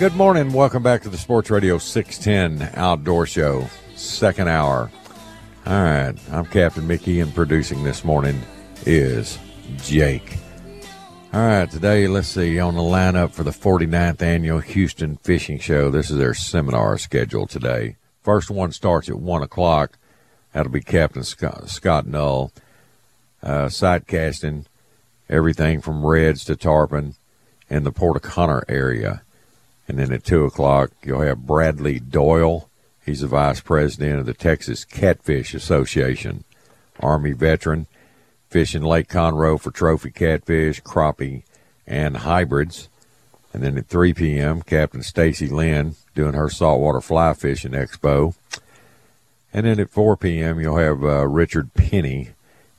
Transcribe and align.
Good 0.00 0.16
morning. 0.16 0.54
Welcome 0.54 0.82
back 0.82 1.02
to 1.02 1.10
the 1.10 1.18
Sports 1.18 1.50
Radio 1.50 1.76
610 1.76 2.70
Outdoor 2.74 3.26
Show, 3.26 3.68
second 3.96 4.48
hour. 4.48 4.90
All 5.66 5.82
right. 5.82 6.14
I'm 6.32 6.46
Captain 6.46 6.86
Mickey, 6.86 7.20
and 7.20 7.34
producing 7.34 7.84
this 7.84 8.02
morning 8.02 8.40
is 8.86 9.38
Jake. 9.82 10.38
All 11.34 11.46
right. 11.46 11.70
Today, 11.70 12.08
let's 12.08 12.28
see, 12.28 12.58
on 12.58 12.76
the 12.76 12.80
lineup 12.80 13.32
for 13.32 13.42
the 13.42 13.50
49th 13.50 14.22
Annual 14.22 14.60
Houston 14.60 15.16
Fishing 15.16 15.58
Show. 15.58 15.90
This 15.90 16.10
is 16.10 16.16
their 16.16 16.32
seminar 16.32 16.96
schedule 16.96 17.46
today. 17.46 17.96
First 18.22 18.50
one 18.50 18.72
starts 18.72 19.10
at 19.10 19.20
1 19.20 19.42
o'clock. 19.42 19.98
That'll 20.54 20.72
be 20.72 20.80
Captain 20.80 21.24
Scott, 21.24 21.68
Scott 21.68 22.06
Null. 22.06 22.52
Uh, 23.42 23.68
sight 23.68 24.06
casting, 24.06 24.64
everything 25.28 25.82
from 25.82 26.06
reds 26.06 26.42
to 26.46 26.56
tarpon 26.56 27.16
in 27.68 27.84
the 27.84 27.92
Port 27.92 28.16
O'Connor 28.16 28.64
area. 28.66 29.24
And 29.90 29.98
then 29.98 30.12
at 30.12 30.22
2 30.22 30.44
o'clock, 30.44 30.92
you'll 31.02 31.22
have 31.22 31.48
Bradley 31.48 31.98
Doyle. 31.98 32.70
He's 33.04 33.22
the 33.22 33.26
vice 33.26 33.58
president 33.58 34.20
of 34.20 34.26
the 34.26 34.34
Texas 34.34 34.84
Catfish 34.84 35.52
Association. 35.52 36.44
Army 37.00 37.32
veteran, 37.32 37.88
fishing 38.48 38.84
Lake 38.84 39.08
Conroe 39.08 39.60
for 39.60 39.72
trophy 39.72 40.12
catfish, 40.12 40.80
crappie, 40.82 41.42
and 41.88 42.18
hybrids. 42.18 42.88
And 43.52 43.64
then 43.64 43.76
at 43.76 43.88
3 43.88 44.14
p.m., 44.14 44.62
Captain 44.62 45.02
Stacy 45.02 45.48
Lynn 45.48 45.96
doing 46.14 46.34
her 46.34 46.48
saltwater 46.48 47.00
fly 47.00 47.34
fishing 47.34 47.72
expo. 47.72 48.36
And 49.52 49.66
then 49.66 49.80
at 49.80 49.90
4 49.90 50.16
p.m., 50.18 50.60
you'll 50.60 50.76
have 50.76 51.02
uh, 51.02 51.26
Richard 51.26 51.74
Penny 51.74 52.28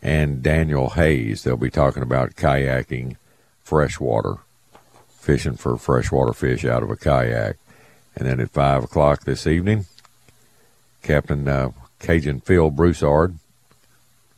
and 0.02 0.42
Daniel 0.42 0.92
Hayes. 0.92 1.44
They'll 1.44 1.58
be 1.58 1.70
talking 1.70 2.04
about 2.04 2.36
kayaking 2.36 3.18
freshwater 3.62 4.38
fishing 5.22 5.56
for 5.56 5.78
freshwater 5.78 6.34
fish 6.34 6.66
out 6.66 6.84
of 6.84 6.90
a 6.90 6.96
kayak. 6.96 7.58
And 8.16 8.28
then 8.28 8.40
at 8.40 8.50
5 8.50 8.84
o'clock 8.84 9.24
this 9.24 9.48
evening, 9.48 9.86
Captain 11.02 11.48
uh, 11.48 11.70
Cajun 12.00 12.42
Phil 12.42 12.72
Broussard, 12.72 13.38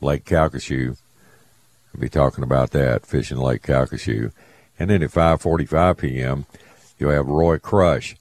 Lake 0.01 0.25
Calcasieu, 0.25 0.97
will 1.91 1.99
be 1.99 2.09
talking 2.09 2.43
about 2.43 2.71
that, 2.71 3.05
fishing 3.05 3.37
Lake 3.37 3.63
Calcasieu. 3.63 4.31
And 4.77 4.89
then 4.89 5.01
at 5.01 5.11
5.45 5.11 5.97
p.m., 5.97 6.45
you'll 6.99 7.11
have 7.11 7.27
Roy 7.27 7.57
Crush. 7.57 8.15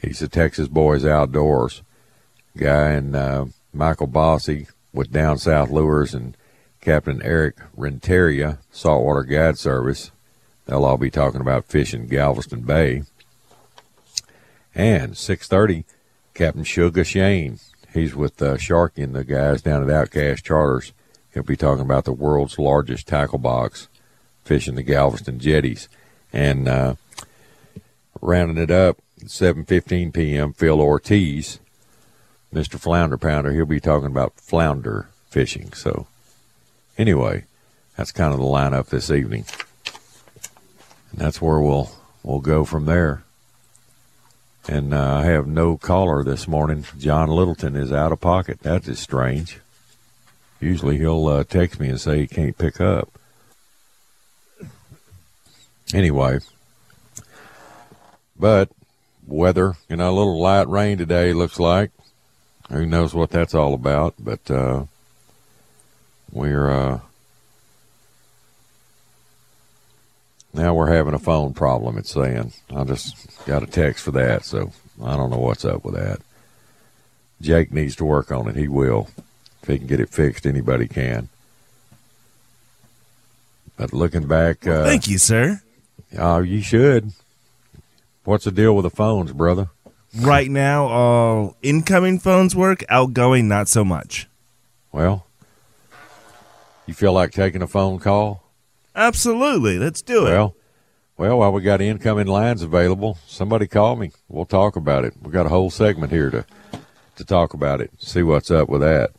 He's 0.00 0.20
the 0.20 0.28
Texas 0.28 0.68
Boys 0.68 1.04
Outdoors 1.04 1.82
guy, 2.56 2.90
and 2.90 3.14
uh, 3.14 3.46
Michael 3.72 4.06
Bossy 4.06 4.66
with 4.92 5.12
Down 5.12 5.38
South 5.38 5.70
Lures 5.70 6.14
and 6.14 6.36
Captain 6.80 7.20
Eric 7.22 7.56
Renteria, 7.76 8.58
Saltwater 8.70 9.24
Guide 9.24 9.58
Service. 9.58 10.10
They'll 10.70 10.84
all 10.84 10.98
be 10.98 11.10
talking 11.10 11.40
about 11.40 11.66
fishing 11.66 12.06
Galveston 12.06 12.60
Bay. 12.60 13.02
And 14.72 15.14
6:30, 15.14 15.82
Captain 16.32 16.62
Sugar 16.62 17.02
Shane. 17.02 17.58
He's 17.92 18.14
with 18.14 18.40
uh, 18.40 18.54
Sharky 18.54 19.02
and 19.02 19.12
the 19.12 19.24
guys 19.24 19.62
down 19.62 19.82
at 19.82 19.92
Outcast 19.92 20.44
Charters. 20.44 20.92
He'll 21.34 21.42
be 21.42 21.56
talking 21.56 21.82
about 21.82 22.04
the 22.04 22.12
world's 22.12 22.56
largest 22.56 23.08
tackle 23.08 23.40
box, 23.40 23.88
fishing 24.44 24.76
the 24.76 24.84
Galveston 24.84 25.40
jetties. 25.40 25.88
And 26.32 26.68
uh, 26.68 26.94
rounding 28.20 28.62
it 28.62 28.70
up, 28.70 28.98
7:15 29.24 30.14
p.m. 30.14 30.52
Phil 30.52 30.80
Ortiz, 30.80 31.58
Mr. 32.54 32.78
Flounder 32.78 33.18
Pounder. 33.18 33.50
He'll 33.50 33.66
be 33.66 33.80
talking 33.80 34.06
about 34.06 34.34
flounder 34.36 35.08
fishing. 35.30 35.72
So, 35.72 36.06
anyway, 36.96 37.46
that's 37.96 38.12
kind 38.12 38.32
of 38.32 38.38
the 38.38 38.46
lineup 38.46 38.86
this 38.86 39.10
evening 39.10 39.46
and 41.10 41.20
that's 41.20 41.40
where 41.40 41.60
we'll 41.60 41.90
we'll 42.22 42.40
go 42.40 42.64
from 42.64 42.86
there. 42.86 43.22
And 44.68 44.92
uh, 44.92 45.16
I 45.16 45.24
have 45.24 45.46
no 45.46 45.76
caller 45.76 46.22
this 46.22 46.46
morning. 46.46 46.84
John 46.98 47.28
Littleton 47.28 47.76
is 47.76 47.92
out 47.92 48.12
of 48.12 48.20
pocket. 48.20 48.60
That 48.60 48.86
is 48.86 48.98
strange. 48.98 49.58
Usually 50.60 50.98
he'll 50.98 51.26
uh, 51.26 51.44
text 51.44 51.80
me 51.80 51.88
and 51.88 52.00
say 52.00 52.20
he 52.20 52.26
can't 52.26 52.58
pick 52.58 52.80
up. 52.80 53.08
Anyway, 55.92 56.38
but 58.38 58.68
weather, 59.26 59.74
you 59.88 59.96
know, 59.96 60.10
a 60.10 60.12
little 60.12 60.40
light 60.40 60.68
rain 60.68 60.98
today 60.98 61.32
looks 61.32 61.58
like. 61.58 61.90
Who 62.70 62.86
knows 62.86 63.14
what 63.14 63.30
that's 63.30 63.54
all 63.54 63.74
about? 63.74 64.14
But 64.18 64.48
uh, 64.50 64.84
we're 66.30 66.70
uh, 66.70 67.00
Now 70.52 70.74
we're 70.74 70.92
having 70.92 71.14
a 71.14 71.18
phone 71.18 71.54
problem, 71.54 71.96
it's 71.96 72.10
saying. 72.12 72.52
I 72.74 72.84
just 72.84 73.44
got 73.46 73.62
a 73.62 73.66
text 73.66 74.04
for 74.04 74.10
that, 74.12 74.44
so 74.44 74.72
I 75.02 75.16
don't 75.16 75.30
know 75.30 75.38
what's 75.38 75.64
up 75.64 75.84
with 75.84 75.94
that. 75.94 76.20
Jake 77.40 77.72
needs 77.72 77.96
to 77.96 78.04
work 78.04 78.32
on 78.32 78.48
it. 78.48 78.56
He 78.56 78.68
will. 78.68 79.08
If 79.62 79.68
he 79.68 79.78
can 79.78 79.86
get 79.86 80.00
it 80.00 80.08
fixed, 80.08 80.46
anybody 80.46 80.88
can. 80.88 81.28
But 83.76 83.92
looking 83.92 84.26
back. 84.26 84.66
Uh, 84.66 84.84
Thank 84.84 85.08
you, 85.08 85.18
sir. 85.18 85.62
Oh, 86.18 86.40
you 86.40 86.60
should. 86.60 87.12
What's 88.24 88.44
the 88.44 88.50
deal 88.50 88.74
with 88.74 88.82
the 88.82 88.90
phones, 88.90 89.32
brother? 89.32 89.70
Right 90.18 90.50
now, 90.50 90.86
all 90.86 91.56
incoming 91.62 92.18
phones 92.18 92.54
work, 92.56 92.84
outgoing, 92.88 93.48
not 93.48 93.68
so 93.68 93.84
much. 93.84 94.26
Well, 94.92 95.26
you 96.86 96.94
feel 96.94 97.12
like 97.12 97.30
taking 97.30 97.62
a 97.62 97.68
phone 97.68 98.00
call? 98.00 98.39
Absolutely. 98.94 99.78
Let's 99.78 100.02
do 100.02 100.26
it. 100.26 100.30
Well, 100.30 100.54
well, 101.16 101.38
while 101.38 101.52
we 101.52 101.62
got 101.62 101.80
incoming 101.80 102.26
lines 102.26 102.62
available, 102.62 103.18
somebody 103.26 103.66
call 103.66 103.96
me. 103.96 104.10
We'll 104.28 104.44
talk 104.46 104.76
about 104.76 105.04
it. 105.04 105.14
We 105.20 105.30
got 105.30 105.46
a 105.46 105.50
whole 105.50 105.70
segment 105.70 106.12
here 106.12 106.30
to 106.30 106.46
to 107.16 107.24
talk 107.24 107.52
about 107.52 107.80
it. 107.82 107.90
See 107.98 108.22
what's 108.22 108.50
up 108.50 108.70
with 108.70 108.80
that. 108.80 109.10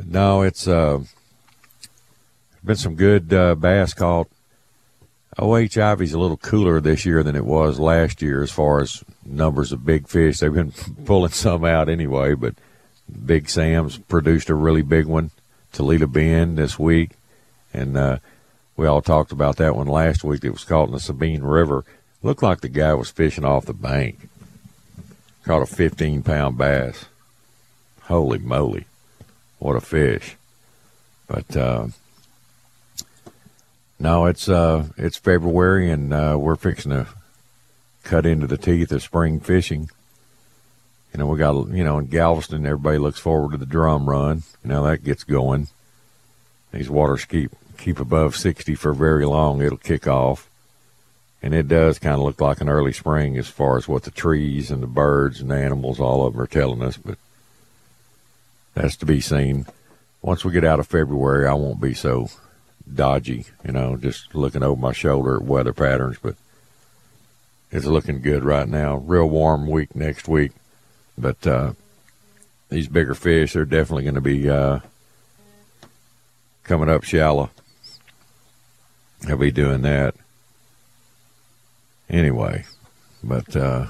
no, 0.05 0.43
it's 0.43 0.69
uh, 0.69 1.01
been 2.63 2.77
some 2.77 2.97
good 2.97 3.33
uh, 3.33 3.55
bass 3.55 3.95
caught 3.95 4.29
OH 5.39 5.79
Ivie's 5.79 6.15
a 6.15 6.19
little 6.19 6.39
cooler 6.39 6.81
this 6.81 7.05
year 7.05 7.23
than 7.23 7.37
it 7.37 7.45
was 7.45 7.79
last 7.79 8.23
year 8.23 8.43
as 8.43 8.51
far 8.51 8.81
as 8.81 9.05
numbers 9.25 9.71
of 9.71 9.85
big 9.85 10.09
fish. 10.09 10.39
They've 10.39 10.53
been 10.53 10.73
pulling 11.05 11.33
some 11.33 11.65
out 11.65 11.89
anyway, 11.89 12.35
but 12.35 12.55
Big 13.25 13.49
Sam's 13.49 13.99
produced 13.99 14.49
a 14.49 14.55
really 14.55 14.83
big 14.83 15.07
one, 15.07 15.31
Toledo 15.73 16.07
Bend 16.07 16.59
this 16.59 16.79
week, 16.79 17.11
and 17.73 17.97
uh, 17.97 18.19
we 18.77 18.87
all 18.87 19.03
talked 19.03 19.31
about 19.31 19.57
that 19.57 19.77
one 19.77 19.87
last 19.87 20.25
week. 20.25 20.43
It 20.45 20.51
was 20.51 20.65
caught 20.65 20.89
in 20.89 20.93
the 20.93 21.01
Sabine 21.01 21.43
River. 21.43 21.85
Looked 22.23 22.43
like 22.43 22.63
the 22.63 22.69
guy 22.69 22.95
was 22.95 23.11
fishing 23.11 23.45
off 23.45 23.67
the 23.67 23.75
bank. 23.75 24.29
Caught 25.45 25.63
a 25.63 25.67
15 25.67 26.23
pound 26.23 26.59
bass. 26.59 27.07
Holy 28.03 28.39
moly, 28.39 28.87
what 29.59 29.77
a 29.77 29.81
fish! 29.81 30.37
But 31.29 31.57
uh, 31.57 31.89
no, 33.99 34.27
it's 34.27 34.49
uh, 34.49 34.87
it's 34.97 35.17
February, 35.17 35.91
and 35.91 36.13
uh, 36.13 36.37
we're 36.39 36.57
fixing 36.57 36.91
to 36.93 37.07
cut 38.03 38.27
into 38.27 38.47
the 38.47 38.59
teeth 38.59 38.93
of 38.93 39.03
spring 39.03 39.41
fishing. 39.41 39.89
You 41.13 41.19
know, 41.19 41.27
we 41.27 41.39
got 41.39 41.69
you 41.69 41.83
know 41.83 41.99
in 41.99 42.07
Galveston, 42.07 42.67
everybody 42.67 42.99
looks 42.99 43.19
forward 43.19 43.53
to 43.53 43.59
the 43.59 43.67
drum 43.67 44.09
run. 44.09 44.43
You 44.63 44.69
know 44.69 44.83
that 44.85 45.05
gets 45.05 45.25
going. 45.25 45.69
These 46.73 46.91
waters 46.91 47.25
keep 47.25 47.53
keep 47.79 47.99
above 47.99 48.37
sixty 48.37 48.75
for 48.75 48.93
very 48.93 49.25
long. 49.25 49.63
It'll 49.63 49.79
kick 49.79 50.07
off, 50.07 50.51
and 51.43 51.55
it 51.55 51.67
does 51.67 51.99
kind 51.99 52.17
of 52.17 52.23
look 52.23 52.41
like 52.41 52.61
an 52.61 52.69
early 52.69 52.93
spring 52.93 53.39
as 53.39 53.49
far 53.49 53.79
as 53.79 53.89
what 53.89 54.03
the 54.03 54.11
trees 54.11 54.71
and 54.71 54.83
the 54.83 54.87
birds 54.87 55.41
and 55.41 55.51
the 55.51 55.57
animals, 55.57 55.99
all 55.99 56.27
of 56.27 56.35
them 56.35 56.43
are 56.43 56.47
telling 56.47 56.83
us. 56.83 56.99
But 56.99 57.17
that's 58.75 58.97
to 58.97 59.07
be 59.07 59.23
seen. 59.23 59.65
Once 60.21 60.45
we 60.45 60.53
get 60.53 60.65
out 60.65 60.81
of 60.81 60.87
February, 60.87 61.47
I 61.47 61.55
won't 61.55 61.81
be 61.81 61.95
so 61.95 62.29
dodgy, 62.93 63.47
you 63.65 63.73
know, 63.73 63.97
just 63.97 64.35
looking 64.35 64.63
over 64.63 64.81
my 64.81 64.93
shoulder 64.93 65.37
at 65.37 65.43
weather 65.43 65.73
patterns. 65.73 66.19
But 66.23 66.37
it's 67.71 67.87
looking 67.87 68.21
good 68.21 68.45
right 68.45 68.69
now. 68.69 68.97
Real 68.97 69.29
warm 69.29 69.67
week 69.67 69.95
next 69.95 70.29
week, 70.29 70.53
but 71.19 71.47
uh, 71.47 71.73
these 72.69 72.89
bigger 72.89 73.15
fish 73.15 73.57
are 73.57 73.65
definitely 73.65 74.05
going 74.05 74.15
to 74.15 74.21
be 74.21 74.49
uh, 74.49 74.81
coming 76.65 76.89
up 76.89 77.05
shallow. 77.05 77.51
I'll 79.29 79.37
be 79.37 79.51
doing 79.51 79.83
that 79.83 80.15
anyway. 82.09 82.65
But 83.23 83.57
uh, 83.57 83.87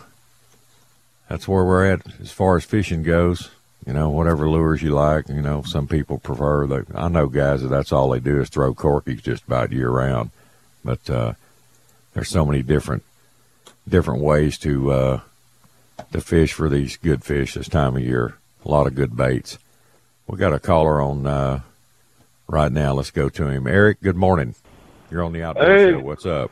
that's 1.28 1.46
where 1.46 1.64
we're 1.64 1.92
at 1.92 2.20
as 2.20 2.30
far 2.30 2.56
as 2.56 2.64
fishing 2.64 3.02
goes. 3.02 3.50
You 3.84 3.92
know, 3.92 4.08
whatever 4.10 4.48
lures 4.48 4.82
you 4.82 4.90
like. 4.90 5.28
You 5.28 5.42
know, 5.42 5.62
some 5.62 5.86
people 5.86 6.18
prefer 6.18 6.66
that. 6.66 6.86
I 6.94 7.08
know 7.08 7.26
guys 7.28 7.62
that 7.62 7.68
that's 7.68 7.92
all 7.92 8.10
they 8.10 8.20
do 8.20 8.40
is 8.40 8.48
throw 8.48 8.74
corkies 8.74 9.22
just 9.22 9.46
about 9.46 9.70
year 9.72 9.90
round. 9.90 10.30
But 10.84 11.08
uh, 11.10 11.32
there's 12.14 12.28
so 12.28 12.44
many 12.44 12.62
different 12.62 13.02
different 13.88 14.22
ways 14.22 14.58
to 14.58 14.90
uh, 14.90 15.20
to 16.12 16.20
fish 16.20 16.52
for 16.52 16.68
these 16.68 16.96
good 16.96 17.22
fish 17.24 17.54
this 17.54 17.68
time 17.68 17.96
of 17.96 18.02
year. 18.02 18.36
A 18.64 18.68
lot 18.70 18.86
of 18.86 18.94
good 18.96 19.16
baits. 19.16 19.58
We 20.26 20.36
got 20.38 20.52
a 20.52 20.58
caller 20.58 21.00
on 21.00 21.24
uh, 21.26 21.60
right 22.48 22.72
now. 22.72 22.94
Let's 22.94 23.12
go 23.12 23.28
to 23.28 23.46
him. 23.48 23.68
Eric, 23.68 24.00
good 24.02 24.16
morning. 24.16 24.56
You're 25.10 25.22
on 25.22 25.32
the 25.32 25.44
outdoor 25.44 25.64
Hey. 25.64 25.90
show. 25.92 26.00
What's 26.00 26.26
up? 26.26 26.50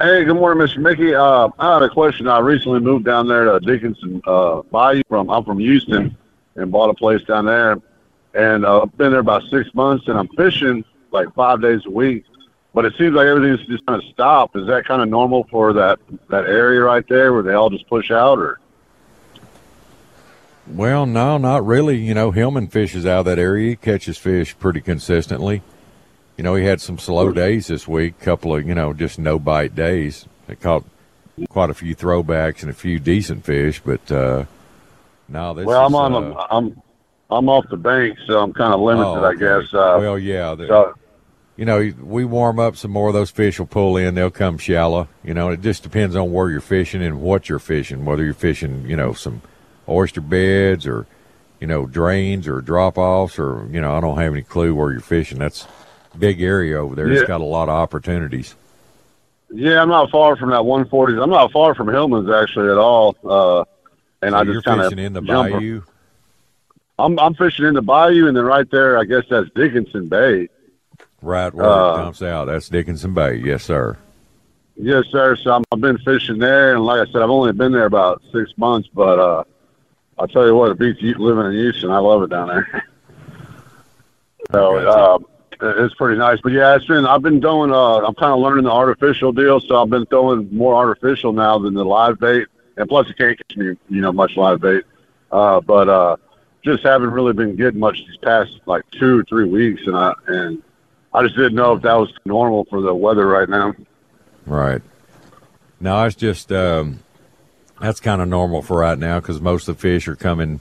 Hey, 0.00 0.24
good 0.24 0.36
morning, 0.36 0.64
Mr. 0.66 0.78
Mickey. 0.78 1.14
Uh, 1.14 1.48
I 1.58 1.74
had 1.74 1.82
a 1.82 1.90
question. 1.90 2.28
I 2.28 2.38
recently 2.38 2.80
moved 2.80 3.04
down 3.04 3.26
there 3.28 3.44
to 3.44 3.60
Dickinson 3.60 4.22
uh, 4.26 4.62
Bayou. 4.70 5.02
From 5.08 5.28
I'm 5.28 5.44
from 5.44 5.58
Houston, 5.58 6.16
and 6.58 6.70
bought 6.72 6.90
a 6.90 6.94
place 6.94 7.22
down 7.22 7.46
there, 7.46 7.78
and 8.34 8.66
uh, 8.66 8.82
I've 8.82 8.96
been 8.98 9.12
there 9.12 9.20
about 9.20 9.42
six 9.50 9.72
months, 9.74 10.08
and 10.08 10.18
I'm 10.18 10.28
fishing 10.28 10.84
like 11.10 11.32
five 11.34 11.62
days 11.62 11.80
a 11.86 11.90
week. 11.90 12.24
But 12.74 12.84
it 12.84 12.94
seems 12.98 13.14
like 13.14 13.26
everything's 13.26 13.66
just 13.66 13.84
kind 13.86 14.00
of 14.00 14.08
stopped. 14.10 14.54
Is 14.56 14.66
that 14.66 14.84
kind 14.84 15.00
of 15.00 15.08
normal 15.08 15.44
for 15.50 15.72
that 15.72 15.98
that 16.28 16.44
area 16.44 16.82
right 16.82 17.06
there, 17.08 17.32
where 17.32 17.42
they 17.42 17.54
all 17.54 17.70
just 17.70 17.88
push 17.88 18.10
out, 18.10 18.38
or? 18.38 18.60
Well, 20.66 21.06
no, 21.06 21.38
not 21.38 21.64
really. 21.64 21.96
You 21.96 22.12
know, 22.12 22.30
Hillman 22.30 22.68
fishes 22.68 23.06
out 23.06 23.20
of 23.20 23.24
that 23.24 23.38
area. 23.38 23.70
He 23.70 23.76
catches 23.76 24.18
fish 24.18 24.56
pretty 24.58 24.82
consistently. 24.82 25.62
You 26.36 26.44
know, 26.44 26.54
he 26.54 26.64
had 26.64 26.80
some 26.80 26.98
slow 26.98 27.32
days 27.32 27.68
this 27.68 27.88
week, 27.88 28.20
couple 28.20 28.54
of, 28.54 28.68
you 28.68 28.74
know, 28.74 28.92
just 28.92 29.18
no 29.18 29.38
bite 29.38 29.74
days. 29.74 30.26
They 30.46 30.54
caught 30.54 30.84
quite 31.48 31.70
a 31.70 31.74
few 31.74 31.96
throwbacks 31.96 32.60
and 32.60 32.70
a 32.70 32.74
few 32.74 32.98
decent 32.98 33.44
fish, 33.44 33.80
but 33.84 34.12
uh 34.12 34.44
no, 35.28 35.54
this 35.54 35.66
Well, 35.66 35.86
is, 35.86 35.86
I'm 35.86 35.94
on 35.94 36.14
uh, 36.14 36.20
the 36.20 36.36
I'm 36.50 36.82
I'm 37.30 37.48
off 37.48 37.66
the 37.70 37.76
bank, 37.76 38.18
so 38.26 38.40
I'm 38.40 38.52
kind 38.52 38.72
of 38.72 38.80
limited, 38.80 39.06
oh, 39.06 39.24
I 39.24 39.34
guess. 39.34 39.72
Uh, 39.72 39.98
well, 40.00 40.18
yeah, 40.18 40.56
so 40.56 40.94
you 41.58 41.64
know, 41.64 41.92
we 42.00 42.24
warm 42.24 42.60
up 42.60 42.76
some 42.76 42.92
more. 42.92 43.12
Those 43.12 43.30
fish 43.30 43.58
will 43.58 43.66
pull 43.66 43.96
in. 43.96 44.14
They'll 44.14 44.30
come 44.30 44.58
shallow. 44.58 45.08
You 45.24 45.34
know, 45.34 45.50
it 45.50 45.60
just 45.60 45.82
depends 45.82 46.14
on 46.14 46.32
where 46.32 46.50
you're 46.50 46.60
fishing 46.60 47.02
and 47.02 47.20
what 47.20 47.48
you're 47.48 47.58
fishing. 47.58 48.04
Whether 48.04 48.24
you're 48.24 48.32
fishing, 48.32 48.86
you 48.86 48.94
know, 48.94 49.12
some 49.12 49.42
oyster 49.88 50.20
beds 50.20 50.86
or, 50.86 51.06
you 51.58 51.66
know, 51.66 51.84
drains 51.84 52.46
or 52.46 52.60
drop 52.60 52.96
offs 52.96 53.40
or, 53.40 53.66
you 53.72 53.80
know, 53.80 53.92
I 53.92 54.00
don't 54.00 54.16
have 54.18 54.32
any 54.32 54.42
clue 54.42 54.72
where 54.72 54.92
you're 54.92 55.00
fishing. 55.00 55.40
That's 55.40 55.66
big 56.16 56.40
area 56.40 56.80
over 56.80 56.94
there. 56.94 57.08
Yeah. 57.08 57.18
It's 57.18 57.28
got 57.28 57.40
a 57.40 57.44
lot 57.44 57.68
of 57.68 57.74
opportunities. 57.74 58.54
Yeah, 59.50 59.82
I'm 59.82 59.88
not 59.88 60.10
far 60.10 60.36
from 60.36 60.50
that 60.50 60.60
140s. 60.60 61.20
I'm 61.20 61.30
not 61.30 61.50
far 61.50 61.74
from 61.74 61.88
Hillman's 61.88 62.30
actually 62.30 62.70
at 62.70 62.78
all. 62.78 63.16
Uh, 63.24 63.64
and 64.22 64.32
So 64.32 64.36
I 64.38 64.42
you're 64.42 64.54
just 64.54 64.66
kind 64.66 64.80
of 64.80 64.86
fishing 64.90 65.04
in 65.04 65.12
the 65.12 65.22
bayou. 65.22 65.82
I'm 66.98 67.18
I'm 67.18 67.34
fishing 67.34 67.64
in 67.66 67.74
the 67.74 67.82
bayou, 67.82 68.26
and 68.26 68.36
then 68.36 68.44
right 68.44 68.68
there, 68.70 68.98
I 68.98 69.04
guess 69.04 69.24
that's 69.30 69.48
Dickinson 69.54 70.08
Bay. 70.08 70.48
Right 71.22 71.52
where 71.54 71.66
Uh, 71.66 71.94
it 71.94 71.96
dumps 71.98 72.22
out. 72.22 72.46
That's 72.46 72.68
Dickinson 72.68 73.14
Bay. 73.14 73.36
Yes, 73.36 73.64
sir. 73.64 73.96
Yes, 74.76 75.04
sir. 75.10 75.34
So 75.36 75.52
I'm, 75.52 75.64
I've 75.72 75.80
been 75.80 75.98
fishing 75.98 76.38
there, 76.38 76.74
and 76.74 76.84
like 76.84 77.00
I 77.06 77.10
said, 77.10 77.22
I've 77.22 77.30
only 77.30 77.52
been 77.52 77.72
there 77.72 77.86
about 77.86 78.22
six 78.32 78.52
months, 78.56 78.88
but 78.92 79.18
uh, 79.18 79.44
I'll 80.18 80.28
tell 80.28 80.46
you 80.46 80.54
what, 80.54 80.70
it 80.70 80.78
beats 80.78 81.02
you 81.02 81.14
living 81.14 81.46
in 81.46 81.52
Houston. 81.52 81.90
I 81.90 81.98
love 81.98 82.22
it 82.22 82.30
down 82.30 82.48
there. 82.48 82.84
so 84.52 84.76
uh, 84.76 85.18
it's 85.60 85.94
pretty 85.94 86.18
nice. 86.18 86.40
But 86.40 86.52
yeah, 86.52 86.76
it's 86.76 86.86
been 86.86 87.06
I've 87.06 87.22
been 87.22 87.40
doing. 87.40 87.72
Uh, 87.72 87.98
I'm 88.06 88.14
kind 88.14 88.32
of 88.32 88.38
learning 88.38 88.64
the 88.64 88.72
artificial 88.72 89.32
deal, 89.32 89.60
so 89.60 89.82
I've 89.82 89.90
been 89.90 90.06
throwing 90.06 90.48
more 90.54 90.74
artificial 90.74 91.32
now 91.32 91.58
than 91.58 91.74
the 91.74 91.84
live 91.84 92.18
bait, 92.20 92.46
and 92.78 92.88
plus 92.88 93.08
you 93.08 93.14
can't 93.14 93.36
catch 93.36 93.56
me, 93.56 93.76
you 93.90 94.00
know, 94.00 94.12
much 94.12 94.36
live 94.36 94.60
bait. 94.60 94.84
Uh, 95.30 95.60
but 95.60 95.88
uh, 95.88 96.16
just 96.64 96.82
haven't 96.82 97.10
really 97.10 97.32
been 97.32 97.56
getting 97.56 97.80
much 97.80 97.98
these 98.06 98.16
past 98.18 98.52
like 98.64 98.88
two 98.92 99.18
or 99.18 99.24
three 99.24 99.44
weeks, 99.44 99.82
and 99.86 99.96
I 99.96 100.14
and 100.26 100.62
I 101.12 101.22
just 101.22 101.36
didn't 101.36 101.56
know 101.56 101.74
if 101.74 101.82
that 101.82 101.94
was 101.94 102.12
normal 102.24 102.64
for 102.66 102.80
the 102.80 102.94
weather 102.94 103.26
right 103.26 103.48
now. 103.48 103.74
Right. 104.46 104.80
No, 105.80 106.04
it's 106.04 106.16
just 106.16 106.50
um, 106.50 107.00
that's 107.80 108.00
kind 108.00 108.22
of 108.22 108.28
normal 108.28 108.62
for 108.62 108.78
right 108.78 108.98
now 108.98 109.20
because 109.20 109.40
most 109.40 109.68
of 109.68 109.76
the 109.76 109.80
fish 109.80 110.08
are 110.08 110.16
coming, 110.16 110.60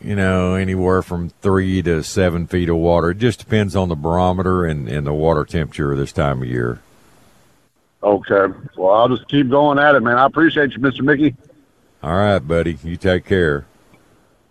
you 0.00 0.16
know, 0.16 0.54
anywhere 0.54 1.02
from 1.02 1.28
three 1.40 1.82
to 1.82 2.02
seven 2.02 2.46
feet 2.46 2.68
of 2.68 2.76
water. 2.76 3.10
It 3.10 3.18
just 3.18 3.38
depends 3.38 3.76
on 3.76 3.88
the 3.88 3.94
barometer 3.94 4.64
and, 4.64 4.88
and 4.88 5.06
the 5.06 5.14
water 5.14 5.44
temperature 5.44 5.94
this 5.94 6.12
time 6.12 6.42
of 6.42 6.48
year. 6.48 6.80
Okay. 8.04 8.54
Well, 8.76 8.92
I'll 8.92 9.08
just 9.08 9.26
keep 9.28 9.48
going 9.48 9.78
at 9.78 9.94
it, 9.94 10.00
man. 10.00 10.18
I 10.18 10.26
appreciate 10.26 10.72
you, 10.72 10.78
Mr. 10.78 11.00
Mickey. 11.00 11.34
All 12.02 12.14
right, 12.14 12.38
buddy. 12.38 12.76
You 12.84 12.98
take 12.98 13.24
care. 13.24 13.66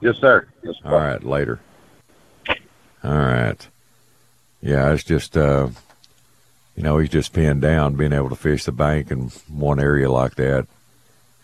Yes, 0.02 0.18
sir. 0.18 0.48
Yes, 0.64 0.76
All 0.84 0.92
right, 0.92 1.24
later. 1.24 1.60
All 3.04 3.16
right. 3.16 3.68
Yeah, 4.62 4.92
it's 4.92 5.04
just 5.04 5.38
uh 5.38 5.70
you 6.76 6.82
know, 6.82 6.98
he's 6.98 7.10
just 7.10 7.34
pinned 7.34 7.62
down 7.62 7.96
being 7.96 8.14
able 8.14 8.30
to 8.30 8.36
fish 8.36 8.64
the 8.64 8.72
bank 8.72 9.12
in 9.12 9.30
one 9.48 9.80
area 9.80 10.10
like 10.10 10.36
that. 10.36 10.66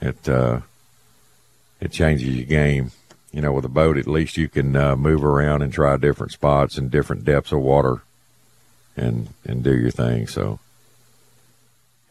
It 0.01 0.27
uh 0.27 0.61
it 1.79 1.91
changes 1.91 2.27
your 2.35 2.45
game. 2.45 2.91
You 3.31 3.41
know, 3.41 3.51
with 3.51 3.65
a 3.65 3.69
boat 3.69 3.97
at 3.97 4.07
least 4.07 4.37
you 4.37 4.49
can 4.49 4.75
uh, 4.75 4.95
move 4.95 5.23
around 5.23 5.61
and 5.61 5.71
try 5.71 5.95
different 5.97 6.31
spots 6.31 6.79
and 6.79 6.89
different 6.89 7.23
depths 7.23 7.51
of 7.51 7.59
water 7.59 8.01
and 8.97 9.29
and 9.45 9.63
do 9.63 9.77
your 9.77 9.91
thing. 9.91 10.25
So 10.25 10.59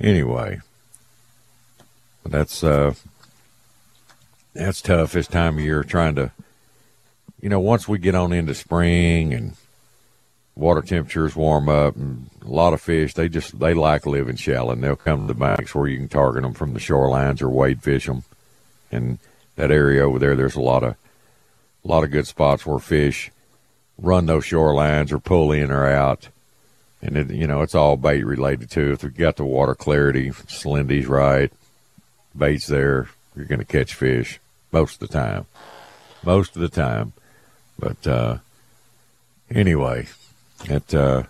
anyway, 0.01 0.61
that's 2.25 2.63
uh 2.63 2.95
that's 4.55 4.83
tough 4.83 5.13
this 5.13 5.27
time 5.27 5.59
of 5.59 5.65
year 5.65 5.83
trying 5.83 6.15
to 6.15 6.31
you 7.41 7.49
know 7.49 7.61
once 7.61 7.89
we 7.89 7.99
get 7.99 8.15
on 8.15 8.33
into 8.33 8.55
spring 8.55 9.33
and 9.33 9.57
water 10.57 10.83
temperatures 10.83 11.37
warm 11.37 11.69
up 11.69 11.95
and 11.97 12.29
a 12.45 12.49
lot 12.49 12.73
of 12.73 12.81
fish 12.81 13.15
they 13.15 13.29
just 13.29 13.59
they 13.59 13.75
like 13.75 14.05
living 14.05 14.37
shallow 14.37 14.73
and 14.73 14.83
they'll 14.83 14.97
come 14.97 15.21
to 15.21 15.33
the 15.33 15.39
banks 15.39 15.75
where 15.75 15.87
you 15.87 15.97
can 15.97 16.09
target 16.09 16.43
them 16.43 16.53
from 16.53 16.75
the 16.75 16.81
shorelines 16.81 17.41
or 17.41 17.49
wade 17.49 17.83
fish 17.83 18.07
them 18.07 18.25
and 18.91 19.19
that 19.57 19.71
area 19.71 20.03
over 20.03 20.19
there 20.19 20.35
there's 20.35 20.57
a 20.57 20.61
lot 20.61 20.83
of 20.83 20.97
a 21.85 21.89
lot 21.89 22.03
of 22.03 22.11
good 22.11 22.27
spots 22.27 22.67
where 22.67 22.79
fish 22.79 23.31
run 23.97 24.27
those 24.27 24.45
shorelines 24.45 25.13
or 25.13 25.19
pull 25.19 25.53
in 25.53 25.71
or 25.71 25.87
out 25.87 26.29
and 27.03 27.17
it, 27.17 27.31
you 27.31 27.47
know 27.47 27.63
it's 27.63 27.75
all 27.75 27.97
bait 27.97 28.25
related 28.25 28.71
too 28.71 28.93
if 28.93 29.03
we 29.03 29.11
got 29.11 29.37
the 29.37 29.45
water 29.45 29.75
clarity 29.75 30.31
salinity 30.31 31.07
right 31.07 31.53
bait's 32.37 32.67
there 32.67 33.09
you're 33.37 33.45
going 33.45 33.59
to 33.59 33.65
catch 33.65 33.95
fish 33.95 34.41
most 34.73 35.01
of 35.01 35.09
the 35.09 35.13
time 35.13 35.47
most 36.23 36.57
of 36.57 36.63
the 36.63 36.69
time 36.69 37.13
but 37.79 38.07
uh 38.07 38.39
anyway 39.51 40.07
it 40.65 40.95
uh 40.95 41.23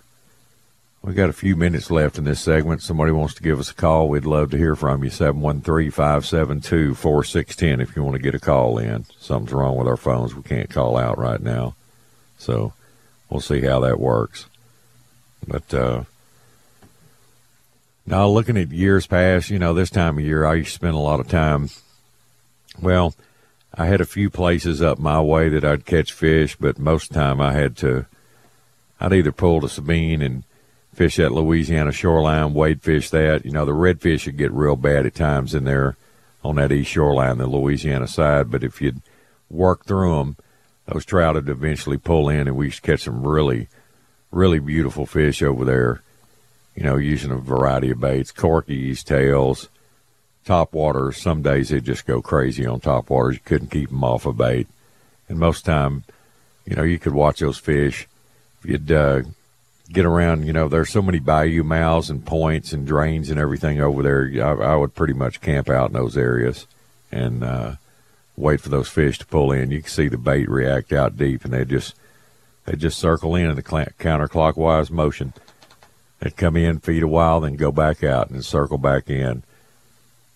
we 1.01 1.13
got 1.13 1.29
a 1.29 1.33
few 1.33 1.55
minutes 1.55 1.89
left 1.89 2.17
in 2.17 2.25
this 2.25 2.41
segment. 2.41 2.81
Somebody 2.81 3.13
wants 3.13 3.33
to 3.35 3.43
give 3.43 3.57
us 3.57 3.71
a 3.71 3.73
call. 3.73 4.09
We'd 4.09 4.25
love 4.25 4.51
to 4.51 4.57
hear 4.57 4.75
from 4.75 5.01
you. 5.03 5.09
713-572-4610 5.09 7.81
if 7.81 7.95
you 7.95 8.03
want 8.03 8.17
to 8.17 8.21
get 8.21 8.35
a 8.35 8.39
call 8.39 8.77
in. 8.77 9.05
Something's 9.17 9.53
wrong 9.53 9.77
with 9.77 9.87
our 9.87 9.95
phones. 9.95 10.35
We 10.35 10.43
can't 10.43 10.69
call 10.69 10.97
out 10.97 11.17
right 11.17 11.41
now. 11.41 11.75
So 12.37 12.73
we'll 13.29 13.39
see 13.39 13.61
how 13.61 13.79
that 13.79 13.97
works. 13.97 14.47
But 15.47 15.73
uh 15.73 16.03
now 18.05 18.27
looking 18.27 18.57
at 18.57 18.71
years 18.71 19.05
past, 19.05 19.49
you 19.49 19.59
know, 19.59 19.73
this 19.73 19.89
time 19.89 20.17
of 20.17 20.23
year 20.23 20.45
I 20.45 20.55
used 20.55 20.69
to 20.69 20.75
spend 20.75 20.95
a 20.95 20.99
lot 20.99 21.19
of 21.19 21.27
time 21.27 21.69
well, 22.81 23.13
I 23.73 23.87
had 23.87 24.01
a 24.01 24.05
few 24.05 24.29
places 24.29 24.81
up 24.81 24.99
my 24.99 25.19
way 25.21 25.49
that 25.49 25.65
I'd 25.65 25.85
catch 25.85 26.13
fish, 26.13 26.55
but 26.55 26.79
most 26.79 27.09
of 27.09 27.13
the 27.13 27.19
time 27.19 27.41
I 27.41 27.53
had 27.53 27.75
to 27.77 28.05
I'd 28.99 29.13
either 29.13 29.31
pull 29.31 29.61
to 29.61 29.69
Sabine 29.69 30.21
and 30.21 30.43
fish 30.93 31.15
that 31.15 31.31
Louisiana 31.31 31.91
shoreline, 31.91 32.53
wade 32.53 32.81
fish 32.81 33.09
that. 33.11 33.45
You 33.45 33.51
know, 33.51 33.65
the 33.65 33.71
redfish 33.71 34.25
would 34.25 34.37
get 34.37 34.51
real 34.51 34.75
bad 34.75 35.05
at 35.05 35.15
times 35.15 35.55
in 35.55 35.63
there 35.63 35.95
on 36.43 36.55
that 36.55 36.71
east 36.71 36.91
shoreline, 36.91 37.37
the 37.37 37.47
Louisiana 37.47 38.07
side. 38.07 38.51
But 38.51 38.63
if 38.63 38.81
you'd 38.81 39.01
work 39.49 39.85
through 39.85 40.17
them, 40.17 40.37
those 40.85 41.05
trout 41.05 41.35
would 41.35 41.47
eventually 41.47 41.97
pull 41.97 42.27
in, 42.29 42.47
and 42.47 42.57
we 42.57 42.65
used 42.65 42.83
to 42.83 42.91
catch 42.91 43.03
some 43.03 43.25
really, 43.25 43.67
really 44.31 44.59
beautiful 44.59 45.05
fish 45.05 45.41
over 45.41 45.65
there 45.65 46.01
you 46.79 46.85
know, 46.85 46.95
using 46.95 47.29
a 47.29 47.35
variety 47.35 47.91
of 47.91 47.99
baits, 47.99 48.31
corkies, 48.31 49.03
tails, 49.03 49.67
top 50.45 50.71
waters. 50.71 51.17
Some 51.17 51.41
days 51.41 51.67
they 51.67 51.81
just 51.81 52.05
go 52.05 52.21
crazy 52.21 52.65
on 52.65 52.79
top 52.79 53.09
waters. 53.09 53.35
You 53.35 53.41
couldn't 53.43 53.71
keep 53.71 53.89
them 53.89 54.01
off 54.01 54.25
a 54.25 54.31
bait. 54.31 54.65
And 55.27 55.37
most 55.37 55.65
time, 55.65 56.05
you 56.65 56.77
know, 56.77 56.83
you 56.83 56.97
could 56.97 57.11
watch 57.11 57.41
those 57.41 57.57
fish. 57.57 58.07
If 58.63 58.69
you'd 58.69 58.91
uh, 58.93 59.23
get 59.91 60.05
around, 60.05 60.47
you 60.47 60.53
know, 60.53 60.69
there's 60.69 60.89
so 60.89 61.01
many 61.01 61.19
bayou 61.19 61.63
mouths 61.63 62.09
and 62.09 62.25
points 62.25 62.71
and 62.71 62.87
drains 62.87 63.29
and 63.29 63.41
everything 63.41 63.81
over 63.81 64.01
there. 64.01 64.31
I, 64.41 64.71
I 64.71 64.75
would 64.77 64.95
pretty 64.95 65.13
much 65.13 65.41
camp 65.41 65.69
out 65.69 65.89
in 65.89 65.93
those 65.93 66.15
areas 66.15 66.65
and 67.11 67.43
uh, 67.43 67.75
wait 68.37 68.61
for 68.61 68.69
those 68.69 68.87
fish 68.87 69.19
to 69.19 69.25
pull 69.25 69.51
in. 69.51 69.71
You 69.71 69.81
can 69.81 69.89
see 69.89 70.07
the 70.07 70.17
bait 70.17 70.47
react 70.47 70.93
out 70.93 71.17
deep, 71.17 71.43
and 71.43 71.53
they 71.53 71.65
just 71.65 71.93
they 72.69 72.75
just 72.75 72.99
circle 72.99 73.33
in 73.33 73.49
in 73.49 73.55
the 73.55 73.63
counterclockwise 73.63 74.91
motion. 74.91 75.33
They'd 76.19 76.37
come 76.37 76.55
in, 76.55 76.77
feed 76.77 77.01
a 77.01 77.07
while, 77.07 77.39
then 77.39 77.55
go 77.55 77.71
back 77.71 78.03
out 78.03 78.29
and 78.29 78.45
circle 78.45 78.77
back 78.77 79.09
in. 79.09 79.41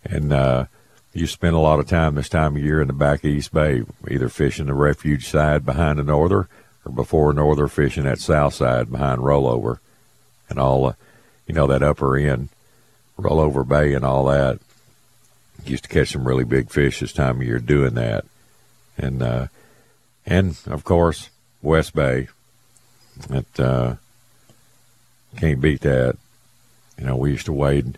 And 0.04 0.34
uh, 0.34 0.66
you 1.14 1.28
spend 1.28 1.56
a 1.56 1.60
lot 1.60 1.80
of 1.80 1.88
time 1.88 2.16
this 2.16 2.30
time 2.30 2.56
of 2.56 2.64
year 2.64 2.82
in 2.82 2.88
the 2.88 2.94
back 2.94 3.24
East 3.24 3.54
Bay, 3.54 3.84
either 4.10 4.30
fishing 4.30 4.66
the 4.66 4.74
refuge 4.74 5.28
side 5.28 5.64
behind 5.64 6.00
the 6.00 6.04
norther 6.04 6.50
or 6.84 6.92
before 6.92 7.34
norther 7.34 7.68
fishing 7.68 8.06
that 8.06 8.18
south 8.18 8.56
side 8.56 8.92
behind 8.92 9.22
rollover 9.22 9.78
and 10.50 10.58
all, 10.58 10.88
uh, 10.88 10.94
you 11.46 11.54
know, 11.54 11.68
that 11.68 11.84
upper 11.84 12.18
end, 12.18 12.50
rollover 13.16 13.68
bay 13.68 13.94
and 13.94 14.04
all 14.04 14.26
that. 14.26 14.58
Used 15.66 15.84
to 15.84 15.90
catch 15.90 16.14
some 16.14 16.28
really 16.28 16.46
big 16.46 16.72
fish 16.72 17.00
this 17.00 17.14
time 17.14 17.42
of 17.42 17.44
year 17.44 17.60
doing 17.60 17.94
that. 17.94 18.26
And, 18.98 19.22
uh, 19.22 19.48
and 20.26 20.58
of 20.66 20.84
course, 20.84 21.30
West 21.64 21.96
Bay. 21.96 22.28
That 23.30 23.60
uh, 23.60 23.96
can't 25.38 25.62
beat 25.62 25.82
that. 25.82 26.18
You 27.00 27.06
know, 27.06 27.16
we 27.16 27.32
used 27.32 27.48
to 27.48 27.54
wade 27.54 27.98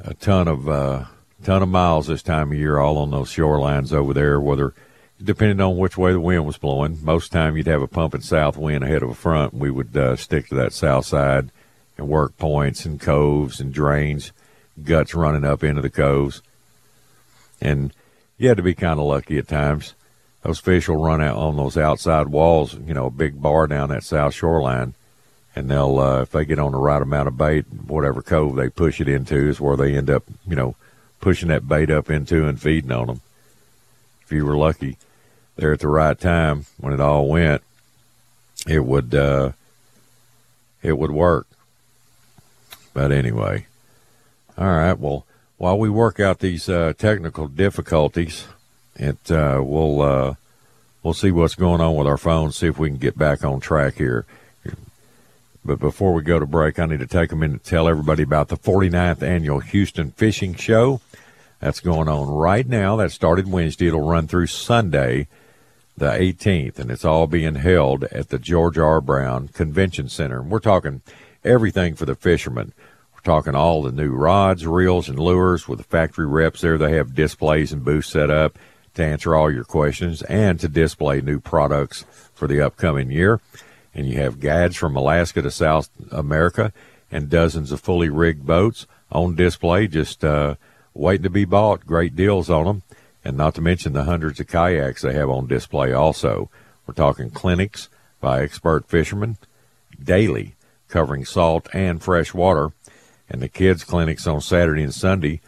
a 0.00 0.14
ton 0.14 0.48
of, 0.48 0.68
uh, 0.68 1.04
ton 1.44 1.62
of 1.62 1.68
miles 1.68 2.08
this 2.08 2.22
time 2.22 2.50
of 2.50 2.58
year, 2.58 2.78
all 2.78 2.98
on 2.98 3.12
those 3.12 3.30
shorelines 3.30 3.92
over 3.92 4.12
there, 4.12 4.40
whether 4.40 4.74
depending 5.22 5.60
on 5.60 5.76
which 5.76 5.96
way 5.96 6.12
the 6.12 6.20
wind 6.20 6.46
was 6.46 6.58
blowing. 6.58 6.98
Most 7.02 7.32
time 7.32 7.56
you'd 7.56 7.66
have 7.66 7.82
a 7.82 7.86
pumping 7.86 8.20
south 8.20 8.56
wind 8.56 8.82
ahead 8.82 9.02
of 9.02 9.10
a 9.10 9.14
front. 9.14 9.54
We 9.54 9.70
would 9.70 9.96
uh, 9.96 10.16
stick 10.16 10.48
to 10.48 10.54
that 10.56 10.72
south 10.72 11.06
side 11.06 11.50
and 11.96 12.08
work 12.08 12.36
points 12.36 12.84
and 12.84 13.00
coves 13.00 13.60
and 13.60 13.72
drains, 13.72 14.32
guts 14.82 15.14
running 15.14 15.44
up 15.44 15.62
into 15.62 15.82
the 15.82 15.90
coves. 15.90 16.42
And 17.60 17.92
you 18.36 18.48
had 18.48 18.58
to 18.58 18.62
be 18.62 18.74
kind 18.74 19.00
of 19.00 19.06
lucky 19.06 19.38
at 19.38 19.48
times. 19.48 19.94
Those 20.46 20.60
fish 20.60 20.88
will 20.88 21.02
run 21.02 21.20
out 21.20 21.36
on 21.36 21.56
those 21.56 21.76
outside 21.76 22.28
walls, 22.28 22.74
you 22.74 22.94
know, 22.94 23.06
a 23.06 23.10
big 23.10 23.42
bar 23.42 23.66
down 23.66 23.88
that 23.88 24.04
south 24.04 24.32
shoreline. 24.32 24.94
And 25.56 25.68
they'll, 25.68 25.98
uh, 25.98 26.22
if 26.22 26.30
they 26.30 26.44
get 26.44 26.60
on 26.60 26.70
the 26.70 26.78
right 26.78 27.02
amount 27.02 27.26
of 27.26 27.36
bait, 27.36 27.64
whatever 27.88 28.22
cove 28.22 28.54
they 28.54 28.68
push 28.68 29.00
it 29.00 29.08
into 29.08 29.48
is 29.48 29.60
where 29.60 29.76
they 29.76 29.96
end 29.96 30.08
up, 30.08 30.22
you 30.46 30.54
know, 30.54 30.76
pushing 31.20 31.48
that 31.48 31.66
bait 31.66 31.90
up 31.90 32.10
into 32.10 32.46
and 32.46 32.62
feeding 32.62 32.92
on 32.92 33.08
them. 33.08 33.20
If 34.22 34.30
you 34.30 34.46
were 34.46 34.56
lucky 34.56 34.98
there 35.56 35.72
at 35.72 35.80
the 35.80 35.88
right 35.88 36.16
time 36.16 36.66
when 36.78 36.92
it 36.92 37.00
all 37.00 37.26
went, 37.26 37.62
it 38.68 38.84
would 38.84 39.16
uh, 39.16 39.50
it 40.80 40.96
would 40.96 41.10
work. 41.10 41.48
But 42.94 43.10
anyway, 43.10 43.66
all 44.56 44.68
right. 44.68 44.96
Well, 44.96 45.26
while 45.56 45.76
we 45.76 45.90
work 45.90 46.20
out 46.20 46.38
these 46.38 46.68
uh, 46.68 46.92
technical 46.96 47.48
difficulties, 47.48 48.46
it 48.96 49.30
uh, 49.30 49.60
we'll 49.62 50.00
uh, 50.00 50.34
we'll 51.02 51.14
see 51.14 51.30
what's 51.30 51.54
going 51.54 51.80
on 51.80 51.96
with 51.96 52.06
our 52.06 52.16
phones. 52.16 52.56
See 52.56 52.66
if 52.66 52.78
we 52.78 52.88
can 52.88 52.98
get 52.98 53.18
back 53.18 53.44
on 53.44 53.60
track 53.60 53.94
here. 53.94 54.26
But 55.64 55.80
before 55.80 56.14
we 56.14 56.22
go 56.22 56.38
to 56.38 56.46
break, 56.46 56.78
I 56.78 56.86
need 56.86 57.00
to 57.00 57.08
take 57.08 57.32
a 57.32 57.36
minute 57.36 57.64
to 57.64 57.70
tell 57.70 57.88
everybody 57.88 58.22
about 58.22 58.48
the 58.48 58.56
49th 58.56 59.20
annual 59.20 59.58
Houston 59.58 60.12
Fishing 60.12 60.54
Show. 60.54 61.00
That's 61.58 61.80
going 61.80 62.08
on 62.08 62.28
right 62.28 62.66
now. 62.66 62.94
That 62.94 63.10
started 63.10 63.50
Wednesday. 63.50 63.88
It'll 63.88 64.08
run 64.08 64.28
through 64.28 64.46
Sunday, 64.46 65.26
the 65.96 66.10
18th, 66.10 66.78
and 66.78 66.88
it's 66.88 67.04
all 67.04 67.26
being 67.26 67.56
held 67.56 68.04
at 68.04 68.28
the 68.28 68.38
George 68.38 68.78
R. 68.78 69.00
Brown 69.00 69.48
Convention 69.48 70.08
Center. 70.08 70.38
And 70.38 70.50
we're 70.50 70.60
talking 70.60 71.02
everything 71.44 71.96
for 71.96 72.04
the 72.04 72.14
fishermen. 72.14 72.72
We're 73.12 73.20
talking 73.20 73.56
all 73.56 73.82
the 73.82 73.90
new 73.90 74.12
rods, 74.12 74.68
reels, 74.68 75.08
and 75.08 75.18
lures 75.18 75.66
with 75.66 75.78
the 75.78 75.84
factory 75.84 76.26
reps 76.26 76.60
there. 76.60 76.78
They 76.78 76.92
have 76.92 77.14
displays 77.16 77.72
and 77.72 77.84
booths 77.84 78.10
set 78.10 78.30
up 78.30 78.56
to 78.96 79.04
answer 79.04 79.34
all 79.34 79.50
your 79.50 79.64
questions 79.64 80.22
and 80.22 80.58
to 80.60 80.68
display 80.68 81.20
new 81.20 81.40
products 81.40 82.04
for 82.34 82.48
the 82.48 82.60
upcoming 82.60 83.10
year. 83.10 83.40
And 83.94 84.06
you 84.06 84.18
have 84.18 84.40
guides 84.40 84.76
from 84.76 84.96
Alaska 84.96 85.40
to 85.42 85.50
South 85.50 85.88
America 86.10 86.72
and 87.10 87.30
dozens 87.30 87.72
of 87.72 87.80
fully 87.80 88.10
rigged 88.10 88.46
boats 88.46 88.86
on 89.10 89.36
display. 89.36 89.86
Just 89.86 90.24
uh, 90.24 90.56
waiting 90.92 91.22
to 91.22 91.30
be 91.30 91.44
bought. 91.44 91.86
Great 91.86 92.14
deals 92.14 92.50
on 92.50 92.64
them. 92.64 92.82
And 93.24 93.36
not 93.36 93.54
to 93.54 93.60
mention 93.60 93.92
the 93.92 94.04
hundreds 94.04 94.38
of 94.38 94.48
kayaks 94.48 95.02
they 95.02 95.14
have 95.14 95.30
on 95.30 95.46
display 95.46 95.92
also. 95.92 96.50
We're 96.86 96.94
talking 96.94 97.30
clinics 97.30 97.88
by 98.20 98.42
expert 98.42 98.86
fishermen 98.88 99.38
daily 100.02 100.54
covering 100.88 101.24
salt 101.24 101.68
and 101.72 102.02
fresh 102.02 102.34
water. 102.34 102.72
And 103.28 103.42
the 103.42 103.48
kids' 103.48 103.82
clinics 103.82 104.26
on 104.26 104.40
Saturday 104.40 104.82
and 104.82 104.94
Sunday. 104.94 105.40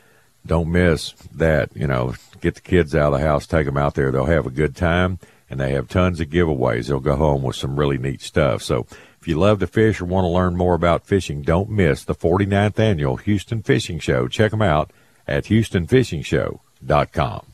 Don't 0.48 0.72
miss 0.72 1.12
that. 1.34 1.70
You 1.76 1.86
know, 1.86 2.14
get 2.40 2.56
the 2.56 2.60
kids 2.60 2.94
out 2.94 3.12
of 3.12 3.20
the 3.20 3.26
house, 3.26 3.46
take 3.46 3.66
them 3.66 3.76
out 3.76 3.94
there. 3.94 4.10
They'll 4.10 4.24
have 4.24 4.46
a 4.46 4.50
good 4.50 4.74
time. 4.74 5.20
And 5.50 5.60
they 5.60 5.72
have 5.72 5.88
tons 5.88 6.20
of 6.20 6.28
giveaways. 6.28 6.88
They'll 6.88 7.00
go 7.00 7.16
home 7.16 7.42
with 7.42 7.56
some 7.56 7.78
really 7.78 7.96
neat 7.96 8.20
stuff. 8.20 8.62
So 8.62 8.86
if 9.18 9.26
you 9.26 9.38
love 9.38 9.60
to 9.60 9.66
fish 9.66 9.98
or 10.00 10.04
want 10.04 10.24
to 10.24 10.28
learn 10.28 10.56
more 10.56 10.74
about 10.74 11.06
fishing, 11.06 11.40
don't 11.42 11.70
miss 11.70 12.04
the 12.04 12.14
49th 12.14 12.78
annual 12.78 13.16
Houston 13.16 13.62
Fishing 13.62 13.98
Show. 13.98 14.28
Check 14.28 14.50
them 14.50 14.60
out 14.60 14.92
at 15.26 15.44
HoustonFishingShow.com. 15.44 17.46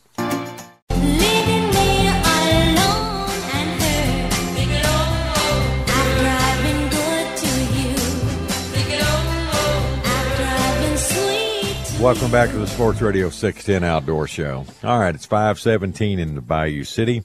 Welcome 12.04 12.30
back 12.30 12.50
to 12.50 12.58
the 12.58 12.66
Sports 12.66 13.00
Radio 13.00 13.30
610 13.30 13.82
Outdoor 13.82 14.26
Show. 14.26 14.66
All 14.82 14.98
right, 14.98 15.14
it's 15.14 15.24
517 15.24 16.18
in 16.18 16.34
the 16.34 16.42
Bayou 16.42 16.84
City. 16.84 17.24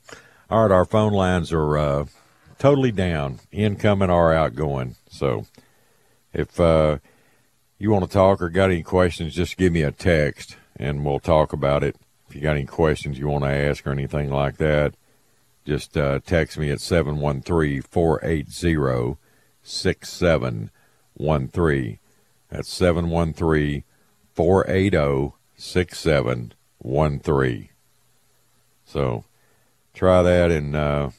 All 0.49 0.61
right, 0.61 0.71
our 0.71 0.85
phone 0.85 1.11
lines 1.11 1.51
are 1.51 1.77
uh, 1.77 2.05
totally 2.59 2.93
down, 2.93 3.41
incoming 3.51 4.09
or 4.09 4.33
outgoing. 4.33 4.95
So 5.09 5.45
if 6.31 6.61
uh, 6.61 6.99
you 7.77 7.91
want 7.91 8.05
to 8.05 8.09
talk 8.09 8.41
or 8.41 8.47
got 8.47 8.71
any 8.71 8.81
questions, 8.81 9.35
just 9.35 9.57
give 9.57 9.73
me 9.73 9.81
a 9.81 9.91
text 9.91 10.55
and 10.77 11.03
we'll 11.03 11.19
talk 11.19 11.51
about 11.51 11.83
it. 11.83 11.97
If 12.29 12.35
you 12.35 12.41
got 12.41 12.55
any 12.55 12.65
questions 12.65 13.19
you 13.19 13.27
want 13.27 13.43
to 13.43 13.49
ask 13.49 13.85
or 13.85 13.91
anything 13.91 14.31
like 14.31 14.59
that, 14.59 14.93
just 15.65 15.97
uh, 15.97 16.21
text 16.25 16.57
me 16.57 16.71
at 16.71 16.79
713 16.79 17.81
480 17.81 19.17
6713. 19.61 21.99
That's 22.49 22.69
713 22.69 23.83
480 24.35 25.33
6713. 25.57 27.69
So 28.85 29.25
try 29.93 30.21
that, 30.23 30.51
and 30.51 30.75
uh, 30.75 31.09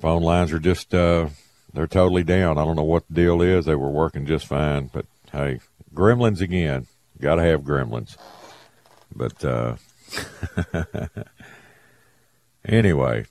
phone 0.00 0.22
lines 0.22 0.52
are 0.52 0.58
just. 0.58 0.92
Uh, 0.94 1.28
they're 1.74 1.86
totally 1.86 2.24
down. 2.24 2.58
I 2.58 2.64
don't 2.64 2.76
know 2.76 2.82
what 2.82 3.06
the 3.08 3.14
deal 3.14 3.42
is. 3.42 3.66
They 3.66 3.74
were 3.74 3.90
working 3.90 4.24
just 4.24 4.46
fine, 4.46 4.88
but 4.92 5.04
hey, 5.32 5.60
gremlins 5.94 6.40
again. 6.40 6.86
Got 7.20 7.36
to 7.36 7.42
have 7.42 7.62
gremlins. 7.62 8.16
But 9.14 9.44
uh, 9.44 9.76
anyway, 12.64 13.26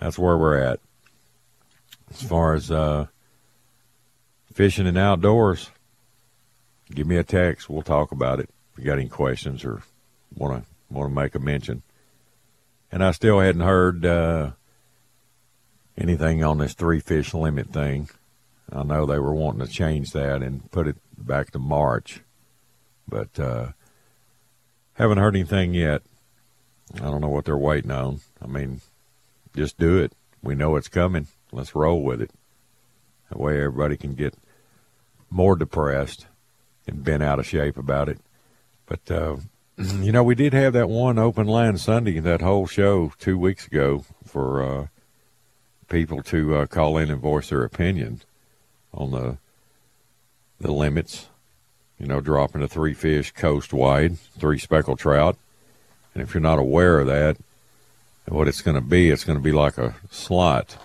that's 0.00 0.18
where 0.18 0.36
we're 0.36 0.58
at. 0.58 0.80
As 2.10 2.22
far 2.22 2.54
as 2.54 2.70
uh, 2.70 3.06
fishing 4.52 4.86
and 4.86 4.98
outdoors, 4.98 5.70
give 6.94 7.06
me 7.06 7.16
a 7.16 7.24
text. 7.24 7.68
We'll 7.68 7.82
talk 7.82 8.12
about 8.12 8.40
it. 8.40 8.50
If 8.72 8.78
you 8.78 8.84
got 8.84 8.98
any 8.98 9.08
questions 9.08 9.64
or 9.64 9.82
want 10.34 10.62
to 10.62 10.68
want 10.90 11.10
to 11.10 11.14
make 11.14 11.34
a 11.34 11.38
mention. 11.38 11.82
And 12.90 13.04
I 13.04 13.10
still 13.10 13.40
hadn't 13.40 13.60
heard 13.60 14.06
uh, 14.06 14.52
anything 15.96 16.42
on 16.42 16.58
this 16.58 16.74
three 16.74 17.00
fish 17.00 17.34
limit 17.34 17.68
thing. 17.68 18.08
I 18.72 18.82
know 18.82 19.06
they 19.06 19.18
were 19.18 19.34
wanting 19.34 19.66
to 19.66 19.72
change 19.72 20.12
that 20.12 20.42
and 20.42 20.70
put 20.70 20.88
it 20.88 20.96
back 21.16 21.50
to 21.52 21.58
March, 21.58 22.20
but 23.06 23.38
uh, 23.38 23.68
haven't 24.94 25.18
heard 25.18 25.36
anything 25.36 25.74
yet. 25.74 26.02
I 26.94 27.00
don't 27.00 27.20
know 27.20 27.28
what 27.28 27.44
they're 27.44 27.56
waiting 27.56 27.90
on. 27.90 28.20
I 28.42 28.46
mean, 28.46 28.80
just 29.54 29.78
do 29.78 29.98
it. 29.98 30.12
We 30.42 30.54
know 30.54 30.76
it's 30.76 30.88
coming. 30.88 31.26
Let's 31.52 31.74
roll 31.74 32.02
with 32.02 32.22
it. 32.22 32.30
That 33.28 33.40
way 33.40 33.62
everybody 33.62 33.96
can 33.96 34.14
get 34.14 34.34
more 35.30 35.56
depressed 35.56 36.26
and 36.88 37.04
bent 37.04 37.22
out 37.22 37.38
of 37.38 37.46
shape 37.46 37.76
about 37.76 38.08
it. 38.08 38.18
But, 38.86 39.10
uh, 39.10 39.36
you 39.76 40.10
know, 40.10 40.24
we 40.24 40.34
did 40.34 40.52
have 40.54 40.72
that 40.72 40.88
one 40.88 41.18
open 41.18 41.46
line 41.46 41.78
Sunday, 41.78 42.18
that 42.18 42.40
whole 42.40 42.66
show 42.66 43.12
two 43.18 43.38
weeks 43.38 43.66
ago 43.66 44.04
for 44.24 44.62
uh, 44.62 44.86
people 45.88 46.22
to 46.24 46.56
uh, 46.56 46.66
call 46.66 46.96
in 46.96 47.10
and 47.10 47.20
voice 47.20 47.50
their 47.50 47.64
opinion 47.64 48.22
on 48.92 49.10
the 49.10 49.38
the 50.60 50.72
limits. 50.72 51.28
You 51.98 52.06
know, 52.06 52.20
dropping 52.20 52.60
to 52.60 52.68
three 52.68 52.94
fish 52.94 53.32
coast 53.32 53.72
wide, 53.72 54.18
three 54.18 54.58
speckled 54.58 55.00
trout. 55.00 55.36
And 56.14 56.22
if 56.22 56.32
you're 56.32 56.40
not 56.40 56.58
aware 56.58 57.00
of 57.00 57.08
that, 57.08 57.36
what 58.26 58.46
it's 58.46 58.62
going 58.62 58.76
to 58.76 58.80
be, 58.80 59.10
it's 59.10 59.24
going 59.24 59.38
to 59.38 59.42
be 59.42 59.52
like 59.52 59.78
a 59.78 59.96
slot. 60.10 60.76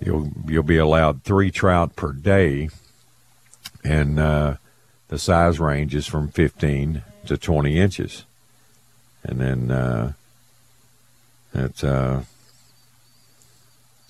You'll 0.00 0.30
you'll 0.46 0.62
be 0.62 0.78
allowed 0.78 1.24
three 1.24 1.50
trout 1.50 1.96
per 1.96 2.12
day, 2.12 2.70
and 3.84 4.18
uh, 4.18 4.56
the 5.08 5.18
size 5.18 5.58
range 5.58 5.94
is 5.94 6.06
from 6.06 6.28
15 6.28 7.02
to 7.26 7.36
20 7.36 7.78
inches, 7.78 8.24
and 9.24 9.40
then 9.40 9.70
uh, 9.70 10.12
that's 11.52 11.82
uh, 11.82 12.24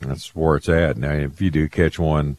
that's 0.00 0.34
where 0.34 0.56
it's 0.56 0.68
at. 0.68 0.96
Now, 0.96 1.12
if 1.12 1.40
you 1.40 1.50
do 1.50 1.68
catch 1.68 1.98
one 1.98 2.38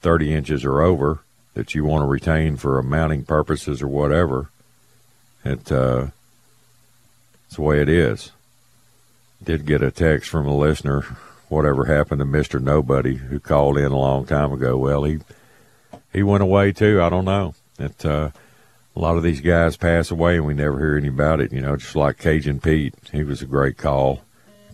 30 0.00 0.34
inches 0.34 0.64
or 0.64 0.82
over 0.82 1.20
that 1.54 1.74
you 1.74 1.84
want 1.84 2.02
to 2.02 2.06
retain 2.06 2.56
for 2.56 2.82
mounting 2.82 3.24
purposes 3.24 3.80
or 3.82 3.88
whatever, 3.88 4.50
it 5.44 5.70
uh, 5.72 6.08
it's 7.46 7.56
the 7.56 7.62
way 7.62 7.80
it 7.80 7.88
is. 7.88 8.32
Did 9.42 9.66
get 9.66 9.82
a 9.82 9.90
text 9.90 10.30
from 10.30 10.46
a 10.46 10.56
listener. 10.56 11.02
Whatever 11.48 11.84
happened 11.84 12.18
to 12.20 12.24
Mister 12.24 12.58
Nobody 12.58 13.16
who 13.16 13.38
called 13.38 13.78
in 13.78 13.92
a 13.92 13.98
long 13.98 14.26
time 14.26 14.52
ago? 14.52 14.76
Well, 14.76 15.04
he 15.04 15.20
he 16.12 16.22
went 16.22 16.42
away 16.42 16.72
too. 16.72 17.00
I 17.02 17.08
don't 17.10 17.26
know. 17.26 17.54
It 17.78 18.04
uh, 18.04 18.30
a 18.96 19.00
lot 19.00 19.16
of 19.16 19.22
these 19.22 19.40
guys 19.40 19.76
pass 19.76 20.10
away 20.10 20.36
and 20.36 20.46
we 20.46 20.54
never 20.54 20.78
hear 20.78 20.96
any 20.96 21.08
about 21.08 21.40
it. 21.40 21.52
You 21.52 21.60
know, 21.60 21.76
just 21.76 21.96
like 21.96 22.18
Cajun 22.18 22.60
Pete, 22.60 22.94
he 23.12 23.24
was 23.24 23.42
a 23.42 23.46
great 23.46 23.76
call. 23.76 24.22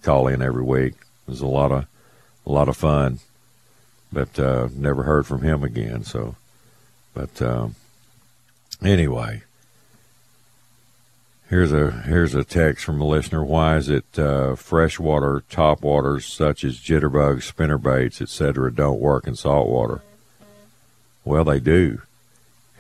Call 0.02 0.28
in 0.28 0.40
every 0.40 0.62
week. 0.62 0.94
It 1.26 1.30
was 1.30 1.40
a 1.40 1.46
lot 1.46 1.72
of 1.72 1.86
a 2.46 2.52
lot 2.52 2.68
of 2.68 2.76
fun, 2.76 3.20
but 4.12 4.38
uh, 4.38 4.68
never 4.74 5.02
heard 5.02 5.26
from 5.26 5.42
him 5.42 5.62
again. 5.62 6.04
So, 6.04 6.36
but 7.12 7.42
um, 7.42 7.74
anyway, 8.82 9.42
here's 11.50 11.70
a 11.70 11.90
here's 11.90 12.34
a 12.34 12.44
text 12.44 12.82
from 12.82 12.98
a 12.98 13.06
listener. 13.06 13.44
Why 13.44 13.76
is 13.76 13.90
it 13.90 14.18
uh, 14.18 14.54
freshwater 14.54 15.44
top 15.50 15.82
waters 15.82 16.24
such 16.24 16.64
as 16.64 16.78
jitterbugs, 16.78 17.52
spinnerbaits, 17.52 18.22
etc. 18.22 18.72
don't 18.72 19.00
work 19.00 19.26
in 19.26 19.36
saltwater? 19.36 20.00
Well, 21.26 21.44
they 21.44 21.60
do 21.60 22.00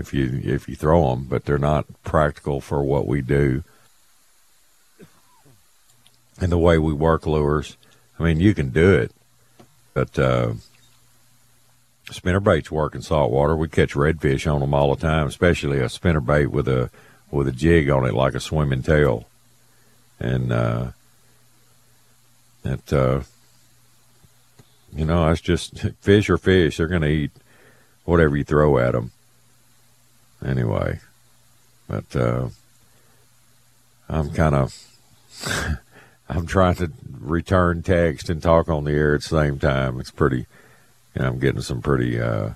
if 0.00 0.14
you 0.14 0.40
if 0.42 0.68
you 0.68 0.74
throw 0.74 1.10
them, 1.10 1.26
but 1.28 1.44
they're 1.44 1.58
not 1.58 1.84
practical 2.02 2.60
for 2.60 2.82
what 2.82 3.06
we 3.06 3.20
do 3.20 3.62
and 6.40 6.50
the 6.50 6.58
way 6.58 6.78
we 6.78 6.92
work 6.92 7.26
lures. 7.26 7.76
I 8.18 8.22
mean, 8.22 8.40
you 8.40 8.54
can 8.54 8.70
do 8.70 8.94
it, 8.94 9.12
but 9.92 10.18
uh, 10.18 10.54
spinnerbaits 12.06 12.70
work 12.70 12.94
in 12.94 13.02
saltwater. 13.02 13.54
We 13.54 13.68
catch 13.68 13.94
redfish 13.94 14.52
on 14.52 14.60
them 14.60 14.74
all 14.74 14.94
the 14.94 15.00
time, 15.00 15.26
especially 15.26 15.78
a 15.78 15.84
spinnerbait 15.84 16.48
with 16.48 16.66
a 16.66 16.90
with 17.30 17.46
a 17.46 17.52
jig 17.52 17.90
on 17.90 18.06
it 18.06 18.14
like 18.14 18.34
a 18.34 18.40
swimming 18.40 18.82
tail, 18.82 19.28
and 20.18 20.50
uh, 20.50 20.86
that 22.62 22.92
uh, 22.92 23.20
you 24.96 25.04
know 25.04 25.28
it's 25.28 25.42
just 25.42 25.78
fish 26.00 26.30
or 26.30 26.38
fish. 26.38 26.78
They're 26.78 26.86
going 26.86 27.02
to 27.02 27.08
eat 27.08 27.32
whatever 28.04 28.36
you 28.36 28.44
throw 28.44 28.78
at 28.78 28.92
them 28.92 29.12
anyway. 30.44 31.00
But 31.88 32.16
uh, 32.16 32.48
I'm 34.08 34.30
kind 34.30 34.54
of 34.54 34.74
I'm 36.28 36.46
trying 36.46 36.76
to 36.76 36.92
return 37.18 37.82
text 37.82 38.30
and 38.30 38.42
talk 38.42 38.68
on 38.68 38.84
the 38.84 38.92
air 38.92 39.14
at 39.14 39.22
the 39.22 39.28
same 39.28 39.58
time. 39.58 39.98
It's 39.98 40.10
pretty, 40.10 40.46
you 41.14 41.22
know, 41.22 41.26
I'm 41.26 41.38
getting 41.38 41.62
some 41.62 41.82
pretty 41.82 42.20
uh, 42.20 42.50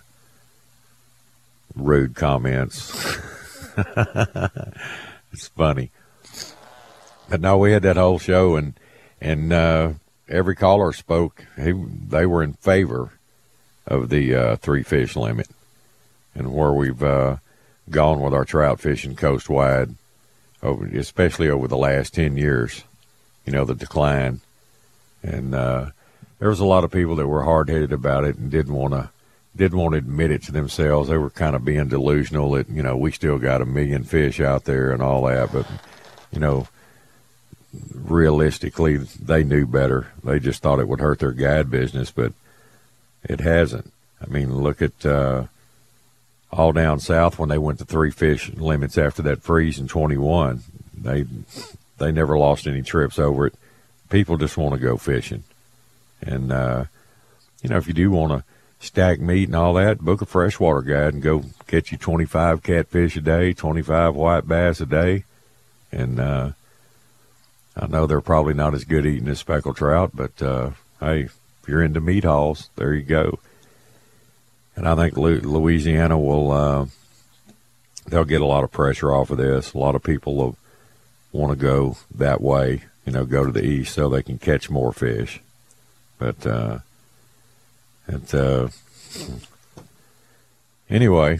rude 1.75 2.14
comments. 2.14 3.19
it's 5.33 5.49
funny, 5.49 5.91
but 7.28 7.41
no, 7.41 7.58
we 7.58 7.73
had 7.73 7.82
that 7.82 7.97
whole 7.97 8.19
show 8.19 8.56
and 8.56 8.75
and 9.21 9.52
uh, 9.52 9.93
every 10.28 10.54
caller 10.54 10.93
spoke. 10.93 11.45
He, 11.56 11.73
they 11.73 12.26
were 12.26 12.43
in 12.43 12.52
favor 12.54 13.13
of 13.87 14.08
the 14.08 14.35
uh, 14.35 14.56
three 14.56 14.82
fish 14.82 15.17
limit, 15.17 15.49
and 16.35 16.54
where 16.54 16.73
we've 16.73 17.02
uh, 17.02 17.37
gone 17.90 18.20
with 18.20 18.34
our 18.34 18.44
trout 18.44 18.80
fishing 18.80 19.16
coastwide, 19.16 19.94
over, 20.62 20.86
especially 20.86 21.49
over 21.49 21.68
the 21.68 21.76
last 21.76 22.14
10 22.14 22.36
years, 22.36 22.84
you 23.44 23.52
know, 23.52 23.64
the 23.64 23.75
decline. 23.75 24.40
And 25.23 25.54
uh, 25.54 25.90
there 26.38 26.49
was 26.49 26.60
a 26.60 26.64
lot 26.64 26.84
of 26.84 26.90
people 26.90 27.16
that 27.16 27.28
were 27.28 27.44
hard 27.44 27.68
headed 27.68 27.92
about 27.92 28.25
it 28.25 28.36
and 28.36 28.50
didn't 28.50 28.75
want 28.75 28.94
to 28.94 29.10
didn't 29.56 29.78
want 29.78 29.92
to 29.92 29.99
admit 29.99 30.32
it 30.32 30.42
to 30.42 30.52
themselves. 30.52 31.08
They 31.08 31.16
were 31.16 31.30
kind 31.30 31.54
of 31.54 31.64
being 31.64 31.88
delusional 31.88 32.50
that, 32.52 32.68
you 32.68 32.82
know, 32.82 32.97
we 32.97 33.12
still 33.12 33.38
got 33.38 33.62
a 33.62 33.66
million 33.66 34.02
fish 34.02 34.40
out 34.40 34.64
there 34.64 34.90
and 34.90 35.00
all 35.00 35.25
that. 35.26 35.52
But, 35.52 35.66
you 36.32 36.40
know, 36.40 36.66
realistically, 37.94 38.97
they 38.97 39.44
knew 39.44 39.66
better. 39.66 40.08
They 40.25 40.40
just 40.40 40.60
thought 40.60 40.80
it 40.80 40.88
would 40.88 41.00
hurt 41.00 41.20
their 41.20 41.32
guide 41.32 41.70
business, 41.70 42.10
but 42.10 42.32
it 43.23 43.40
hasn't. 43.40 43.92
I 44.20 44.26
mean, 44.26 44.54
look 44.54 44.82
at 44.82 45.06
uh, 45.06 45.44
all 46.56 46.73
down 46.73 47.00
south 47.00 47.38
when 47.38 47.49
they 47.49 47.58
went 47.58 47.78
to 47.80 47.84
three 47.84 48.10
fish 48.10 48.52
limits 48.54 48.97
after 48.97 49.23
that 49.23 49.43
freeze 49.43 49.78
in 49.78 49.88
21. 49.88 50.62
They 50.97 51.26
they 51.99 52.12
never 52.12 52.38
lost 52.38 52.67
any 52.67 52.82
trips 52.82 53.19
over 53.19 53.47
it. 53.47 53.54
People 54.08 54.36
just 54.36 54.56
want 54.56 54.75
to 54.75 54.80
go 54.80 54.97
fishing, 54.97 55.43
and 56.23 56.52
uh, 56.52 56.84
you 57.62 57.71
know 57.71 57.76
if 57.76 57.88
you 57.88 57.95
do 57.95 58.10
want 58.10 58.32
to 58.32 58.45
stack 58.84 59.19
meat 59.19 59.49
and 59.49 59.56
all 59.56 59.75
that, 59.75 59.99
book 59.99 60.23
a 60.23 60.26
freshwater 60.26 60.82
guide 60.82 61.14
and 61.14 61.23
go 61.23 61.43
catch 61.67 61.90
you 61.90 61.99
25 61.99 62.62
catfish 62.62 63.17
a 63.17 63.21
day, 63.21 63.52
25 63.52 64.14
white 64.14 64.47
bass 64.47 64.80
a 64.80 64.86
day, 64.86 65.25
and 65.90 66.21
uh, 66.21 66.50
I 67.76 67.86
know 67.86 68.06
they're 68.06 68.21
probably 68.21 68.54
not 68.54 68.75
as 68.75 68.84
good 68.84 69.06
eating 69.06 69.28
as 69.28 69.40
speckled 69.40 69.76
trout, 69.76 70.12
but 70.14 70.40
uh, 70.40 70.71
hey, 71.00 71.23
if 71.23 71.69
you're 71.69 71.82
into 71.82 72.00
meat 72.00 72.25
hauls, 72.25 72.71
there 72.76 72.95
you 72.95 73.02
go 73.02 73.38
and 74.76 74.89
I 74.89 74.95
think 74.95 75.17
Louisiana 75.17 76.19
will 76.19 76.50
uh, 76.52 76.87
they'll 78.06 78.25
get 78.25 78.41
a 78.41 78.47
lot 78.47 78.65
of 78.65 78.73
pressure 78.73 79.13
off 79.13 79.30
of 79.30 79.39
this. 79.39 79.73
A 79.73 79.78
lot 79.78 79.95
of 79.95 80.02
people 80.02 80.34
will 80.34 80.56
want 81.32 81.50
to 81.52 81.56
go 81.56 81.97
that 82.15 82.41
way, 82.41 82.84
you 83.04 83.13
know, 83.13 83.25
go 83.25 83.45
to 83.45 83.52
the 83.52 83.65
east 83.65 83.95
so 83.95 84.08
they 84.08 84.23
can 84.23 84.39
catch 84.39 84.71
more 84.71 84.93
fish. 84.93 85.41
But 86.19 86.47
uh, 86.47 86.78
it, 88.08 88.34
uh, 88.34 88.69
anyway, 90.89 91.39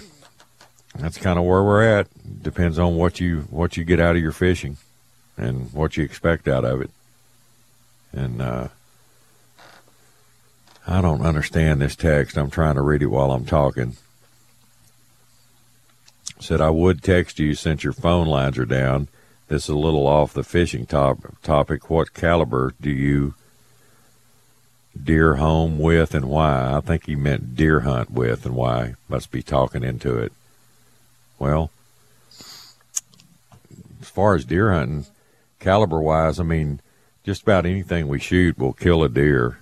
that's 0.97 1.18
kind 1.18 1.38
of 1.38 1.44
where 1.44 1.62
we're 1.62 1.83
at. 1.83 2.09
Depends 2.42 2.79
on 2.79 2.97
what 2.97 3.20
you 3.20 3.42
what 3.51 3.77
you 3.77 3.85
get 3.85 4.01
out 4.01 4.16
of 4.16 4.23
your 4.23 4.33
fishing 4.33 4.77
and 5.37 5.73
what 5.73 5.97
you 5.97 6.05
expect 6.05 6.49
out 6.49 6.64
of 6.64 6.81
it. 6.81 6.90
And 8.12 8.40
uh, 8.40 8.68
I 10.87 11.01
don't 11.01 11.23
understand 11.23 11.81
this 11.81 11.97
text. 11.97 12.37
I'm 12.37 12.51
trying 12.51 12.75
to 12.75 12.83
read 12.83 13.03
it 13.03 13.07
while 13.07 13.33
I'm 13.33 13.47
talking. 13.47 13.97
Said 16.38 16.61
I 16.61 16.70
would 16.70 17.03
text 17.03 17.38
you 17.38 17.55
since 17.55 17.83
your 17.83 17.94
phone 17.94 18.27
lines 18.27 18.59
are 18.59 18.66
down. 18.66 19.09
This 19.49 19.64
is 19.64 19.70
a 19.70 19.77
little 19.77 20.07
off 20.07 20.35
the 20.35 20.44
fishing 20.44 20.85
top, 20.85 21.18
topic. 21.42 21.88
What 21.88 22.12
caliber 22.12 22.75
do 22.81 22.90
you 22.90 23.35
deer 25.03 25.37
home 25.37 25.79
with 25.79 26.14
and 26.14 26.27
why? 26.27 26.75
I 26.75 26.81
think 26.81 27.07
he 27.07 27.16
meant 27.16 27.57
deer 27.57 27.81
hunt 27.81 28.11
with 28.11 28.44
and 28.44 28.55
why. 28.55 28.94
Must 29.09 29.31
be 29.31 29.42
talking 29.42 29.83
into 29.83 30.18
it. 30.18 30.33
Well, 31.38 31.70
as 32.38 34.09
far 34.11 34.35
as 34.35 34.44
deer 34.44 34.73
hunting, 34.73 35.07
caliber 35.61 36.01
wise, 36.01 36.38
I 36.38 36.42
mean, 36.42 36.81
just 37.23 37.42
about 37.42 37.64
anything 37.64 38.07
we 38.07 38.18
shoot 38.18 38.59
will 38.59 38.75
kill 38.75 39.03
a 39.03 39.09
deer 39.09 39.59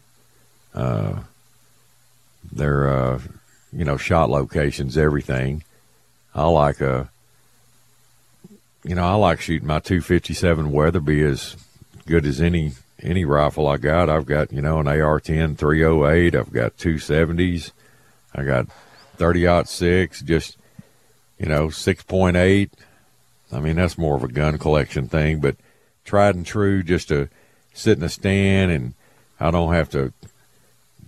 uh, 0.74 1.20
their 2.50 2.88
uh, 2.88 3.20
you 3.72 3.84
know 3.84 3.96
shot 3.96 4.30
locations, 4.30 4.96
everything. 4.96 5.64
I 6.34 6.46
like 6.46 6.80
a 6.80 7.10
you 8.84 8.94
know 8.94 9.04
I 9.04 9.14
like 9.14 9.40
shooting 9.40 9.68
my 9.68 9.78
257 9.78 10.72
Weatherby 10.72 11.22
as 11.22 11.56
good 12.06 12.26
as 12.26 12.40
any 12.40 12.72
any 13.00 13.24
rifle 13.24 13.66
I 13.66 13.76
got. 13.76 14.08
I've 14.08 14.26
got 14.26 14.52
you 14.52 14.62
know 14.62 14.78
an 14.78 14.88
AR-10 14.88 15.56
308. 15.56 16.34
I've 16.34 16.52
got 16.52 16.76
270s. 16.76 17.72
I 18.34 18.44
got 18.44 18.66
30 19.16 19.64
six, 19.66 20.22
just 20.22 20.56
you 21.38 21.46
know 21.46 21.68
6.8. 21.68 22.70
I 23.52 23.60
mean 23.60 23.76
that's 23.76 23.98
more 23.98 24.16
of 24.16 24.24
a 24.24 24.28
gun 24.28 24.58
collection 24.58 25.08
thing, 25.08 25.40
but 25.40 25.56
tried 26.04 26.34
and 26.34 26.46
true 26.46 26.82
just 26.82 27.08
to 27.08 27.28
sit 27.74 27.98
in 27.98 28.04
a 28.04 28.08
stand 28.08 28.70
and 28.70 28.94
I 29.38 29.50
don't 29.50 29.74
have 29.74 29.90
to 29.90 30.12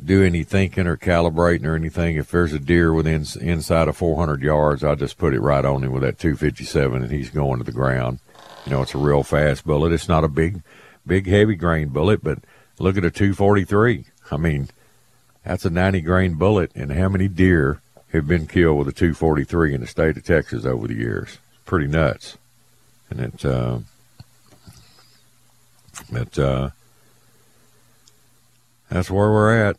do 0.04 0.22
any 0.22 0.44
thinking 0.44 0.86
or 0.86 0.96
calibrating 0.96 1.64
or 1.64 1.74
anything. 1.74 2.16
If 2.16 2.30
there's 2.30 2.52
a 2.52 2.58
deer 2.58 2.92
within 2.92 3.24
inside 3.40 3.88
of 3.88 3.96
400 3.96 4.42
yards, 4.42 4.84
I 4.84 4.94
just 4.94 5.18
put 5.18 5.34
it 5.34 5.40
right 5.40 5.64
on 5.64 5.82
him 5.82 5.92
with 5.92 6.02
that 6.02 6.18
257, 6.18 7.02
and 7.02 7.10
he's 7.10 7.30
going 7.30 7.58
to 7.58 7.64
the 7.64 7.72
ground. 7.72 8.18
You 8.66 8.72
know, 8.72 8.82
it's 8.82 8.94
a 8.94 8.98
real 8.98 9.22
fast 9.22 9.64
bullet. 9.64 9.92
It's 9.92 10.08
not 10.08 10.24
a 10.24 10.28
big, 10.28 10.62
big 11.06 11.26
heavy 11.26 11.54
grain 11.54 11.88
bullet, 11.88 12.22
but 12.22 12.38
look 12.78 12.96
at 12.96 13.04
a 13.04 13.10
243. 13.10 14.04
I 14.30 14.36
mean, 14.36 14.68
that's 15.44 15.64
a 15.64 15.70
90 15.70 16.00
grain 16.02 16.34
bullet, 16.34 16.70
and 16.74 16.92
how 16.92 17.08
many 17.08 17.28
deer 17.28 17.80
have 18.12 18.26
been 18.26 18.46
killed 18.46 18.78
with 18.78 18.88
a 18.88 18.92
243 18.92 19.74
in 19.74 19.80
the 19.80 19.86
state 19.86 20.16
of 20.16 20.24
Texas 20.24 20.64
over 20.64 20.86
the 20.86 20.94
years. 20.94 21.38
Pretty 21.64 21.86
nuts, 21.86 22.36
and 23.10 23.20
it. 23.20 23.44
Uh, 23.44 23.78
it 26.10 26.38
uh, 26.38 26.70
that's 28.90 29.10
where 29.10 29.30
we're 29.30 29.68
at. 29.68 29.76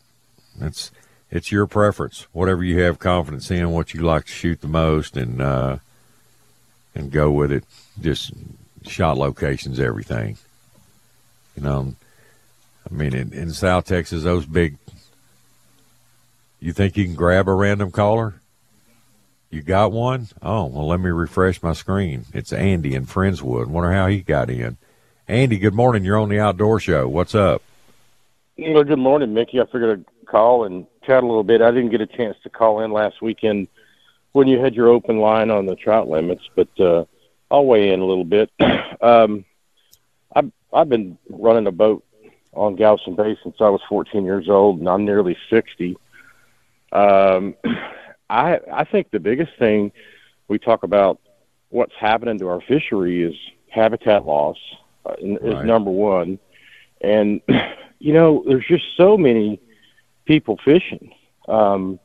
It's 0.61 0.91
it's 1.31 1.51
your 1.51 1.67
preference. 1.67 2.27
Whatever 2.31 2.63
you 2.63 2.79
have 2.81 2.99
confidence 2.99 3.49
in, 3.51 3.71
what 3.71 3.93
you 3.93 4.01
like 4.01 4.25
to 4.25 4.31
shoot 4.31 4.61
the 4.61 4.67
most, 4.67 5.17
and 5.17 5.41
uh, 5.41 5.77
and 6.93 7.11
go 7.11 7.31
with 7.31 7.51
it. 7.51 7.63
Just 8.01 8.33
shot 8.83 9.17
locations, 9.17 9.79
everything. 9.79 10.37
You 11.55 11.63
know, 11.63 11.95
I 12.89 12.93
mean, 12.93 13.13
in, 13.13 13.33
in 13.33 13.51
South 13.51 13.85
Texas, 13.85 14.23
those 14.23 14.45
big. 14.45 14.77
You 16.59 16.73
think 16.73 16.97
you 16.97 17.05
can 17.05 17.15
grab 17.15 17.47
a 17.47 17.53
random 17.53 17.91
caller? 17.91 18.35
You 19.51 19.61
got 19.61 19.91
one? 19.91 20.27
Oh, 20.41 20.65
well, 20.65 20.87
let 20.87 20.99
me 20.99 21.09
refresh 21.11 21.61
my 21.61 21.73
screen. 21.73 22.25
It's 22.33 22.51
Andy 22.51 22.95
in 22.95 23.05
Friendswood. 23.05 23.67
Wonder 23.67 23.91
how 23.91 24.07
he 24.07 24.21
got 24.21 24.49
in. 24.49 24.77
Andy, 25.27 25.57
good 25.57 25.73
morning. 25.73 26.03
You're 26.03 26.19
on 26.19 26.29
the 26.29 26.39
Outdoor 26.39 26.79
Show. 26.79 27.07
What's 27.07 27.35
up? 27.35 27.61
Well, 28.57 28.83
good 28.83 28.99
morning, 28.99 29.33
Mickey. 29.33 29.59
I 29.59 29.65
figured 29.65 29.99
I'd 29.99 30.14
call 30.35 30.65
and 30.65 30.85
chat 31.05 31.23
a 31.23 31.25
little 31.25 31.45
bit. 31.45 31.61
I 31.61 31.71
didn't 31.71 31.91
get 31.91 32.01
a 32.01 32.07
chance 32.07 32.35
to 32.43 32.49
call 32.49 32.81
in 32.81 32.91
last 32.91 33.21
weekend 33.21 33.69
when 34.33 34.49
you 34.49 34.59
had 34.59 34.75
your 34.75 34.89
open 34.89 35.19
line 35.19 35.49
on 35.49 35.65
the 35.65 35.77
trout 35.77 36.09
limits, 36.09 36.43
but 36.55 36.67
uh, 36.77 37.05
I'll 37.49 37.65
weigh 37.65 37.91
in 37.93 38.01
a 38.01 38.05
little 38.05 38.25
bit. 38.25 38.51
um, 39.01 39.45
I've 40.35 40.51
I've 40.73 40.89
been 40.89 41.17
running 41.29 41.67
a 41.67 41.71
boat 41.71 42.03
on 42.53 42.75
Galveston 42.75 43.15
Bay 43.15 43.37
since 43.43 43.55
I 43.61 43.69
was 43.69 43.79
14 43.87 44.25
years 44.25 44.49
old, 44.49 44.79
and 44.79 44.89
I'm 44.89 45.05
nearly 45.05 45.37
60. 45.49 45.95
Um, 46.91 47.55
I 48.29 48.59
I 48.73 48.83
think 48.83 49.11
the 49.11 49.21
biggest 49.21 49.53
thing 49.57 49.93
we 50.49 50.59
talk 50.59 50.83
about 50.83 51.21
what's 51.69 51.95
happening 51.97 52.39
to 52.39 52.49
our 52.49 52.59
fishery 52.59 53.23
is 53.23 53.35
habitat 53.69 54.25
loss 54.25 54.57
uh, 55.05 55.13
is 55.21 55.53
Right. 55.55 55.65
number 55.65 55.91
one, 55.91 56.39
and 56.99 57.39
you 57.99 58.11
know 58.11 58.43
there's 58.45 58.67
just 58.67 58.83
so 58.97 59.15
many 59.17 59.61
people 60.25 60.59
fishing. 60.63 61.13
Um, 61.47 61.99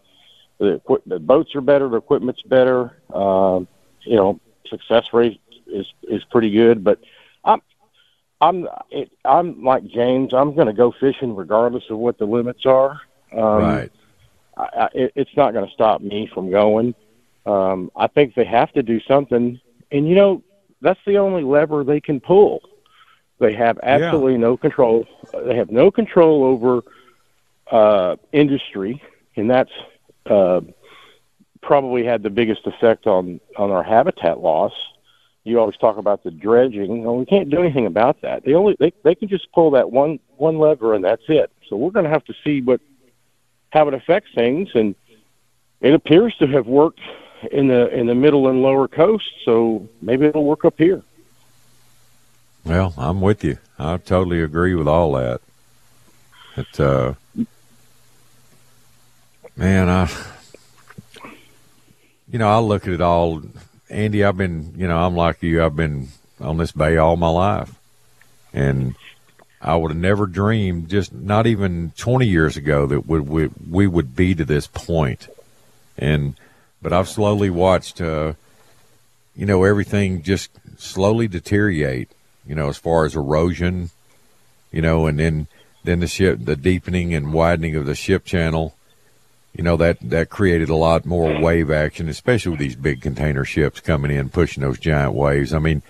the, 0.59 0.81
the 1.07 1.19
boats 1.19 1.55
are 1.55 1.61
better, 1.61 1.89
the 1.89 1.97
equipment's 1.97 2.43
better. 2.43 2.97
Um, 3.13 3.67
you 4.03 4.17
know, 4.17 4.41
success 4.69 5.05
rate 5.13 5.41
is 5.67 5.87
is 6.03 6.23
pretty 6.25 6.51
good. 6.51 6.85
But 6.85 7.01
I'm 7.45 7.63
I'm 8.41 8.69
it, 8.91 9.11
I'm 9.25 9.65
like 9.65 9.87
James. 9.87 10.33
I'm 10.33 10.55
going 10.55 10.67
to 10.67 10.73
go 10.73 10.93
fishing 11.01 11.35
regardless 11.35 11.85
of 11.91 11.99
what 11.99 12.19
the 12.19 12.27
limits 12.27 12.67
are. 12.67 13.01
Um, 13.33 13.43
right. 13.43 13.93
I, 14.57 14.63
I, 14.63 14.89
it, 14.95 15.13
it's 15.17 15.37
not 15.37 15.53
going 15.53 15.67
to 15.67 15.73
stop 15.73 16.01
me 16.01 16.31
from 16.33 16.51
going. 16.51 16.95
Um, 17.47 17.91
I 17.97 18.07
think 18.07 18.35
they 18.35 18.45
have 18.45 18.73
to 18.73 18.83
do 18.83 19.01
something, 19.01 19.59
and 19.91 20.09
you 20.09 20.15
know 20.15 20.43
that's 20.83 21.01
the 21.07 21.19
only 21.19 21.43
lever 21.43 21.85
they 21.85 22.01
can 22.01 22.21
pull. 22.21 22.63
They 23.39 23.55
have 23.55 23.79
absolutely 23.83 24.37
no 24.37 24.59
control. 24.59 25.07
They 25.33 25.57
have 25.57 25.71
no 25.71 25.91
control 25.91 26.45
over 26.45 26.83
uh, 27.71 28.17
industry, 28.33 29.03
and 29.37 29.51
that's 29.51 29.71
uh, 30.27 30.61
probably 31.63 32.05
had 32.05 32.23
the 32.23 32.31
biggest 32.31 32.67
effect 32.67 33.07
on 33.07 33.41
on 33.57 33.71
our 33.71 33.83
habitat 33.83 34.41
loss. 34.41 34.73
You 35.45 35.59
always 35.59 35.77
talk 35.77 35.97
about 35.97 36.23
the 36.23 36.31
dredging. 36.31 37.05
Well, 37.05 37.17
we 37.17 37.25
can't 37.25 37.49
do 37.49 37.61
anything 37.61 37.87
about 37.87 38.21
that. 38.23 38.45
They 38.45 38.55
only 38.55 38.77
they 38.79 38.93
they 39.03 39.15
can 39.15 39.29
just 39.29 39.51
pull 39.53 39.73
that 39.73 39.91
one 39.91 40.21
one 40.37 40.59
lever, 40.59 40.95
and 40.95 41.05
that's 41.05 41.23
it. 41.29 41.51
So 41.69 41.77
we're 41.77 41.91
going 41.91 42.05
to 42.05 42.11
have 42.11 42.25
to 42.25 42.35
see 42.45 42.61
what 42.61 42.81
how 43.71 43.89
it 43.89 43.95
affects 43.95 44.31
things, 44.35 44.69
and 44.75 44.95
it 45.81 45.95
appears 45.95 46.35
to 46.37 46.47
have 46.49 46.67
worked 46.67 47.01
in 47.51 47.69
the 47.69 47.89
in 47.97 48.07
the 48.07 48.15
middle 48.15 48.49
and 48.49 48.63
lower 48.63 48.89
coast. 48.89 49.31
So 49.45 49.89
maybe 50.03 50.27
it'll 50.27 50.45
work 50.45 50.65
up 50.65 50.75
here. 50.77 51.03
Well, 52.65 52.93
I'm 52.99 53.21
with 53.21 53.43
you. 53.43 53.59
I 53.79 53.97
totally 53.97 54.43
agree 54.43 54.75
with 54.75 54.87
all 54.87 55.13
that. 55.13 55.41
It, 56.57 56.79
uh, 56.79 57.15
man, 59.61 59.89
I, 59.89 60.11
you 62.33 62.39
know, 62.39 62.49
I 62.49 62.59
look 62.59 62.87
at 62.87 62.93
it 62.95 63.01
all. 63.01 63.43
Andy, 63.89 64.25
I've 64.25 64.37
been, 64.37 64.75
you 64.77 64.89
know, 64.89 64.99
I'm 64.99 65.15
like 65.15 65.43
you. 65.43 65.63
I've 65.63 65.77
been 65.77 66.09
on 66.41 66.57
this 66.57 66.73
bay 66.73 66.97
all 66.97 67.17
my 67.17 67.29
life, 67.29 67.79
and 68.53 68.97
I 69.61 69.77
would 69.77 69.93
have 69.93 70.01
never 70.01 70.27
dreamed, 70.27 70.89
just 70.89 71.13
not 71.13 71.47
even 71.47 71.93
20 71.97 72.27
years 72.27 72.57
ago, 72.57 72.87
that 72.87 73.07
we, 73.07 73.21
we, 73.21 73.51
we 73.71 73.87
would 73.87 74.17
be 74.17 74.35
to 74.35 74.45
this 74.45 74.67
point. 74.67 75.29
And, 75.99 76.35
but 76.81 76.93
I've 76.93 77.09
slowly 77.09 77.51
watched, 77.51 78.01
uh, 78.01 78.33
you 79.37 79.45
know, 79.45 79.63
everything 79.65 80.23
just 80.23 80.51
slowly 80.79 81.29
deteriorate 81.29 82.11
you 82.47 82.55
know, 82.57 82.69
as 82.69 82.79
far 82.79 83.05
as 83.05 83.15
erosion, 83.15 83.91
you 84.73 84.83
know, 84.83 85.07
and 85.07 85.19
then 85.19 85.47
then 85.85 86.01
the 86.01 86.07
ship, 86.07 86.39
the 86.43 86.57
deepening 86.57 87.15
and 87.15 87.33
widening 87.33 87.77
of 87.77 87.87
the 87.87 87.95
ship 87.95 88.25
channel, 88.25 88.75
you 89.55 89.65
know, 89.65 89.77
that 89.77 89.99
that 90.01 90.31
created 90.31 90.69
a 90.69 90.77
lot 90.77 91.05
more 91.05 91.41
wave 91.41 91.71
action, 91.71 92.09
especially 92.09 92.51
with 92.53 92.61
these 92.61 92.77
big 92.77 93.01
container 93.01 93.45
ships 93.45 93.81
coming 93.81 94.11
in 94.11 94.29
pushing 94.29 94.63
those 94.63 94.79
giant 94.79 95.13
waves. 95.15 95.53
I 95.53 95.59
mean, 95.59 95.83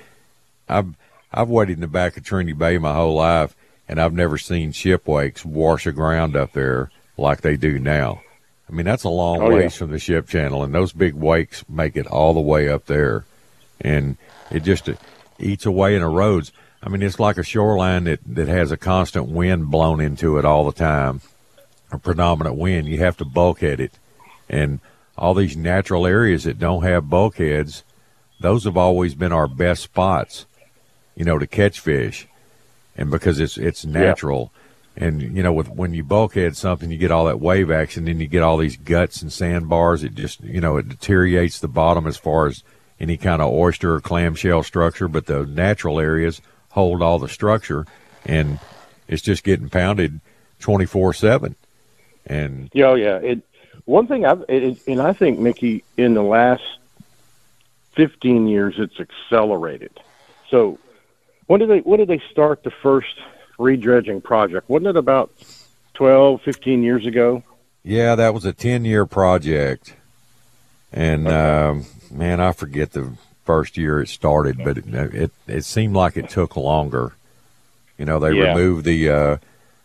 I've 0.68 0.94
I've 1.32 1.48
waded 1.48 1.74
in 1.74 1.80
the 1.80 1.86
back 1.86 2.16
of 2.16 2.24
Trinity 2.24 2.52
Bay 2.54 2.78
my 2.78 2.94
whole 2.94 3.14
life, 3.16 3.54
and 3.88 4.00
I've 4.00 4.12
never 4.14 4.38
seen 4.38 4.72
ship 4.72 5.06
wakes 5.06 5.44
wash 5.44 5.86
aground 5.86 6.36
up 6.36 6.52
there 6.52 6.90
like 7.16 7.42
they 7.42 7.56
do 7.56 7.78
now. 7.78 8.22
I 8.68 8.72
mean, 8.72 8.86
that's 8.86 9.04
a 9.04 9.08
long 9.08 9.40
Oh, 9.42 9.50
yeah. 9.50 9.56
ways 9.56 9.74
from 9.74 9.90
the 9.90 9.98
ship 9.98 10.28
channel, 10.28 10.62
and 10.62 10.72
those 10.74 10.92
big 10.92 11.14
wakes 11.14 11.64
make 11.68 11.96
it 11.96 12.06
all 12.06 12.32
the 12.34 12.40
way 12.40 12.68
up 12.68 12.86
there, 12.86 13.24
and 13.80 14.16
it 14.50 14.60
just 14.60 14.88
eats 15.38 15.66
away 15.66 15.94
and 15.96 16.04
erodes. 16.04 16.50
I 16.82 16.88
mean, 16.88 17.02
it's 17.02 17.18
like 17.20 17.36
a 17.36 17.42
shoreline 17.42 18.04
that, 18.04 18.20
that 18.26 18.48
has 18.48 18.70
a 18.72 18.76
constant 18.76 19.28
wind 19.28 19.70
blown 19.70 20.00
into 20.00 20.38
it 20.38 20.44
all 20.44 20.64
the 20.64 20.72
time, 20.76 21.20
a 21.92 21.98
predominant 21.98 22.56
wind. 22.56 22.88
You 22.88 22.98
have 22.98 23.16
to 23.18 23.24
bulkhead 23.24 23.80
it. 23.80 23.98
And 24.48 24.80
all 25.16 25.34
these 25.34 25.56
natural 25.56 26.06
areas 26.06 26.44
that 26.44 26.58
don't 26.58 26.82
have 26.82 27.10
bulkheads, 27.10 27.84
those 28.40 28.64
have 28.64 28.76
always 28.76 29.14
been 29.14 29.32
our 29.32 29.46
best 29.46 29.82
spots, 29.82 30.46
you 31.14 31.24
know, 31.24 31.38
to 31.38 31.46
catch 31.46 31.80
fish. 31.80 32.26
And 32.96 33.10
because 33.10 33.38
it's 33.38 33.56
it's 33.56 33.84
natural. 33.84 34.52
And 34.96 35.22
you 35.22 35.42
know, 35.42 35.52
with 35.52 35.68
when 35.68 35.94
you 35.94 36.02
bulkhead 36.02 36.56
something, 36.56 36.90
you 36.90 36.98
get 36.98 37.12
all 37.12 37.26
that 37.26 37.40
wave 37.40 37.70
action, 37.70 38.04
then 38.04 38.20
you 38.20 38.26
get 38.26 38.42
all 38.42 38.56
these 38.56 38.76
guts 38.76 39.22
and 39.22 39.32
sandbars. 39.32 40.02
It 40.02 40.14
just 40.14 40.40
you 40.42 40.60
know, 40.60 40.76
it 40.76 40.88
deteriorates 40.88 41.60
the 41.60 41.68
bottom 41.68 42.06
as 42.06 42.16
far 42.16 42.46
as 42.46 42.62
any 42.98 43.16
kind 43.16 43.40
of 43.40 43.50
oyster 43.50 43.94
or 43.94 44.00
clamshell 44.00 44.62
structure, 44.62 45.08
but 45.08 45.26
the 45.26 45.46
natural 45.46 45.98
areas 46.00 46.42
hold 46.70 47.02
all 47.02 47.18
the 47.18 47.28
structure, 47.28 47.86
and 48.26 48.58
it's 49.08 49.22
just 49.22 49.44
getting 49.44 49.70
pounded 49.70 50.20
twenty 50.58 50.84
four 50.84 51.14
seven. 51.14 51.56
And 52.26 52.70
Yeah, 52.72 52.86
oh, 52.86 52.94
yeah. 52.94 53.16
It 53.16 53.42
one 53.84 54.06
thing 54.06 54.24
I've 54.24 54.44
it, 54.48 54.78
and 54.86 55.00
I 55.00 55.12
think 55.12 55.38
Mickey 55.38 55.82
in 55.96 56.14
the 56.14 56.22
last 56.22 56.62
fifteen 57.92 58.46
years 58.46 58.74
it's 58.78 58.98
accelerated. 59.00 59.92
So 60.50 60.78
when 61.46 61.60
did 61.60 61.68
they 61.70 61.78
when 61.80 61.98
did 61.98 62.08
they 62.08 62.22
start 62.30 62.62
the 62.62 62.70
first 62.70 63.14
redredging 63.58 64.22
project? 64.22 64.68
Wasn't 64.68 64.86
it 64.88 64.96
about 64.96 65.30
12, 65.94 66.40
15 66.42 66.82
years 66.82 67.06
ago? 67.06 67.42
yeah, 67.82 68.14
that 68.14 68.32
was 68.34 68.44
a 68.44 68.52
ten 68.52 68.84
year 68.84 69.06
project, 69.06 69.94
and 70.92 71.26
um, 71.28 71.86
man, 72.10 72.40
I 72.40 72.52
forget 72.52 72.92
the 72.92 73.14
first 73.44 73.76
year 73.76 74.00
it 74.00 74.08
started, 74.08 74.58
but 74.62 74.78
it 74.78 74.84
it, 75.14 75.30
it 75.46 75.64
seemed 75.64 75.94
like 75.94 76.16
it 76.16 76.28
took 76.28 76.56
longer. 76.56 77.12
You 77.98 78.04
know, 78.04 78.18
they 78.18 78.32
Yeah. 78.32 78.54
removed 78.54 78.84
the 78.84 79.10
uh, 79.10 79.36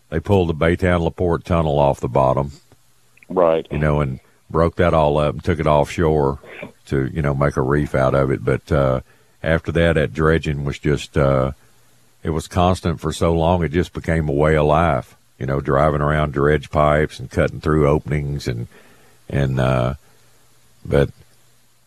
they 0.10 0.20
pulled 0.20 0.50
the 0.50 0.54
Baytown 0.54 1.02
Laporte 1.02 1.46
tunnel 1.46 1.80
off 1.80 2.00
the 2.00 2.08
bottom. 2.08 2.52
Right. 3.30 3.68
you 3.72 3.80
know, 3.80 4.02
and 4.02 4.20
broke 4.50 4.76
that 4.76 4.94
all 4.94 5.18
up 5.18 5.34
and 5.34 5.44
took 5.44 5.60
it 5.60 5.68
offshore 5.68 6.40
to, 6.88 7.08
you 7.08 7.22
know, 7.22 7.34
make 7.34 7.58
a 7.58 7.62
reef 7.62 7.96
out 7.96 8.14
of 8.14 8.30
it. 8.32 8.44
But 8.44 8.72
uh, 8.72 9.02
after 9.42 9.72
that, 9.72 9.94
that 9.94 10.14
dredging 10.14 10.64
was 10.64 10.80
just, 10.80 11.18
uh, 11.18 11.52
it 12.24 12.30
was 12.30 12.48
constant 12.48 13.00
for 13.00 13.12
so 13.12 13.34
long, 13.34 13.64
it 13.64 13.70
just 13.70 13.94
became 13.94 14.30
a 14.30 14.34
way 14.34 14.56
of 14.56 14.68
life, 14.68 15.16
you 15.40 15.46
know, 15.46 15.60
driving 15.60 16.02
around 16.02 16.34
dredge 16.34 16.70
pipes 16.70 17.20
and 17.20 17.32
cutting 17.32 17.62
through 17.62 17.88
openings 17.88 18.48
and, 18.48 18.68
and, 19.30 19.60
uh, 19.60 19.96
but, 20.86 21.10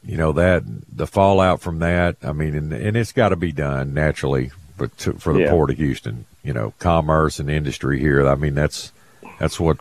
you 0.04 0.16
know, 0.16 0.33
that, 0.33 0.64
the 0.92 1.07
fallout 1.07 1.61
from 1.61 1.78
that, 1.78 2.16
I 2.22 2.33
mean, 2.33 2.57
and, 2.57 2.72
and 2.72 2.96
it's 2.96 3.12
got 3.12 3.28
to 3.28 3.37
be 3.37 3.52
done 3.52 3.94
naturally, 3.94 4.50
but 4.78 4.96
to, 4.98 5.14
for 5.14 5.32
the 5.32 5.40
Yeah. 5.40 5.50
Port 5.50 5.70
of 5.70 5.76
Houston, 5.76 6.24
you 6.42 6.52
know, 6.52 6.72
commerce 6.78 7.38
and 7.38 7.50
industry 7.50 7.98
here, 7.98 8.26
I 8.26 8.34
mean, 8.36 8.54
that's, 8.54 8.92
that's 9.38 9.60
what 9.60 9.78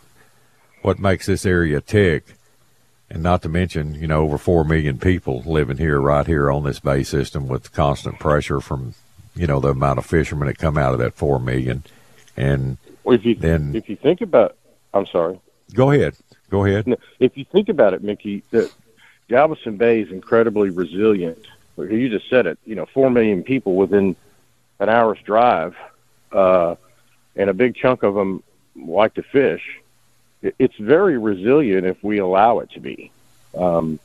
what 0.82 0.98
makes 0.98 1.26
this 1.26 1.44
area 1.44 1.80
tick. 1.80 2.34
And 3.10 3.22
not 3.22 3.42
to 3.42 3.48
mention, 3.48 3.94
you 3.94 4.06
know, 4.06 4.20
over 4.22 4.36
4 4.38 4.64
million 4.64 4.98
people 4.98 5.42
living 5.46 5.78
here, 5.78 5.98
right 6.00 6.26
here 6.26 6.50
on 6.52 6.64
this 6.64 6.78
bay 6.78 7.02
system 7.02 7.48
with 7.48 7.72
constant 7.72 8.18
pressure 8.18 8.60
from, 8.60 8.94
you 9.34 9.46
know, 9.46 9.60
the 9.60 9.70
amount 9.70 9.98
of 9.98 10.04
fishermen 10.06 10.46
that 10.46 10.58
come 10.58 10.76
out 10.76 10.92
of 10.92 10.98
that 10.98 11.14
4 11.14 11.38
million. 11.40 11.84
And 12.36 12.76
Well, 13.04 13.16
if 13.16 13.24
you 13.24 13.34
Then- 13.34 13.74
if 13.74 13.88
you 13.88 13.96
think 13.96 14.20
about, 14.20 14.56
I'm 14.92 15.06
sorry. 15.06 15.40
Go 15.74 15.90
ahead. 15.90 16.14
Go 16.50 16.64
ahead. 16.64 16.96
If 17.18 17.36
you 17.36 17.44
think 17.44 17.68
about 17.68 17.94
it, 17.94 18.02
Mickey, 18.02 18.42
the 18.50 18.70
Galveston 19.28 19.76
Bay 19.76 20.00
is 20.00 20.10
incredibly 20.10 20.70
resilient. 20.70 21.38
You 21.76 22.08
just 22.08 22.28
said 22.28 22.46
it. 22.46 22.58
You 22.66 22.74
know, 22.74 22.86
four 22.86 23.10
million 23.10 23.42
people 23.42 23.74
within 23.76 24.16
an 24.78 24.88
hour's 24.88 25.18
drive, 25.24 25.76
uh, 26.32 26.76
and 27.36 27.50
a 27.50 27.54
big 27.54 27.76
chunk 27.76 28.02
of 28.02 28.14
them 28.14 28.42
like 28.76 29.14
to 29.14 29.22
fish. 29.22 29.62
It's 30.42 30.76
very 30.76 31.18
resilient 31.18 31.86
if 31.86 32.02
we 32.02 32.18
allow 32.18 32.60
it 32.60 32.70
to 32.72 32.80
be, 32.80 33.10
um, 33.56 33.98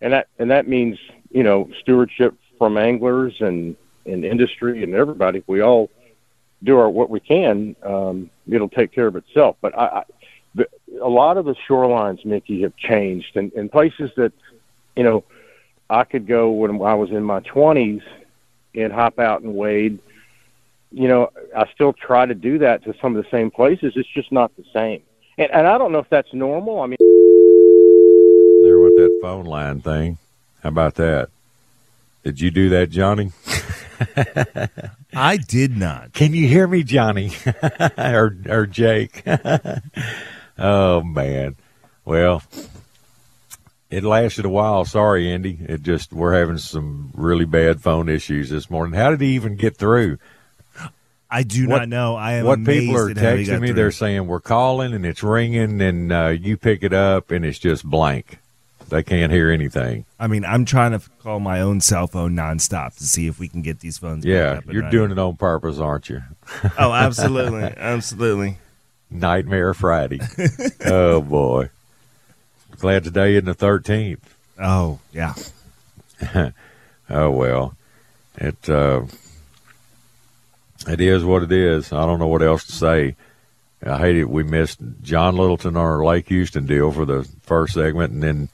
and 0.00 0.12
that 0.12 0.28
and 0.38 0.50
that 0.50 0.68
means 0.68 0.98
you 1.30 1.42
know 1.42 1.68
stewardship 1.80 2.34
from 2.58 2.76
anglers 2.76 3.40
and 3.40 3.76
and 4.06 4.24
industry 4.24 4.82
and 4.82 4.94
everybody. 4.94 5.42
we 5.46 5.60
all 5.60 5.90
do 6.62 6.78
our 6.78 6.88
what 6.88 7.10
we 7.10 7.20
can, 7.20 7.74
um, 7.82 8.30
it'll 8.48 8.68
take 8.68 8.92
care 8.92 9.06
of 9.06 9.16
itself. 9.16 9.56
But 9.60 9.76
I, 9.76 9.86
I 9.86 10.04
the, 10.54 10.68
a 11.00 11.08
lot 11.08 11.36
of 11.36 11.44
the 11.44 11.54
shorelines, 11.68 12.24
Mickey, 12.24 12.62
have 12.62 12.76
changed, 12.76 13.36
and, 13.36 13.52
and 13.54 13.70
places 13.70 14.10
that 14.16 14.32
you 14.96 15.02
know 15.02 15.24
I 15.88 16.04
could 16.04 16.26
go 16.26 16.50
when 16.50 16.80
I 16.82 16.94
was 16.94 17.10
in 17.10 17.24
my 17.24 17.40
twenties 17.40 18.02
and 18.74 18.92
hop 18.92 19.18
out 19.18 19.42
and 19.42 19.54
wade. 19.54 19.98
You 20.92 21.08
know, 21.08 21.30
I 21.56 21.66
still 21.74 21.92
try 21.92 22.26
to 22.26 22.34
do 22.34 22.58
that 22.58 22.84
to 22.84 22.94
some 23.00 23.16
of 23.16 23.24
the 23.24 23.30
same 23.30 23.50
places. 23.50 23.94
It's 23.96 24.08
just 24.08 24.30
not 24.30 24.54
the 24.56 24.64
same, 24.72 25.02
and, 25.38 25.50
and 25.50 25.66
I 25.66 25.78
don't 25.78 25.92
know 25.92 25.98
if 25.98 26.08
that's 26.10 26.32
normal. 26.32 26.80
I 26.80 26.86
mean, 26.86 26.98
there 28.62 28.78
with 28.78 28.96
that 28.96 29.18
phone 29.22 29.44
line 29.44 29.80
thing. 29.80 30.18
How 30.62 30.68
about 30.68 30.94
that? 30.96 31.30
Did 32.24 32.40
you 32.40 32.50
do 32.50 32.68
that, 32.68 32.90
Johnny? 32.90 33.32
I 35.14 35.36
did 35.36 35.76
not. 35.76 36.12
Can 36.12 36.34
you 36.34 36.46
hear 36.46 36.66
me, 36.66 36.84
Johnny? 36.84 37.32
or 37.98 38.36
or 38.48 38.66
Jake? 38.66 39.22
oh 40.58 41.02
man. 41.02 41.56
Well, 42.04 42.42
it 43.90 44.04
lasted 44.04 44.44
a 44.44 44.48
while. 44.48 44.84
Sorry, 44.84 45.32
Andy. 45.32 45.58
It 45.60 45.82
just 45.82 46.12
we're 46.12 46.38
having 46.38 46.58
some 46.58 47.10
really 47.14 47.44
bad 47.44 47.80
phone 47.80 48.08
issues 48.08 48.50
this 48.50 48.70
morning. 48.70 48.98
How 48.98 49.10
did 49.10 49.20
he 49.20 49.34
even 49.34 49.56
get 49.56 49.76
through? 49.76 50.18
I 51.32 51.44
do 51.44 51.66
what, 51.66 51.78
not 51.78 51.88
know. 51.88 52.14
I 52.14 52.34
am. 52.34 52.44
What 52.44 52.62
people 52.62 52.94
are 52.94 53.08
texting 53.08 53.60
me, 53.60 53.68
through. 53.68 53.74
they're 53.74 53.90
saying 53.90 54.26
we're 54.26 54.38
calling 54.38 54.92
and 54.92 55.06
it's 55.06 55.22
ringing, 55.22 55.80
and 55.80 56.12
uh, 56.12 56.28
you 56.28 56.58
pick 56.58 56.82
it 56.82 56.92
up 56.92 57.30
and 57.30 57.42
it's 57.42 57.58
just 57.58 57.84
blank. 57.84 58.38
They 58.90 59.02
can't 59.02 59.32
hear 59.32 59.50
anything. 59.50 60.04
I 60.20 60.26
mean, 60.26 60.44
I'm 60.44 60.66
trying 60.66 60.90
to 60.90 61.00
call 61.22 61.40
my 61.40 61.62
own 61.62 61.80
cell 61.80 62.06
phone 62.06 62.36
nonstop 62.36 62.98
to 62.98 63.04
see 63.04 63.26
if 63.26 63.38
we 63.38 63.48
can 63.48 63.62
get 63.62 63.80
these 63.80 63.96
phones. 63.96 64.26
Yeah, 64.26 64.60
you're 64.68 64.90
doing 64.90 65.10
it 65.10 65.18
on 65.18 65.36
purpose, 65.36 65.78
aren't 65.78 66.10
you? 66.10 66.20
oh, 66.78 66.92
absolutely, 66.92 67.62
absolutely. 67.62 68.58
Nightmare 69.10 69.72
Friday. 69.72 70.20
oh 70.84 71.22
boy. 71.22 71.70
Glad 72.76 73.04
today 73.04 73.32
isn't 73.32 73.46
the 73.46 73.54
thirteenth. 73.54 74.36
Oh 74.60 74.98
yeah. 75.10 75.32
oh 77.08 77.30
well, 77.30 77.74
it 78.36 78.68
uh, 78.68 79.06
it 80.88 81.00
is 81.00 81.24
what 81.24 81.42
it 81.42 81.52
is. 81.52 81.92
I 81.92 82.06
don't 82.06 82.18
know 82.18 82.28
what 82.28 82.42
else 82.42 82.64
to 82.66 82.72
say. 82.72 83.16
I 83.84 83.98
hate 83.98 84.16
it. 84.16 84.30
We 84.30 84.42
missed 84.42 84.78
John 85.02 85.36
Littleton 85.36 85.76
on 85.76 85.84
our 85.84 86.04
Lake 86.04 86.28
Houston 86.28 86.66
deal 86.66 86.92
for 86.92 87.04
the 87.04 87.28
first 87.42 87.74
segment, 87.74 88.12
and 88.12 88.22
then 88.22 88.48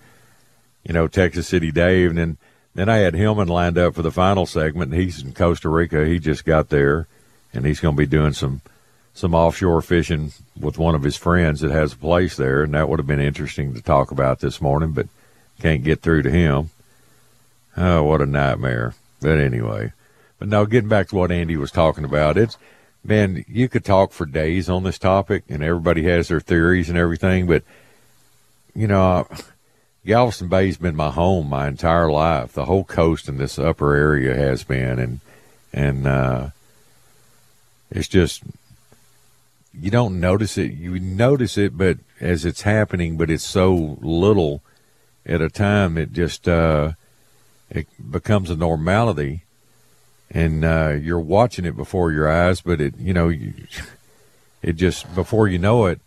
you 0.88 0.94
know, 0.94 1.06
Texas 1.06 1.46
City 1.46 1.70
Dave. 1.70 2.10
And 2.10 2.18
then, 2.18 2.36
then 2.74 2.88
I 2.88 2.96
had 2.96 3.14
Hillman 3.14 3.48
lined 3.48 3.78
up 3.78 3.94
for 3.94 4.02
the 4.02 4.10
final 4.10 4.46
segment. 4.46 4.94
He's 4.94 5.22
in 5.22 5.34
Costa 5.34 5.68
Rica. 5.68 6.06
He 6.06 6.18
just 6.18 6.44
got 6.44 6.70
there, 6.70 7.06
and 7.52 7.66
he's 7.66 7.80
going 7.80 7.94
to 7.94 8.00
be 8.00 8.06
doing 8.06 8.32
some 8.32 8.62
some 9.14 9.34
offshore 9.34 9.82
fishing 9.82 10.30
with 10.58 10.78
one 10.78 10.94
of 10.94 11.02
his 11.02 11.16
friends 11.16 11.60
that 11.60 11.72
has 11.72 11.92
a 11.92 11.96
place 11.96 12.36
there, 12.36 12.62
and 12.62 12.72
that 12.74 12.88
would 12.88 13.00
have 13.00 13.06
been 13.06 13.20
interesting 13.20 13.74
to 13.74 13.82
talk 13.82 14.12
about 14.12 14.38
this 14.38 14.60
morning, 14.60 14.92
but 14.92 15.08
can't 15.60 15.82
get 15.82 16.00
through 16.00 16.22
to 16.22 16.30
him. 16.30 16.70
Oh, 17.76 18.04
what 18.04 18.22
a 18.22 18.26
nightmare! 18.26 18.94
But 19.20 19.38
anyway, 19.38 19.92
but 20.38 20.48
now 20.48 20.64
getting 20.64 20.88
back 20.88 21.08
to 21.08 21.16
what 21.16 21.32
Andy 21.32 21.56
was 21.56 21.70
talking 21.70 22.04
about, 22.04 22.36
it's 22.36 22.56
man, 23.04 23.44
you 23.48 23.68
could 23.68 23.84
talk 23.84 24.12
for 24.12 24.26
days 24.26 24.68
on 24.68 24.82
this 24.82 24.98
topic, 24.98 25.44
and 25.48 25.62
everybody 25.62 26.04
has 26.04 26.28
their 26.28 26.40
theories 26.40 26.88
and 26.88 26.98
everything, 26.98 27.46
but 27.46 27.62
you 28.74 28.86
know. 28.86 29.26
Galveston 30.06 30.48
Bay's 30.48 30.78
been 30.78 30.96
my 30.96 31.10
home 31.10 31.50
my 31.50 31.68
entire 31.68 32.10
life. 32.10 32.54
The 32.54 32.64
whole 32.64 32.84
coast 32.84 33.28
in 33.28 33.36
this 33.36 33.58
upper 33.58 33.94
area 33.94 34.34
has 34.34 34.64
been, 34.64 34.98
and 34.98 35.20
and 35.70 36.06
uh, 36.06 36.48
it's 37.90 38.08
just 38.08 38.42
you 39.74 39.90
don't 39.90 40.18
notice 40.18 40.56
it. 40.56 40.72
You 40.72 40.98
notice 40.98 41.58
it, 41.58 41.76
but 41.76 41.98
as 42.20 42.44
it's 42.44 42.62
happening, 42.62 43.16
but 43.16 43.30
it's 43.30 43.44
so 43.44 43.98
little 44.00 44.62
at 45.26 45.42
a 45.42 45.50
time, 45.50 45.98
it 45.98 46.12
just 46.12 46.48
uh, 46.48 46.92
it 47.70 47.86
becomes 48.10 48.50
a 48.50 48.56
normality, 48.56 49.42
and 50.30 50.64
uh, 50.64 50.96
you're 51.00 51.20
watching 51.20 51.64
it 51.64 51.76
before 51.76 52.12
your 52.12 52.30
eyes. 52.30 52.60
But 52.60 52.80
it, 52.80 52.98
you 52.98 53.12
know, 53.12 53.32
it 54.62 54.72
just 54.72 55.14
before 55.14 55.48
you 55.48 55.58
know 55.58 55.86
it, 55.86 56.00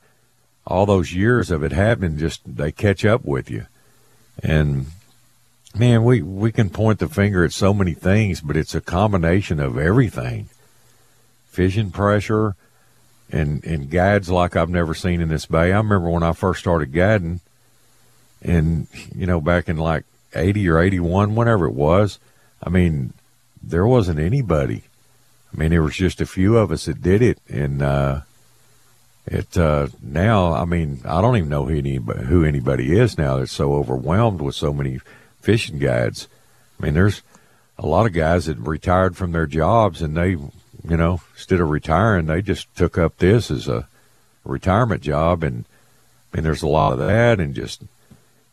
all 0.66 0.86
those 0.86 1.14
years 1.14 1.52
of 1.52 1.64
it 1.64 1.72
happening, 1.72 2.18
just 2.18 2.42
they 2.46 2.72
catch 2.72 3.04
up 3.06 3.26
with 3.26 3.50
you 3.50 3.66
and 4.42 4.88
man, 5.76 6.04
we, 6.04 6.22
we 6.22 6.52
can 6.52 6.70
point 6.70 7.00
the 7.00 7.08
finger 7.08 7.44
at 7.44 7.54
so 7.54 7.74
many 7.74 7.94
things, 7.94 8.42
but 8.42 8.58
it's 8.58 8.76
a 8.76 8.82
combination 8.82 9.60
of 9.60 9.78
everything. 9.78 10.50
Fishing 11.50 11.92
pressure 11.92 12.56
and, 13.30 13.64
and 13.64 13.90
guides 13.90 14.30
like 14.30 14.56
I've 14.56 14.70
never 14.70 14.94
seen 14.94 15.22
in 15.22 15.30
this 15.30 15.46
bay. 15.46 15.72
I 15.72 15.78
remember 15.78 16.10
when 16.10 16.24
I 16.24 16.34
first 16.34 16.62
started 16.62 16.94
guiding 16.94 17.42
and, 18.42 18.88
you 19.16 19.26
know, 19.26 19.40
back 19.40 19.70
in 19.70 19.78
like 19.78 20.06
80 20.34 20.68
or 20.70 20.80
81, 20.80 21.36
whenever 21.36 21.66
it 21.66 21.74
was, 21.74 22.20
I 22.64 22.70
mean, 22.70 23.14
there 23.62 23.86
wasn't 23.86 24.20
anybody. 24.20 24.84
I 25.54 25.58
mean, 25.60 25.72
there 25.72 25.84
was 25.84 25.96
just 25.96 26.22
a 26.22 26.26
few 26.26 26.58
of 26.58 26.72
us 26.72 26.86
that 26.86 27.02
did 27.02 27.22
it. 27.22 27.40
And, 27.50 27.82
uh, 27.82 28.22
it 29.28 29.56
uh, 29.58 29.88
now, 30.02 30.54
I 30.54 30.66
mean, 30.66 31.02
I 31.06 31.22
don't 31.22 31.38
even 31.38 31.50
know 31.50 31.66
who 31.66 31.78
anybody, 31.78 32.24
who 32.24 32.44
anybody 32.44 32.98
is 32.98 33.18
now. 33.18 33.38
That's 33.38 33.52
so 33.52 33.74
overwhelmed 33.74 34.42
with 34.42 34.56
so 34.56 34.74
many 34.74 35.00
fishing 35.42 35.80
guides. 35.80 36.28
I 36.80 36.86
mean, 36.86 36.94
there's 36.94 37.22
a 37.78 37.86
lot 37.86 38.06
of 38.06 38.14
guys 38.14 38.46
that 38.46 38.58
retired 38.58 39.16
from 39.16 39.32
their 39.32 39.46
jobs 39.46 40.02
and 40.02 40.18
they, 40.18 40.30
you 40.30 40.98
know, 40.98 41.22
instead 41.36 41.60
of 41.60 41.70
retiring, 41.70 42.26
they 42.26 42.42
just 42.42 42.74
took 42.76 42.98
up 42.98 43.18
this 43.18 43.52
as 43.52 43.68
a 43.68 43.88
retirement 44.44 45.02
job. 45.02 45.44
And 45.44 45.66
I 46.34 46.38
mean, 46.38 46.44
there's 46.44 46.64
a 46.64 46.68
lot 46.68 46.94
of 46.94 47.00
that, 47.00 47.40
and 47.40 47.54
just 47.54 47.84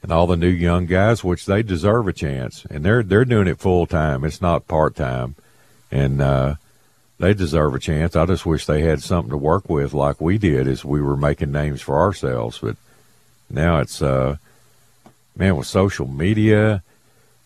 and 0.03 0.13
all 0.13 0.27
the 0.27 0.37
new 0.37 0.49
young 0.49 0.87
guys, 0.87 1.25
which 1.25 1.47
they 1.47 1.63
deserve 1.63 2.07
a 2.09 2.13
chance, 2.13 2.65
and 2.71 2.85
they're 2.85 3.03
they're 3.03 3.25
doing 3.25 3.49
it 3.49 3.59
full 3.59 3.87
time. 3.87 4.25
It's 4.25 4.41
not 4.41 4.69
part 4.69 4.95
time, 4.95 5.35
and 5.91 6.21
uh, 6.23 6.55
they 7.19 7.35
deserve 7.35 7.75
a 7.75 7.81
chance. 7.81 8.15
I 8.15 8.27
just 8.27 8.47
wish 8.47 8.67
they 8.67 8.83
had 8.83 9.03
something 9.03 9.31
to 9.31 9.37
work 9.37 9.69
with 9.69 9.93
like 9.93 10.21
we 10.21 10.39
did 10.39 10.69
as 10.69 10.85
we 10.85 11.01
were 11.01 11.17
making 11.17 11.51
names 11.51 11.81
for 11.81 11.99
ourselves. 11.99 12.59
But 12.59 12.77
now 13.51 13.79
it's, 13.81 14.01
uh, 14.01 14.37
man, 15.37 15.57
with 15.57 15.67
social 15.67 16.07
media 16.07 16.83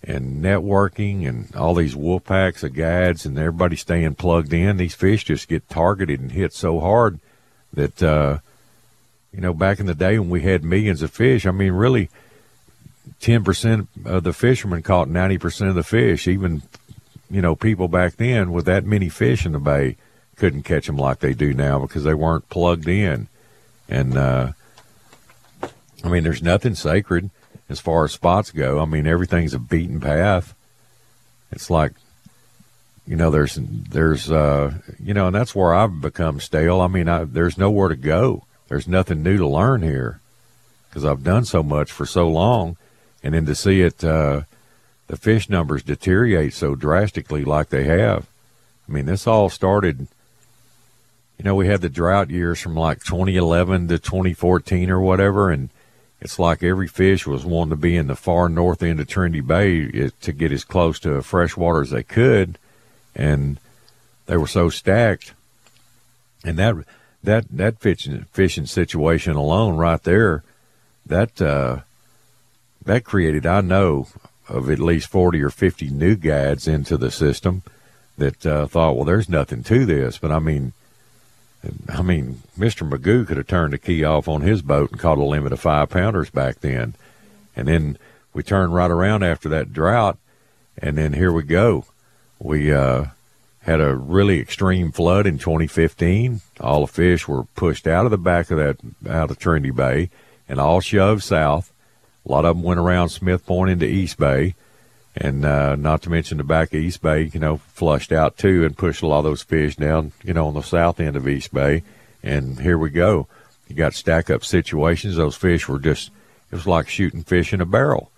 and 0.04 0.44
networking 0.44 1.26
and 1.26 1.54
all 1.56 1.74
these 1.74 1.96
wolf 1.96 2.24
packs 2.24 2.62
of 2.62 2.74
guides 2.74 3.24
and 3.24 3.38
everybody 3.38 3.76
staying 3.76 4.16
plugged 4.16 4.52
in, 4.52 4.76
these 4.76 4.94
fish 4.94 5.24
just 5.24 5.48
get 5.48 5.68
targeted 5.70 6.20
and 6.20 6.32
hit 6.32 6.52
so 6.52 6.80
hard 6.80 7.18
that, 7.72 8.02
uh, 8.02 8.38
you 9.32 9.40
know, 9.40 9.54
back 9.54 9.80
in 9.80 9.86
the 9.86 9.94
day 9.94 10.18
when 10.18 10.28
we 10.28 10.42
had 10.42 10.62
millions 10.62 11.00
of 11.00 11.10
fish, 11.10 11.46
I 11.46 11.50
mean, 11.50 11.72
really, 11.72 12.10
10% 13.20 13.86
of 14.04 14.24
the 14.24 14.32
fishermen 14.32 14.82
caught 14.82 15.08
90% 15.08 15.68
of 15.68 15.74
the 15.74 15.82
fish, 15.82 16.28
even 16.28 16.62
you 17.32 17.40
know, 17.40 17.56
people 17.56 17.88
back 17.88 18.16
then 18.16 18.52
with 18.52 18.66
that 18.66 18.84
many 18.84 19.08
fish 19.08 19.46
in 19.46 19.52
the 19.52 19.58
bay 19.58 19.96
couldn't 20.36 20.64
catch 20.64 20.86
them 20.86 20.98
like 20.98 21.20
they 21.20 21.32
do 21.32 21.54
now 21.54 21.78
because 21.78 22.04
they 22.04 22.12
weren't 22.12 22.48
plugged 22.50 22.86
in. 22.86 23.26
And, 23.88 24.16
uh, 24.16 24.52
I 26.04 26.08
mean, 26.08 26.24
there's 26.24 26.42
nothing 26.42 26.74
sacred 26.74 27.30
as 27.70 27.80
far 27.80 28.04
as 28.04 28.12
spots 28.12 28.50
go. 28.50 28.80
I 28.80 28.84
mean, 28.84 29.06
everything's 29.06 29.54
a 29.54 29.58
beaten 29.58 29.98
path. 29.98 30.54
It's 31.50 31.70
like, 31.70 31.92
you 33.06 33.16
know, 33.16 33.30
there's, 33.30 33.58
there's, 33.58 34.30
uh, 34.30 34.74
you 35.02 35.14
know, 35.14 35.28
and 35.28 35.34
that's 35.34 35.54
where 35.54 35.74
I've 35.74 36.02
become 36.02 36.38
stale. 36.38 36.82
I 36.82 36.86
mean, 36.86 37.08
I, 37.08 37.24
there's 37.24 37.56
nowhere 37.56 37.88
to 37.88 37.96
go. 37.96 38.44
There's 38.68 38.86
nothing 38.86 39.22
new 39.22 39.38
to 39.38 39.46
learn 39.46 39.82
here 39.82 40.20
because 40.88 41.04
I've 41.06 41.24
done 41.24 41.46
so 41.46 41.62
much 41.62 41.90
for 41.90 42.04
so 42.04 42.28
long. 42.28 42.76
And 43.22 43.34
then 43.34 43.46
to 43.46 43.54
see 43.54 43.82
it, 43.82 44.02
uh, 44.02 44.42
the 45.06 45.16
fish 45.16 45.48
numbers 45.48 45.82
deteriorate 45.82 46.54
so 46.54 46.74
drastically 46.74 47.44
like 47.44 47.68
they 47.68 47.84
have. 47.84 48.26
I 48.88 48.92
mean, 48.92 49.06
this 49.06 49.26
all 49.26 49.48
started, 49.48 50.06
you 51.38 51.44
know, 51.44 51.54
we 51.54 51.66
had 51.66 51.80
the 51.80 51.88
drought 51.88 52.30
years 52.30 52.60
from 52.60 52.74
like 52.74 53.04
2011 53.04 53.88
to 53.88 53.98
2014 53.98 54.90
or 54.90 55.00
whatever, 55.00 55.50
and 55.50 55.70
it's 56.20 56.38
like 56.38 56.62
every 56.62 56.88
fish 56.88 57.26
was 57.26 57.44
wanting 57.44 57.70
to 57.70 57.76
be 57.76 57.96
in 57.96 58.06
the 58.06 58.16
far 58.16 58.48
north 58.48 58.82
end 58.82 59.00
of 59.00 59.08
Trinity 59.08 59.40
Bay 59.40 59.90
eh, 59.92 60.10
to 60.20 60.32
get 60.32 60.52
as 60.52 60.64
close 60.64 60.98
to 61.00 61.22
fresh 61.22 61.56
water 61.56 61.82
as 61.82 61.90
they 61.90 62.02
could, 62.04 62.58
and 63.14 63.58
they 64.26 64.36
were 64.36 64.46
so 64.46 64.68
stacked, 64.68 65.32
and 66.44 66.58
that 66.58 66.76
that 67.24 67.46
that 67.50 67.80
fishing 67.80 68.24
fishing 68.32 68.66
situation 68.66 69.34
alone 69.34 69.76
right 69.76 70.02
there, 70.04 70.44
that 71.04 71.42
uh, 71.42 71.80
that 72.84 73.04
created 73.04 73.46
I 73.46 73.60
know 73.60 74.08
of 74.48 74.70
at 74.70 74.78
least 74.78 75.08
forty 75.08 75.42
or 75.42 75.50
fifty 75.50 75.88
new 75.88 76.16
guides 76.16 76.68
into 76.68 76.96
the 76.96 77.10
system 77.10 77.62
that 78.18 78.44
uh, 78.44 78.66
thought, 78.66 78.96
well, 78.96 79.04
there's 79.04 79.28
nothing 79.28 79.62
to 79.64 79.84
this. 79.86 80.18
But 80.18 80.32
I 80.32 80.38
mean, 80.38 80.72
I 81.88 82.02
mean, 82.02 82.42
Mister 82.56 82.84
Magoo 82.84 83.26
could 83.26 83.36
have 83.36 83.46
turned 83.46 83.72
the 83.72 83.78
key 83.78 84.04
off 84.04 84.28
on 84.28 84.42
his 84.42 84.62
boat 84.62 84.90
and 84.90 85.00
caught 85.00 85.18
a 85.18 85.24
limit 85.24 85.52
of 85.52 85.60
five 85.60 85.90
pounders 85.90 86.30
back 86.30 86.60
then, 86.60 86.94
and 87.56 87.68
then 87.68 87.98
we 88.34 88.42
turned 88.42 88.74
right 88.74 88.90
around 88.90 89.22
after 89.22 89.48
that 89.50 89.72
drought, 89.72 90.18
and 90.78 90.98
then 90.98 91.12
here 91.12 91.32
we 91.32 91.42
go. 91.42 91.84
We 92.38 92.72
uh, 92.72 93.06
had 93.60 93.80
a 93.80 93.94
really 93.94 94.40
extreme 94.40 94.90
flood 94.90 95.26
in 95.26 95.38
2015. 95.38 96.40
All 96.60 96.82
the 96.82 96.92
fish 96.92 97.28
were 97.28 97.44
pushed 97.54 97.86
out 97.86 98.04
of 98.04 98.10
the 98.10 98.18
back 98.18 98.50
of 98.50 98.58
that, 98.58 98.78
out 99.08 99.30
of 99.30 99.38
Trinity 99.38 99.70
Bay, 99.70 100.10
and 100.48 100.58
all 100.58 100.80
shoved 100.80 101.22
south. 101.22 101.71
A 102.24 102.30
lot 102.30 102.44
of 102.44 102.56
them 102.56 102.64
went 102.64 102.80
around 102.80 103.08
Smith 103.08 103.44
Point 103.46 103.70
into 103.70 103.86
East 103.86 104.18
Bay, 104.18 104.54
and 105.16 105.44
uh, 105.44 105.76
not 105.76 106.02
to 106.02 106.10
mention 106.10 106.38
the 106.38 106.44
back 106.44 106.72
of 106.72 106.80
East 106.80 107.02
Bay, 107.02 107.30
you 107.32 107.40
know, 107.40 107.58
flushed 107.58 108.12
out 108.12 108.38
too 108.38 108.64
and 108.64 108.76
pushed 108.76 109.02
a 109.02 109.06
lot 109.06 109.18
of 109.18 109.24
those 109.24 109.42
fish 109.42 109.76
down, 109.76 110.12
you 110.22 110.32
know, 110.32 110.48
on 110.48 110.54
the 110.54 110.62
south 110.62 111.00
end 111.00 111.16
of 111.16 111.28
East 111.28 111.52
Bay. 111.52 111.82
And 112.22 112.60
here 112.60 112.78
we 112.78 112.90
go. 112.90 113.26
You 113.68 113.74
got 113.74 113.94
stack 113.94 114.30
up 114.30 114.44
situations. 114.44 115.16
Those 115.16 115.36
fish 115.36 115.68
were 115.68 115.78
just, 115.78 116.10
it 116.50 116.54
was 116.54 116.66
like 116.66 116.88
shooting 116.88 117.22
fish 117.22 117.52
in 117.52 117.60
a 117.60 117.66
barrel. 117.66 118.10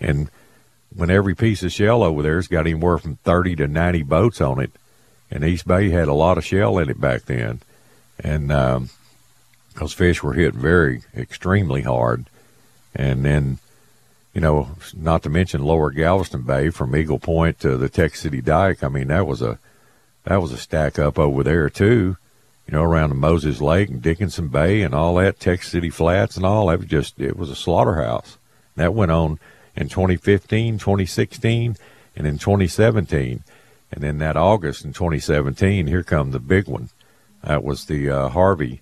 And 0.00 0.30
when 0.94 1.10
every 1.10 1.34
piece 1.34 1.62
of 1.62 1.72
shell 1.72 2.02
over 2.02 2.22
there's 2.22 2.48
got 2.48 2.60
anywhere 2.60 2.98
from 2.98 3.16
30 3.16 3.56
to 3.56 3.68
90 3.68 4.02
boats 4.02 4.40
on 4.40 4.60
it, 4.60 4.72
and 5.30 5.44
East 5.44 5.66
Bay 5.66 5.90
had 5.90 6.08
a 6.08 6.14
lot 6.14 6.38
of 6.38 6.44
shell 6.44 6.78
in 6.78 6.88
it 6.88 7.00
back 7.00 7.22
then. 7.22 7.60
And 8.18 8.52
um, 8.52 8.90
those 9.74 9.92
fish 9.92 10.22
were 10.22 10.34
hit 10.34 10.54
very, 10.54 11.02
extremely 11.16 11.82
hard. 11.82 12.26
And 12.96 13.24
then, 13.24 13.58
you 14.32 14.40
know, 14.40 14.70
not 14.94 15.22
to 15.22 15.28
mention 15.28 15.62
Lower 15.62 15.90
Galveston 15.90 16.42
Bay 16.42 16.70
from 16.70 16.96
Eagle 16.96 17.18
Point 17.18 17.60
to 17.60 17.76
the 17.76 17.90
Texas 17.90 18.22
City 18.22 18.40
Dike. 18.40 18.82
I 18.82 18.88
mean, 18.88 19.08
that 19.08 19.26
was 19.26 19.42
a 19.42 19.58
that 20.24 20.40
was 20.42 20.50
a 20.50 20.56
stack 20.56 20.98
up 20.98 21.18
over 21.18 21.44
there 21.44 21.68
too. 21.70 22.16
You 22.66 22.72
know, 22.72 22.82
around 22.82 23.10
the 23.10 23.16
Moses 23.16 23.60
Lake 23.60 23.90
and 23.90 24.02
Dickinson 24.02 24.48
Bay 24.48 24.82
and 24.82 24.94
all 24.94 25.14
that, 25.16 25.38
Texas 25.38 25.70
City 25.70 25.90
Flats 25.90 26.36
and 26.36 26.44
all 26.44 26.66
that 26.66 26.80
was 26.80 26.88
just 26.88 27.20
it 27.20 27.36
was 27.36 27.50
a 27.50 27.54
slaughterhouse. 27.54 28.38
That 28.76 28.94
went 28.94 29.12
on 29.12 29.38
in 29.76 29.88
2015, 29.88 30.78
2016, 30.78 31.76
and 32.16 32.26
in 32.26 32.38
2017. 32.38 33.44
And 33.92 34.02
then 34.02 34.18
that 34.18 34.36
August 34.36 34.84
in 34.84 34.94
2017, 34.94 35.86
here 35.86 36.02
come 36.02 36.30
the 36.30 36.40
big 36.40 36.66
one. 36.66 36.88
That 37.44 37.62
was 37.62 37.84
the 37.84 38.10
uh, 38.10 38.28
Harvey 38.30 38.80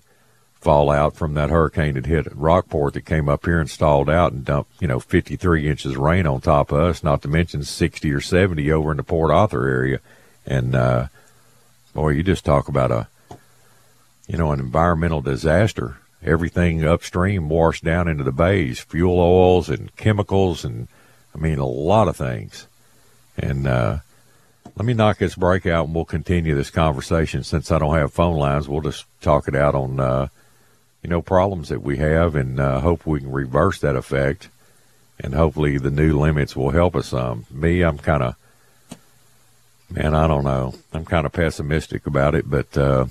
fallout 0.65 1.15
from 1.15 1.35
that 1.35 1.51
hurricane 1.51 1.93
that 1.93 2.07
hit 2.07 2.27
Rockport 2.35 2.95
that 2.95 3.05
came 3.05 3.29
up 3.29 3.45
here 3.45 3.59
and 3.59 3.69
stalled 3.69 4.09
out 4.09 4.33
and 4.33 4.43
dumped, 4.43 4.81
you 4.81 4.87
know, 4.87 4.99
53 4.99 5.69
inches 5.69 5.91
of 5.91 5.99
rain 5.99 6.25
on 6.25 6.41
top 6.41 6.71
of 6.71 6.79
us, 6.79 7.03
not 7.03 7.21
to 7.21 7.27
mention 7.27 7.63
60 7.63 8.11
or 8.11 8.19
70 8.19 8.71
over 8.71 8.89
in 8.89 8.97
the 8.97 9.03
Port 9.03 9.29
Arthur 9.29 9.67
area. 9.67 9.99
And, 10.45 10.73
uh, 10.73 11.07
boy, 11.93 12.09
you 12.09 12.23
just 12.23 12.43
talk 12.43 12.67
about 12.67 12.91
a, 12.91 13.07
you 14.27 14.37
know, 14.37 14.51
an 14.51 14.59
environmental 14.59 15.21
disaster 15.21 15.97
everything 16.25 16.83
upstream 16.83 17.47
washed 17.47 17.83
down 17.83 18.07
into 18.07 18.23
the 18.23 18.31
bays, 18.31 18.79
fuel 18.79 19.19
oils 19.19 19.69
and 19.69 19.95
chemicals, 19.95 20.65
and 20.65 20.87
I 21.35 21.37
mean 21.37 21.59
a 21.59 21.67
lot 21.67 22.07
of 22.07 22.17
things. 22.17 22.67
And 23.37 23.67
uh, 23.67 23.99
let 24.75 24.85
me 24.85 24.93
knock 24.93 25.19
this 25.19 25.35
break 25.35 25.65
out, 25.65 25.85
and 25.85 25.95
we'll 25.95 26.05
continue 26.05 26.55
this 26.55 26.71
conversation. 26.71 27.43
Since 27.43 27.71
I 27.71 27.77
don't 27.77 27.95
have 27.95 28.11
phone 28.11 28.37
lines, 28.37 28.67
we'll 28.67 28.81
just 28.81 29.05
talk 29.21 29.47
it 29.47 29.55
out 29.55 29.75
on 29.75 29.99
uh, 29.99 30.27
you 31.05 31.09
know 31.09 31.21
problems 31.21 31.69
that 31.69 31.83
we 31.83 31.97
have, 31.97 32.33
and 32.33 32.59
uh, 32.59 32.79
hope 32.79 33.05
we 33.05 33.19
can 33.19 33.31
reverse 33.31 33.79
that 33.81 33.95
effect. 33.95 34.49
And 35.19 35.35
hopefully, 35.35 35.77
the 35.77 35.91
new 35.91 36.19
limits 36.19 36.55
will 36.55 36.71
help 36.71 36.95
us 36.95 37.09
some. 37.09 37.45
Me, 37.51 37.83
I'm 37.83 37.99
kind 37.99 38.23
of 38.23 38.35
man, 39.87 40.15
I 40.15 40.25
don't 40.25 40.43
know. 40.43 40.73
I'm 40.91 41.05
kind 41.05 41.27
of 41.27 41.31
pessimistic 41.31 42.07
about 42.07 42.33
it, 42.33 42.49
but 42.49 42.75
uh, 42.75 43.05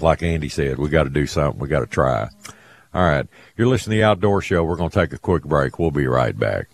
like 0.00 0.22
Andy 0.22 0.48
said, 0.48 0.78
we 0.78 0.88
got 0.88 1.02
to 1.02 1.10
do 1.10 1.26
something. 1.26 1.60
We 1.60 1.68
got 1.68 1.80
to 1.80 1.86
try. 1.86 2.30
All 2.94 3.04
right. 3.04 3.26
You're 3.58 3.68
listening 3.68 3.96
to 3.96 4.00
the 4.00 4.04
Outdoor 4.04 4.40
Show. 4.40 4.64
We're 4.64 4.76
going 4.76 4.88
to 4.88 4.98
take 4.98 5.12
a 5.12 5.18
quick 5.18 5.44
break. 5.44 5.78
We'll 5.78 5.90
be 5.90 6.06
right 6.06 6.36
back. 6.38 6.68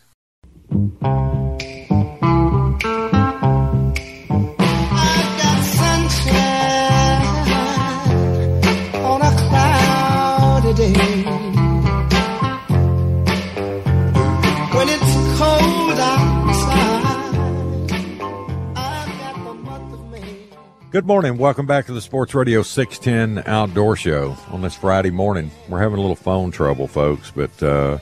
Good 20.94 21.08
morning. 21.08 21.38
Welcome 21.38 21.66
back 21.66 21.86
to 21.86 21.92
the 21.92 22.00
Sports 22.00 22.36
Radio 22.36 22.62
610 22.62 23.52
Outdoor 23.52 23.96
Show 23.96 24.36
on 24.52 24.62
this 24.62 24.76
Friday 24.76 25.10
morning. 25.10 25.50
We're 25.68 25.80
having 25.80 25.98
a 25.98 26.00
little 26.00 26.14
phone 26.14 26.52
trouble, 26.52 26.86
folks, 26.86 27.32
but 27.32 27.60
uh, 27.60 27.98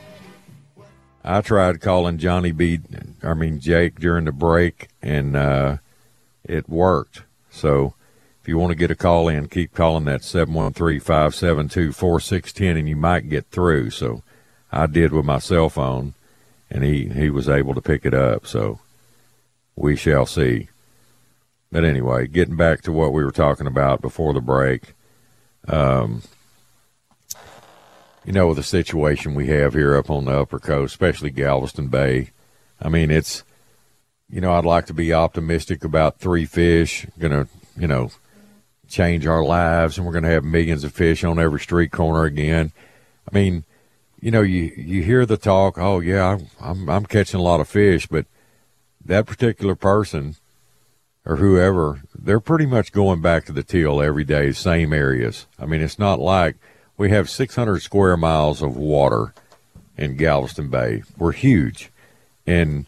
I 1.25 1.41
tried 1.41 1.81
calling 1.81 2.19
Johnny 2.19 2.53
B, 2.53 2.81
I 3.23 3.33
mean 3.33 3.61
Jake, 3.61 3.99
during 3.99 4.27
the 4.27 4.33
break, 4.33 4.89
and 5.01 5.35
uh, 5.35 5.79
it 6.45 6.69
worked. 6.69 7.23
So 7.51 7.95
if 8.43 8.47
you 8.47 8.59
want 8.59 8.73
to 8.73 8.79
get 8.79 8.91
a 8.91 8.95
call 8.95 9.27
in, 9.27 9.49
keep 9.49 9.73
calling 9.73 10.05
that 10.05 10.23
713 10.23 11.01
572 11.01 11.93
4610 11.93 12.77
and 12.77 12.87
you 12.87 12.97
might 12.97 13.31
get 13.31 13.47
through. 13.47 13.89
So 13.89 14.23
I 14.71 14.85
did 14.85 15.15
with 15.15 15.25
my 15.25 15.39
cell 15.39 15.71
phone, 15.71 16.13
and 16.71 16.85
he, 16.85 17.09
he 17.09 17.31
was 17.31 17.49
able 17.49 17.73
to 17.73 17.81
pick 17.81 18.05
it 18.05 18.13
up. 18.13 18.47
So 18.47 18.81
we 19.77 19.97
shall 19.97 20.27
see. 20.27 20.69
But 21.73 21.87
anyway, 21.87 22.27
getting 22.27 22.57
back 22.57 22.83
to 22.83 22.93
what 22.93 23.15
we 23.15 23.25
were 23.25 23.33
talking 23.33 23.67
about 23.67 24.03
before 24.03 24.35
the 24.35 24.43
break, 24.43 24.93
um, 25.67 26.23
you 28.27 28.33
know, 28.33 28.53
the 28.53 28.63
situation 28.63 29.35
we 29.35 29.47
have 29.47 29.73
here 29.73 29.97
up 29.97 30.11
on 30.11 30.27
the 30.27 30.39
upper 30.39 30.59
coast, 30.59 30.93
especially 30.93 31.31
Galveston 31.31 31.89
Bay. 31.89 32.31
I 32.81 32.91
mean, 32.91 33.11
it's, 33.11 33.43
you 34.29 34.43
know, 34.43 34.53
I'd 34.53 34.67
like 34.67 34.85
to 34.87 34.95
be 34.95 35.15
optimistic 35.15 35.83
about 35.83 36.19
three 36.19 36.45
fish 36.45 37.07
going 37.19 37.33
to, 37.33 37.49
you 37.77 37.89
know, 37.89 38.11
change 38.87 39.27
our 39.27 39.43
lives 39.43 39.97
and 39.97 40.07
we're 40.07 40.13
going 40.13 40.25
to 40.25 40.31
have 40.31 40.45
millions 40.45 40.85
of 40.85 40.93
fish 40.93 41.25
on 41.25 41.39
every 41.39 41.61
street 41.61 41.91
corner 41.91 42.25
again. 42.25 42.73
I 43.27 43.35
mean, 43.35 43.65
you 44.21 44.31
know, 44.31 44.43
you, 44.43 44.73
you 44.77 45.03
hear 45.03 45.25
the 45.25 45.39
talk, 45.39 45.79
oh, 45.79 46.01
yeah, 46.01 46.39
I'm, 46.61 46.91
I'm 46.91 47.07
catching 47.07 47.41
a 47.41 47.43
lot 47.43 47.61
of 47.61 47.69
fish, 47.69 48.07
but 48.07 48.27
that 49.03 49.25
particular 49.25 49.75
person 49.75 50.37
or 51.25 51.37
whoever, 51.37 52.03
they're 52.15 52.41
pretty 52.41 52.67
much 52.67 52.93
going 52.93 53.21
back 53.21 53.45
to 53.47 53.53
the 53.53 53.63
teal 53.63 54.01
every 54.01 54.25
day, 54.25 54.53
same 54.53 54.93
areas. 54.93 55.47
I 55.59 55.67
mean, 55.67 55.81
it's 55.81 55.99
not 55.99 56.19
like 56.19 56.57
we 56.97 57.11
have 57.11 57.31
600 57.31 57.81
square 57.81 58.17
miles 58.17 58.63
of 58.63 58.77
water 58.77 59.35
in 59.97 60.17
Galveston 60.17 60.69
Bay. 60.69 61.03
We're 61.17 61.33
huge. 61.33 61.91
And 62.47 62.87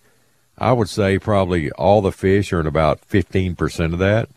I 0.58 0.72
would 0.72 0.88
say 0.88 1.18
probably 1.18 1.70
all 1.72 2.00
the 2.00 2.12
fish 2.12 2.52
are 2.52 2.60
in 2.60 2.66
about 2.66 3.06
15% 3.08 3.92
of 3.92 3.98
that 3.98 4.28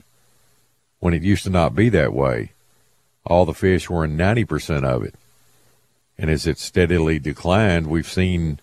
when 0.99 1.13
it 1.13 1.23
used 1.23 1.43
to 1.43 1.49
not 1.49 1.75
be 1.75 1.89
that 1.89 2.13
way. 2.13 2.51
All 3.25 3.45
the 3.45 3.53
fish 3.53 3.89
were 3.89 4.05
in 4.05 4.17
90% 4.17 4.83
of 4.83 5.03
it. 5.03 5.15
And 6.17 6.29
as 6.29 6.47
it 6.47 6.57
steadily 6.57 7.19
declined, 7.19 7.87
we've 7.87 8.09
seen 8.09 8.59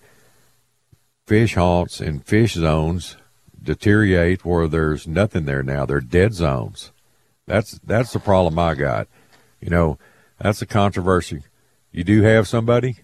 fish 1.27 1.55
haunts 1.55 2.01
and 2.01 2.25
fish 2.25 2.55
zones 2.55 3.16
deteriorate 3.64 4.44
where 4.44 4.68
there's 4.68 5.07
nothing 5.07 5.44
there 5.44 5.62
now. 5.62 5.87
They're 5.87 6.00
dead 6.00 6.35
zones. 6.35 6.92
That's 7.46 7.79
that's 7.85 8.12
the 8.12 8.20
problem 8.20 8.59
I 8.59 8.74
got. 8.74 9.09
You 9.61 9.70
know, 9.70 9.98
that's 10.38 10.62
a 10.62 10.66
controversy. 10.66 11.42
You 11.92 12.04
do 12.04 12.23
have 12.23 12.48
somebody? 12.48 12.98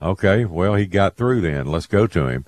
Okay, 0.00 0.44
well 0.44 0.74
he 0.74 0.86
got 0.86 1.16
through 1.16 1.40
then. 1.40 1.66
Let's 1.66 1.86
go 1.86 2.06
to 2.06 2.26
him. 2.26 2.44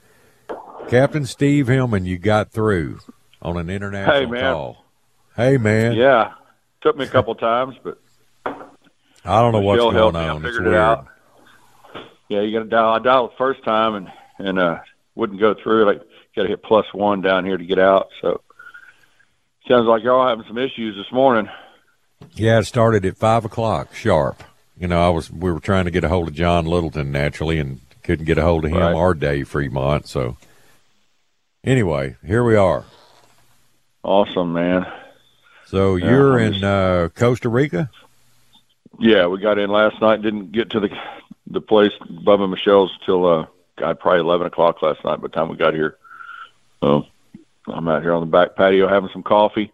Captain 0.89 1.27
Steve 1.27 1.69
Hillman, 1.69 2.05
you 2.05 2.19
got 2.19 2.51
through 2.51 3.01
on 3.43 3.57
an 3.57 3.71
international 3.71 4.21
hey, 4.21 4.27
man. 4.27 4.41
call. 4.41 4.85
Hey 5.37 5.57
man. 5.57 5.95
Yeah. 5.95 6.33
Took 6.81 6.97
me 6.97 7.05
a 7.05 7.09
couple 7.09 7.35
times, 7.35 7.75
but 7.83 8.01
I 9.25 9.41
don't 9.41 9.53
know 9.53 9.61
what's 9.61 9.81
going 9.81 9.95
helped 9.95 10.15
me. 10.15 10.21
I 10.21 10.29
on. 10.29 10.43
Figured 10.43 10.67
it 10.67 10.71
weird. 10.71 10.81
out. 10.81 11.07
Yeah, 12.29 12.43
you 12.43 12.57
got 12.57 12.65
to 12.65 12.71
dial. 12.71 12.93
I 12.93 12.99
dialed 12.99 13.33
the 13.33 13.37
first 13.37 13.65
time 13.65 13.95
and 13.95 14.09
and 14.39 14.59
uh 14.59 14.79
wouldn't 15.15 15.41
go 15.41 15.55
through. 15.55 15.87
Like 15.87 16.01
got 16.39 16.45
to 16.45 16.49
hit 16.51 16.63
plus 16.63 16.87
one 16.95 17.21
down 17.21 17.45
here 17.45 17.57
to 17.57 17.65
get 17.65 17.79
out. 17.79 18.09
So 18.23 18.41
sounds 19.69 19.87
like 19.87 20.03
y'all 20.03 20.27
having 20.27 20.45
some 20.47 20.59
issues 20.59 20.97
this 20.97 21.13
morning. 21.13 21.49
Yeah, 22.35 22.59
it 22.61 22.65
started 22.65 23.05
at 23.05 23.17
five 23.17 23.45
o'clock 23.45 23.95
sharp. 23.95 24.43
You 24.79 24.87
know, 24.89 25.05
I 25.05 25.09
was 25.11 25.31
we 25.31 25.51
were 25.53 25.61
trying 25.61 25.85
to 25.87 25.91
get 25.91 26.05
a 26.05 26.09
hold 26.09 26.29
of 26.29 26.35
John 26.35 26.65
Littleton 26.67 27.11
naturally, 27.11 27.59
and 27.59 27.81
couldn't 28.05 28.27
get 28.27 28.39
a 28.39 28.43
hold 28.43 28.65
of 28.65 28.71
him 28.71 28.79
Right. 28.79 28.95
or 28.95 29.15
Dave 29.15 29.49
Fremont. 29.49 30.07
So 30.07 30.37
anyway, 31.65 32.17
here 32.25 32.45
we 32.45 32.57
are. 32.57 32.85
Awesome, 34.03 34.53
man. 34.53 34.87
So 35.67 35.97
you're 35.97 36.39
in 36.39 36.63
uh, 36.65 37.09
Costa 37.15 37.49
Rica. 37.49 37.91
Yeah, 38.99 39.27
we 39.27 39.39
got 39.41 39.59
in 39.59 39.71
last 39.71 40.01
night. 40.01 40.23
Didn't 40.23 40.53
get 40.53 40.71
to 40.71 40.81
the 40.81 40.89
the 41.47 41.61
place 41.61 41.93
Bubba 42.09 42.49
Michelle's 42.49 42.91
till 43.05 43.27
uh, 43.27 43.47
God 43.77 44.01
probably 44.01 44.21
eleven 44.21 44.47
o'clock 44.47 44.81
last 44.83 45.05
night. 45.05 45.21
By 45.21 45.29
the 45.29 45.35
time 45.35 45.49
we 45.49 45.57
got 45.57 45.75
here, 45.75 45.98
so 46.83 47.07
I'm 47.67 47.89
out 47.89 48.03
here 48.03 48.13
on 48.13 48.21
the 48.21 48.27
back 48.27 48.57
patio 48.57 48.89
having 48.89 49.11
some 49.13 49.23
coffee, 49.23 49.73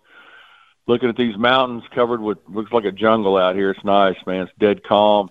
looking 0.87 1.09
at 1.09 1.17
these 1.17 1.37
mountains 1.37 1.85
covered 1.95 2.21
with 2.21 2.39
looks 2.49 2.73
like 2.73 2.85
a 2.85 2.93
jungle 2.93 3.37
out 3.37 3.57
here. 3.57 3.71
It's 3.71 3.85
nice, 3.85 4.17
man. 4.27 4.43
It's 4.43 4.53
dead 4.59 4.85
calm. 4.85 5.31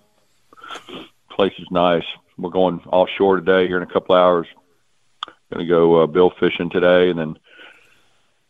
Place 1.29 1.53
is 1.59 1.67
nice. 1.71 2.05
We're 2.37 2.49
going 2.49 2.79
offshore 2.87 3.37
today 3.37 3.67
here 3.67 3.77
in 3.77 3.83
a 3.83 3.91
couple 3.91 4.15
hours. 4.15 4.47
Going 5.51 5.65
to 5.65 5.69
go 5.69 6.03
uh, 6.03 6.07
bill 6.07 6.31
fishing 6.39 6.69
today, 6.69 7.09
and 7.09 7.19
then 7.19 7.37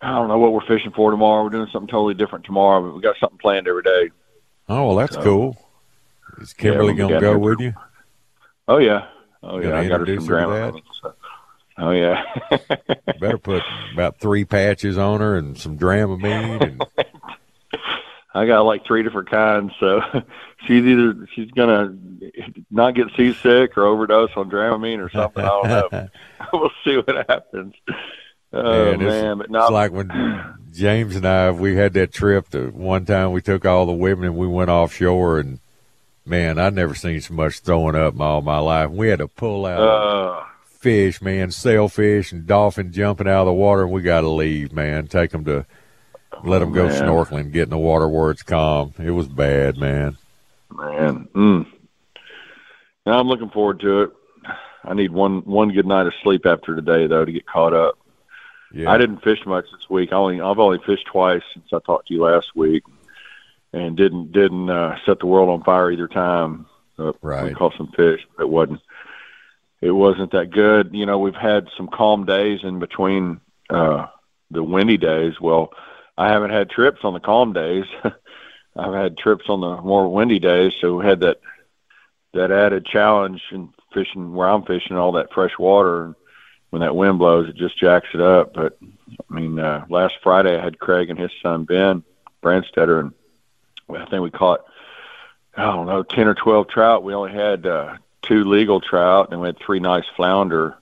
I 0.02 0.12
don't 0.12 0.30
know 0.30 0.38
what 0.38 0.54
we're 0.54 0.66
fishing 0.66 0.92
for 0.92 1.12
tomorrow. 1.12 1.44
We're 1.44 1.50
doing 1.50 1.68
something 1.72 1.90
totally 1.90 2.14
different 2.14 2.46
tomorrow, 2.46 2.82
but 2.82 2.96
we 2.96 3.02
got 3.02 3.18
something 3.20 3.40
planned 3.40 3.68
every 3.68 3.84
day. 3.84 4.12
Oh, 4.70 4.88
well, 4.88 4.96
that's 4.96 5.16
so, 5.16 5.24
cool. 5.24 5.70
Is 6.40 6.54
Kimberly 6.54 6.94
yeah, 6.94 6.98
going 6.98 7.14
to 7.14 7.20
go 7.20 7.38
with 7.38 7.60
you? 7.60 7.74
Oh 8.68 8.78
yeah, 8.78 9.08
oh 9.42 9.60
yeah. 9.60 9.78
I 9.78 9.88
got 9.88 10.08
her 10.08 10.16
some. 10.16 10.82
So. 11.02 11.14
Oh 11.78 11.92
yeah. 11.92 12.24
Better 13.20 13.38
put 13.38 13.64
about 13.94 14.20
three 14.20 14.46
patches 14.46 14.98
on 14.98 15.22
her 15.22 15.36
and 15.36 15.58
some 15.58 15.78
Dramamine. 15.78 16.62
And... 16.62 16.86
I 18.36 18.48
got 18.48 18.62
like 18.62 18.86
three 18.86 19.04
different 19.04 19.30
kinds, 19.30 19.74
so 19.80 20.02
she's 20.66 20.84
either 20.84 21.28
she's 21.36 21.52
gonna 21.52 21.96
not 22.72 22.96
get 22.96 23.08
seasick 23.16 23.78
or 23.78 23.86
overdose 23.86 24.32
on 24.36 24.50
Dramamine 24.50 25.00
or 25.00 25.10
something. 25.10 25.44
I 25.44 25.48
don't 25.48 25.92
know. 25.92 26.10
we'll 26.54 26.72
see 26.84 26.98
what 26.98 27.30
happens. 27.30 27.76
Oh 28.52 28.98
man, 28.98 29.00
man. 29.00 29.38
but 29.38 29.52
not, 29.52 29.64
it's 29.64 29.72
like 29.72 29.92
when 29.92 30.56
James 30.72 31.16
and 31.16 31.28
I 31.28 31.52
we 31.52 31.76
had 31.76 31.94
that 31.94 32.12
trip. 32.12 32.50
To 32.50 32.70
one 32.70 33.06
time 33.06 33.32
we 33.32 33.42
took 33.42 33.66
all 33.66 33.86
the 33.86 33.94
women 33.94 34.26
and 34.26 34.36
we 34.36 34.48
went 34.48 34.72
offshore, 34.72 35.40
and 35.40 35.60
man, 36.26 36.58
I'd 36.58 36.74
never 36.74 36.96
seen 36.96 37.22
so 37.22 37.36
much 37.36 37.60
throwing 37.60 37.96
up 37.96 38.16
in 38.16 38.22
all 38.22 38.42
my 38.42 38.60
life. 38.60 38.90
We 38.90 39.10
had 39.10 39.20
to 39.20 39.28
pull 39.28 39.68
out 39.68 39.80
uh, 39.80 40.44
fish, 40.84 41.22
man, 41.22 41.50
sailfish 41.50 42.34
and 42.34 42.46
dolphin 42.46 42.92
jumping 42.92 43.28
out 43.28 43.42
of 43.42 43.46
the 43.48 43.54
water, 43.54 43.84
and 43.84 43.92
we 43.92 44.02
got 44.02 44.22
to 44.22 44.30
leave, 44.30 44.74
man. 44.74 45.08
Take 45.08 45.32
them 45.32 45.46
to 45.46 45.66
let 46.44 46.60
them 46.60 46.74
go 46.74 46.88
man. 46.88 47.02
snorkeling, 47.02 47.54
get 47.54 47.64
in 47.64 47.70
the 47.70 47.78
water 47.78 48.08
where 48.08 48.32
it's 48.32 48.44
calm. 48.44 48.94
It 49.00 49.12
was 49.12 49.30
bad, 49.30 49.78
man. 49.78 50.18
Man, 50.70 51.30
mm. 51.34 51.66
now 53.06 53.20
I'm 53.20 53.28
looking 53.28 53.50
forward 53.50 53.80
to 53.80 54.02
it. 54.02 54.12
I 54.84 54.94
need 54.94 55.12
one 55.12 55.40
one 55.46 55.72
good 55.72 55.88
night 55.88 56.08
of 56.08 56.14
sleep 56.22 56.46
after 56.46 56.76
today, 56.76 57.08
though, 57.08 57.24
to 57.24 57.32
get 57.32 57.48
caught 57.48 57.74
up. 57.74 57.98
Yeah. 58.74 58.92
I 58.92 58.98
didn't 58.98 59.24
fish 59.24 59.40
much 59.46 59.66
this 59.72 59.90
week. 59.90 60.12
I 60.12 60.18
only 60.18 60.42
I've 60.42 60.60
only 60.60 60.80
fished 60.86 61.06
twice 61.06 61.44
since 61.54 61.68
I 61.72 61.80
talked 61.80 62.10
to 62.10 62.14
you 62.14 62.24
last 62.24 62.56
week, 62.56 62.84
and 63.72 63.96
didn't 63.96 64.34
didn't 64.34 64.70
uh, 64.70 64.98
set 65.06 65.20
the 65.20 65.28
world 65.28 65.50
on 65.50 65.64
fire 65.64 65.92
either 65.92 66.10
time. 66.10 66.66
Uh, 67.00 67.14
right. 67.22 67.46
We 67.46 67.54
caught 67.54 67.78
some 67.78 67.92
fish. 67.96 68.28
But 68.36 68.44
it 68.44 68.50
wasn't 68.50 68.82
it 69.84 69.92
wasn't 69.92 70.32
that 70.32 70.50
good. 70.50 70.92
You 70.94 71.06
know, 71.06 71.20
we've 71.20 71.36
had 71.36 71.68
some 71.76 71.90
calm 71.90 72.26
days 72.26 72.62
in 72.64 72.80
between 72.80 73.42
uh, 73.70 74.08
the 74.50 74.64
windy 74.64 74.98
days. 74.98 75.42
Well, 75.42 75.74
I 76.18 76.30
haven't 76.30 76.52
had 76.52 76.70
trips 76.70 77.02
on 77.04 77.14
the 77.14 77.20
calm 77.20 77.52
days. 77.52 77.84
I've 78.76 78.94
had 78.94 79.18
trips 79.18 79.46
on 79.50 79.60
the 79.60 79.82
more 79.82 80.08
windy 80.08 80.40
days, 80.40 80.74
so 80.80 80.98
we 80.98 81.06
had 81.06 81.20
that 81.20 81.42
that 82.34 82.50
added 82.50 82.86
challenge 82.86 83.42
in 83.52 83.74
fishing 83.94 84.34
where 84.34 84.48
I'm 84.50 84.64
fishing 84.64 84.96
all 84.96 85.12
that 85.14 85.34
fresh 85.34 85.58
water 85.60 86.16
when 86.70 86.80
that 86.82 86.96
wind 86.96 87.20
blows, 87.20 87.50
it 87.50 87.56
just 87.56 87.78
jacks 87.78 88.08
it 88.14 88.22
up. 88.22 88.54
But 88.54 88.78
I 88.82 89.34
mean, 89.34 89.60
uh, 89.60 89.86
last 89.90 90.16
Friday 90.24 90.58
I 90.58 90.64
had 90.64 90.80
Craig 90.80 91.10
and 91.10 91.20
his 91.20 91.30
son 91.42 91.66
Ben 91.66 92.04
Brandstetter, 92.42 93.02
and 93.02 93.14
I 93.90 94.10
think 94.10 94.24
we 94.24 94.32
caught 94.32 94.66
I 95.56 95.64
don't 95.66 95.88
know 95.88 96.04
ten 96.04 96.28
or 96.28 96.34
twelve 96.36 96.70
trout. 96.70 97.04
We 97.04 97.14
only 97.14 97.34
had 97.34 97.68
uh, 97.68 97.98
two 98.24 98.44
legal 98.44 98.82
trout, 98.82 99.30
and 99.32 99.42
we 99.42 99.48
had 99.48 99.60
three 99.60 99.80
nice 99.80 100.06
flounder. 100.16 100.78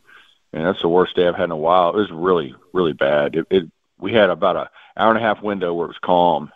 And 0.53 0.65
that's 0.65 0.81
the 0.81 0.89
worst 0.89 1.15
day 1.15 1.27
I've 1.27 1.35
had 1.35 1.45
in 1.45 1.51
a 1.51 1.57
while. 1.57 1.89
It 1.89 1.95
was 1.95 2.11
really, 2.11 2.53
really 2.73 2.93
bad. 2.93 3.35
It, 3.35 3.47
it 3.49 3.71
we 3.97 4.13
had 4.13 4.29
about 4.29 4.55
a 4.55 4.69
hour 4.97 5.09
and 5.09 5.17
a 5.17 5.21
half 5.21 5.41
window 5.41 5.73
where 5.73 5.85
it 5.85 5.89
was 5.89 5.97
calm. 6.01 6.51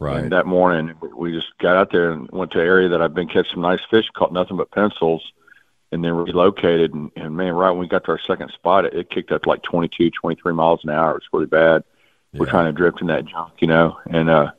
Right. 0.00 0.22
And 0.22 0.32
that 0.32 0.46
morning, 0.46 0.94
we 1.16 1.32
just 1.32 1.56
got 1.58 1.76
out 1.76 1.90
there 1.90 2.12
and 2.12 2.30
went 2.30 2.52
to 2.52 2.60
an 2.60 2.66
area 2.66 2.88
that 2.90 3.02
I've 3.02 3.14
been 3.14 3.26
catching 3.26 3.52
some 3.52 3.62
nice 3.62 3.80
fish, 3.90 4.06
caught 4.14 4.32
nothing 4.32 4.56
but 4.56 4.70
pencils 4.70 5.32
and 5.90 6.04
then 6.04 6.12
relocated. 6.12 6.94
And, 6.94 7.10
and 7.16 7.36
man, 7.36 7.52
right 7.54 7.70
when 7.70 7.80
we 7.80 7.88
got 7.88 8.04
to 8.04 8.12
our 8.12 8.20
second 8.26 8.50
spot, 8.52 8.84
it, 8.84 8.94
it 8.94 9.10
kicked 9.10 9.32
up 9.32 9.42
to 9.42 9.48
like 9.48 9.62
22, 9.62 10.10
23 10.10 10.52
miles 10.52 10.80
an 10.84 10.90
hour. 10.90 11.12
It 11.12 11.14
was 11.14 11.28
really 11.32 11.46
bad. 11.46 11.84
Yeah. 12.32 12.40
We're 12.40 12.50
trying 12.50 12.66
to 12.66 12.72
drift 12.72 13.00
in 13.00 13.08
that 13.08 13.24
junk, 13.24 13.54
you 13.58 13.68
know. 13.68 13.98
And 14.08 14.28
uh, 14.28 14.52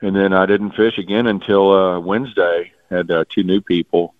and 0.00 0.14
then 0.14 0.32
I 0.32 0.46
didn't 0.46 0.72
fish 0.72 0.98
again 0.98 1.26
until 1.26 1.72
uh, 1.72 2.00
Wednesday. 2.00 2.72
Had 2.90 3.10
uh, 3.10 3.24
two 3.28 3.42
new 3.42 3.60
people, 3.60 4.14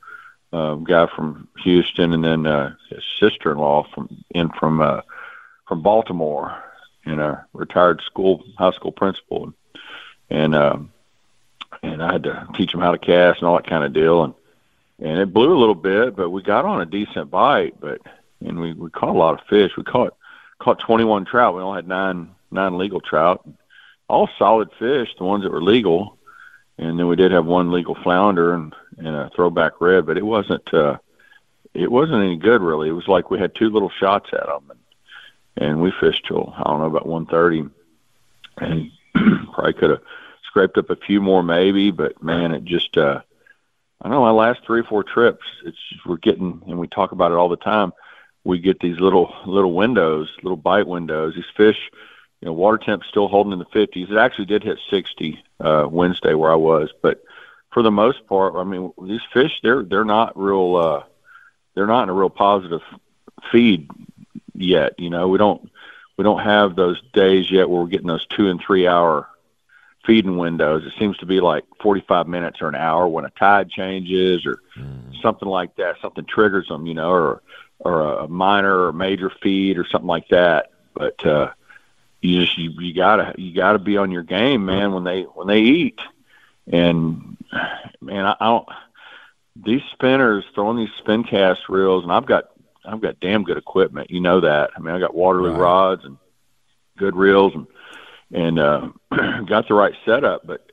uh, 0.54 0.74
guy 0.76 1.06
from 1.06 1.48
Houston, 1.64 2.12
and 2.12 2.22
then 2.22 2.46
uh, 2.46 2.74
his 2.88 3.02
sister-in-law 3.18 3.88
from 3.92 4.24
in 4.30 4.50
from 4.50 4.80
uh, 4.80 5.00
from 5.66 5.82
Baltimore, 5.82 6.62
and 7.04 7.20
a 7.20 7.44
retired 7.52 8.00
school 8.02 8.44
high 8.56 8.70
school 8.70 8.92
principal, 8.92 9.44
and 9.44 9.54
and, 10.30 10.54
um, 10.54 10.92
and 11.82 12.02
I 12.02 12.12
had 12.12 12.22
to 12.22 12.46
teach 12.54 12.72
them 12.72 12.80
how 12.80 12.92
to 12.92 12.98
cast 12.98 13.40
and 13.40 13.48
all 13.48 13.56
that 13.56 13.66
kind 13.66 13.84
of 13.84 13.92
deal, 13.92 14.22
and 14.22 14.34
and 15.00 15.18
it 15.18 15.32
blew 15.32 15.52
a 15.52 15.58
little 15.58 15.74
bit, 15.74 16.14
but 16.14 16.30
we 16.30 16.40
got 16.42 16.64
on 16.64 16.80
a 16.80 16.86
decent 16.86 17.30
bite. 17.30 17.80
But 17.80 18.00
and 18.40 18.60
we 18.60 18.72
we 18.74 18.90
caught 18.90 19.14
a 19.14 19.18
lot 19.18 19.40
of 19.40 19.46
fish. 19.48 19.72
We 19.76 19.82
caught 19.82 20.16
caught 20.60 20.78
21 20.78 21.24
trout. 21.24 21.56
We 21.56 21.62
only 21.62 21.78
had 21.78 21.88
nine 21.88 22.30
nine 22.52 22.78
legal 22.78 23.00
trout, 23.00 23.44
all 24.08 24.28
solid 24.38 24.70
fish, 24.78 25.08
the 25.18 25.24
ones 25.24 25.42
that 25.42 25.52
were 25.52 25.62
legal. 25.62 26.13
And 26.78 26.98
then 26.98 27.06
we 27.06 27.16
did 27.16 27.30
have 27.32 27.46
one 27.46 27.70
legal 27.70 27.94
flounder 27.94 28.54
and, 28.54 28.74
and 28.98 29.08
a 29.08 29.30
throwback 29.34 29.80
red, 29.80 30.06
but 30.06 30.16
it 30.18 30.26
wasn't 30.26 30.72
uh, 30.74 30.98
it 31.72 31.90
wasn't 31.90 32.22
any 32.22 32.36
good 32.36 32.62
really. 32.62 32.88
It 32.88 32.92
was 32.92 33.08
like 33.08 33.30
we 33.30 33.38
had 33.38 33.54
two 33.54 33.70
little 33.70 33.90
shots 33.90 34.30
at 34.32 34.46
them, 34.46 34.70
and, 34.70 35.68
and 35.68 35.82
we 35.82 35.92
fished 36.00 36.26
till 36.26 36.52
I 36.56 36.64
don't 36.64 36.80
know 36.80 36.86
about 36.86 37.06
1:30, 37.06 37.70
and 38.58 38.90
probably 39.52 39.72
could 39.74 39.90
have 39.90 40.02
scraped 40.46 40.78
up 40.78 40.90
a 40.90 40.96
few 40.96 41.20
more 41.20 41.42
maybe, 41.42 41.90
but 41.90 42.22
man, 42.22 42.52
it 42.52 42.64
just 42.64 42.96
uh, 42.96 43.20
I 44.00 44.08
don't 44.08 44.12
know 44.12 44.22
my 44.22 44.30
last 44.30 44.64
three 44.64 44.80
or 44.80 44.84
four 44.84 45.02
trips, 45.02 45.44
it's 45.64 45.78
we're 46.04 46.16
getting, 46.16 46.62
and 46.66 46.78
we 46.78 46.88
talk 46.88 47.12
about 47.12 47.32
it 47.32 47.36
all 47.36 47.48
the 47.48 47.56
time. 47.56 47.92
We 48.44 48.58
get 48.58 48.78
these 48.80 49.00
little 49.00 49.34
little 49.46 49.72
windows, 49.72 50.28
little 50.42 50.56
bite 50.56 50.86
windows. 50.86 51.34
These 51.34 51.44
fish, 51.56 51.90
you 52.44 52.50
know, 52.50 52.52
water 52.52 52.76
temp 52.76 53.02
still 53.08 53.26
holding 53.26 53.54
in 53.54 53.58
the 53.58 53.64
50s. 53.64 54.10
It 54.10 54.18
actually 54.18 54.44
did 54.44 54.62
hit 54.62 54.78
60 54.90 55.42
uh, 55.60 55.88
Wednesday 55.90 56.34
where 56.34 56.52
I 56.52 56.56
was, 56.56 56.90
but 57.00 57.24
for 57.72 57.82
the 57.82 57.90
most 57.90 58.26
part, 58.26 58.54
I 58.54 58.64
mean, 58.64 58.92
these 59.02 59.22
fish 59.32 59.60
they're 59.62 59.82
they're 59.82 60.04
not 60.04 60.38
real 60.38 60.76
uh, 60.76 61.04
they're 61.74 61.86
not 61.86 62.02
in 62.02 62.10
a 62.10 62.12
real 62.12 62.28
positive 62.28 62.82
feed 63.50 63.90
yet. 64.54 64.92
You 64.98 65.08
know, 65.08 65.28
we 65.28 65.38
don't 65.38 65.70
we 66.18 66.22
don't 66.22 66.42
have 66.42 66.76
those 66.76 67.00
days 67.14 67.50
yet 67.50 67.70
where 67.70 67.80
we're 67.80 67.88
getting 67.88 68.08
those 68.08 68.26
two 68.26 68.50
and 68.50 68.60
three 68.60 68.86
hour 68.86 69.26
feeding 70.04 70.36
windows. 70.36 70.84
It 70.84 70.92
seems 70.98 71.16
to 71.18 71.26
be 71.26 71.40
like 71.40 71.64
45 71.80 72.28
minutes 72.28 72.60
or 72.60 72.68
an 72.68 72.74
hour 72.74 73.08
when 73.08 73.24
a 73.24 73.30
tide 73.30 73.70
changes 73.70 74.44
or 74.44 74.58
mm. 74.78 75.18
something 75.22 75.48
like 75.48 75.76
that. 75.76 75.96
Something 76.02 76.26
triggers 76.26 76.68
them, 76.68 76.84
you 76.84 76.92
know, 76.92 77.10
or 77.10 77.42
or 77.78 78.02
a 78.02 78.28
minor 78.28 78.84
or 78.86 78.92
major 78.92 79.32
feed 79.42 79.78
or 79.78 79.86
something 79.86 80.08
like 80.08 80.28
that. 80.28 80.72
But 80.92 81.24
uh, 81.24 81.52
you 82.24 82.40
just 82.40 82.56
you, 82.56 82.70
you 82.70 82.94
gotta 82.94 83.34
you 83.36 83.54
gotta 83.54 83.78
be 83.78 83.98
on 83.98 84.10
your 84.10 84.22
game, 84.22 84.64
man, 84.64 84.92
when 84.92 85.04
they 85.04 85.22
when 85.22 85.46
they 85.46 85.60
eat. 85.60 86.00
And 86.72 87.36
man, 88.00 88.24
I, 88.24 88.36
I 88.40 88.46
don't. 88.46 88.68
These 89.56 89.82
spinners 89.92 90.44
throwing 90.54 90.78
these 90.78 90.94
spin 90.98 91.24
cast 91.24 91.68
reels, 91.68 92.02
and 92.02 92.10
I've 92.10 92.24
got 92.24 92.44
I've 92.82 93.02
got 93.02 93.20
damn 93.20 93.44
good 93.44 93.58
equipment. 93.58 94.10
You 94.10 94.20
know 94.20 94.40
that. 94.40 94.70
I 94.74 94.80
mean, 94.80 94.94
I 94.94 94.98
got 94.98 95.14
Waterloo 95.14 95.52
right. 95.52 95.60
rods 95.60 96.04
and 96.06 96.16
good 96.96 97.14
reels 97.14 97.54
and 97.54 97.66
and 98.32 98.58
uh, 98.58 98.88
got 99.46 99.68
the 99.68 99.74
right 99.74 99.94
setup. 100.06 100.46
But 100.46 100.72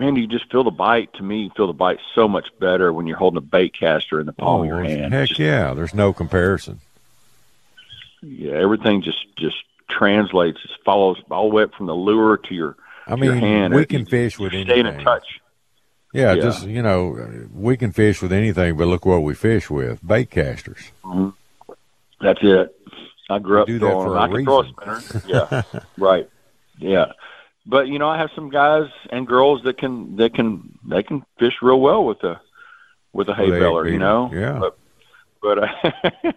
man, 0.00 0.16
you 0.16 0.26
just 0.26 0.50
feel 0.50 0.64
the 0.64 0.72
bite. 0.72 1.12
To 1.14 1.22
me, 1.22 1.42
you 1.42 1.50
feel 1.56 1.68
the 1.68 1.72
bite 1.72 2.00
so 2.16 2.26
much 2.26 2.48
better 2.58 2.92
when 2.92 3.06
you're 3.06 3.16
holding 3.16 3.38
a 3.38 3.42
bait 3.42 3.78
caster 3.78 4.18
in 4.18 4.26
the 4.26 4.32
palm 4.32 4.60
oh, 4.60 4.62
of 4.62 4.66
your 4.66 4.82
hand. 4.82 5.12
Heck 5.12 5.28
just, 5.28 5.38
yeah, 5.38 5.72
there's 5.72 5.94
no 5.94 6.12
comparison. 6.12 6.80
Yeah, 8.22 8.54
everything 8.54 9.02
just 9.02 9.24
just 9.36 9.56
translates. 9.90 10.58
It 10.64 10.70
follows 10.84 11.18
all 11.30 11.48
the 11.48 11.54
way 11.54 11.62
up 11.64 11.74
from 11.74 11.86
the 11.86 11.94
lure 11.94 12.36
to 12.36 12.54
your. 12.54 12.76
I 13.06 13.14
mean, 13.16 13.24
your 13.24 13.34
hand. 13.36 13.74
we 13.74 13.86
can 13.86 14.04
fish 14.04 14.38
with 14.38 14.52
anything. 14.52 14.84
Stay 14.84 14.98
in 14.98 15.04
touch. 15.04 15.40
Yeah, 16.12 16.34
yeah, 16.34 16.42
just 16.42 16.66
you 16.66 16.82
know, 16.82 17.46
we 17.52 17.76
can 17.76 17.92
fish 17.92 18.22
with 18.22 18.32
anything, 18.32 18.76
but 18.76 18.86
look 18.86 19.04
what 19.04 19.22
we 19.22 19.34
fish 19.34 19.68
with: 19.68 20.06
bait 20.06 20.30
casters. 20.30 20.90
Mm-hmm. 21.04 21.28
That's 22.20 22.40
it. 22.42 22.74
I 23.30 23.38
grew 23.38 23.62
up 23.62 23.68
throwing. 23.68 24.16
I 24.16 24.28
can 24.28 24.44
throw 24.44 24.62
a 24.62 24.68
spinner. 24.68 25.22
Yeah, 25.26 25.62
right. 25.98 26.28
Yeah, 26.78 27.12
but 27.66 27.88
you 27.88 27.98
know, 27.98 28.08
I 28.08 28.18
have 28.18 28.30
some 28.34 28.48
guys 28.48 28.88
and 29.10 29.26
girls 29.26 29.62
that 29.64 29.78
can 29.78 30.16
that 30.16 30.34
can 30.34 30.78
they 30.86 31.02
can 31.02 31.24
fish 31.38 31.54
real 31.60 31.80
well 31.80 32.04
with 32.04 32.22
a 32.24 32.40
with 33.12 33.28
a 33.28 33.34
hay 33.34 33.50
well, 33.50 33.60
baler. 33.60 33.88
You 33.88 33.98
know, 33.98 34.30
yeah. 34.32 34.58
But 34.58 34.78
but, 35.40 35.58
uh, 35.58 35.66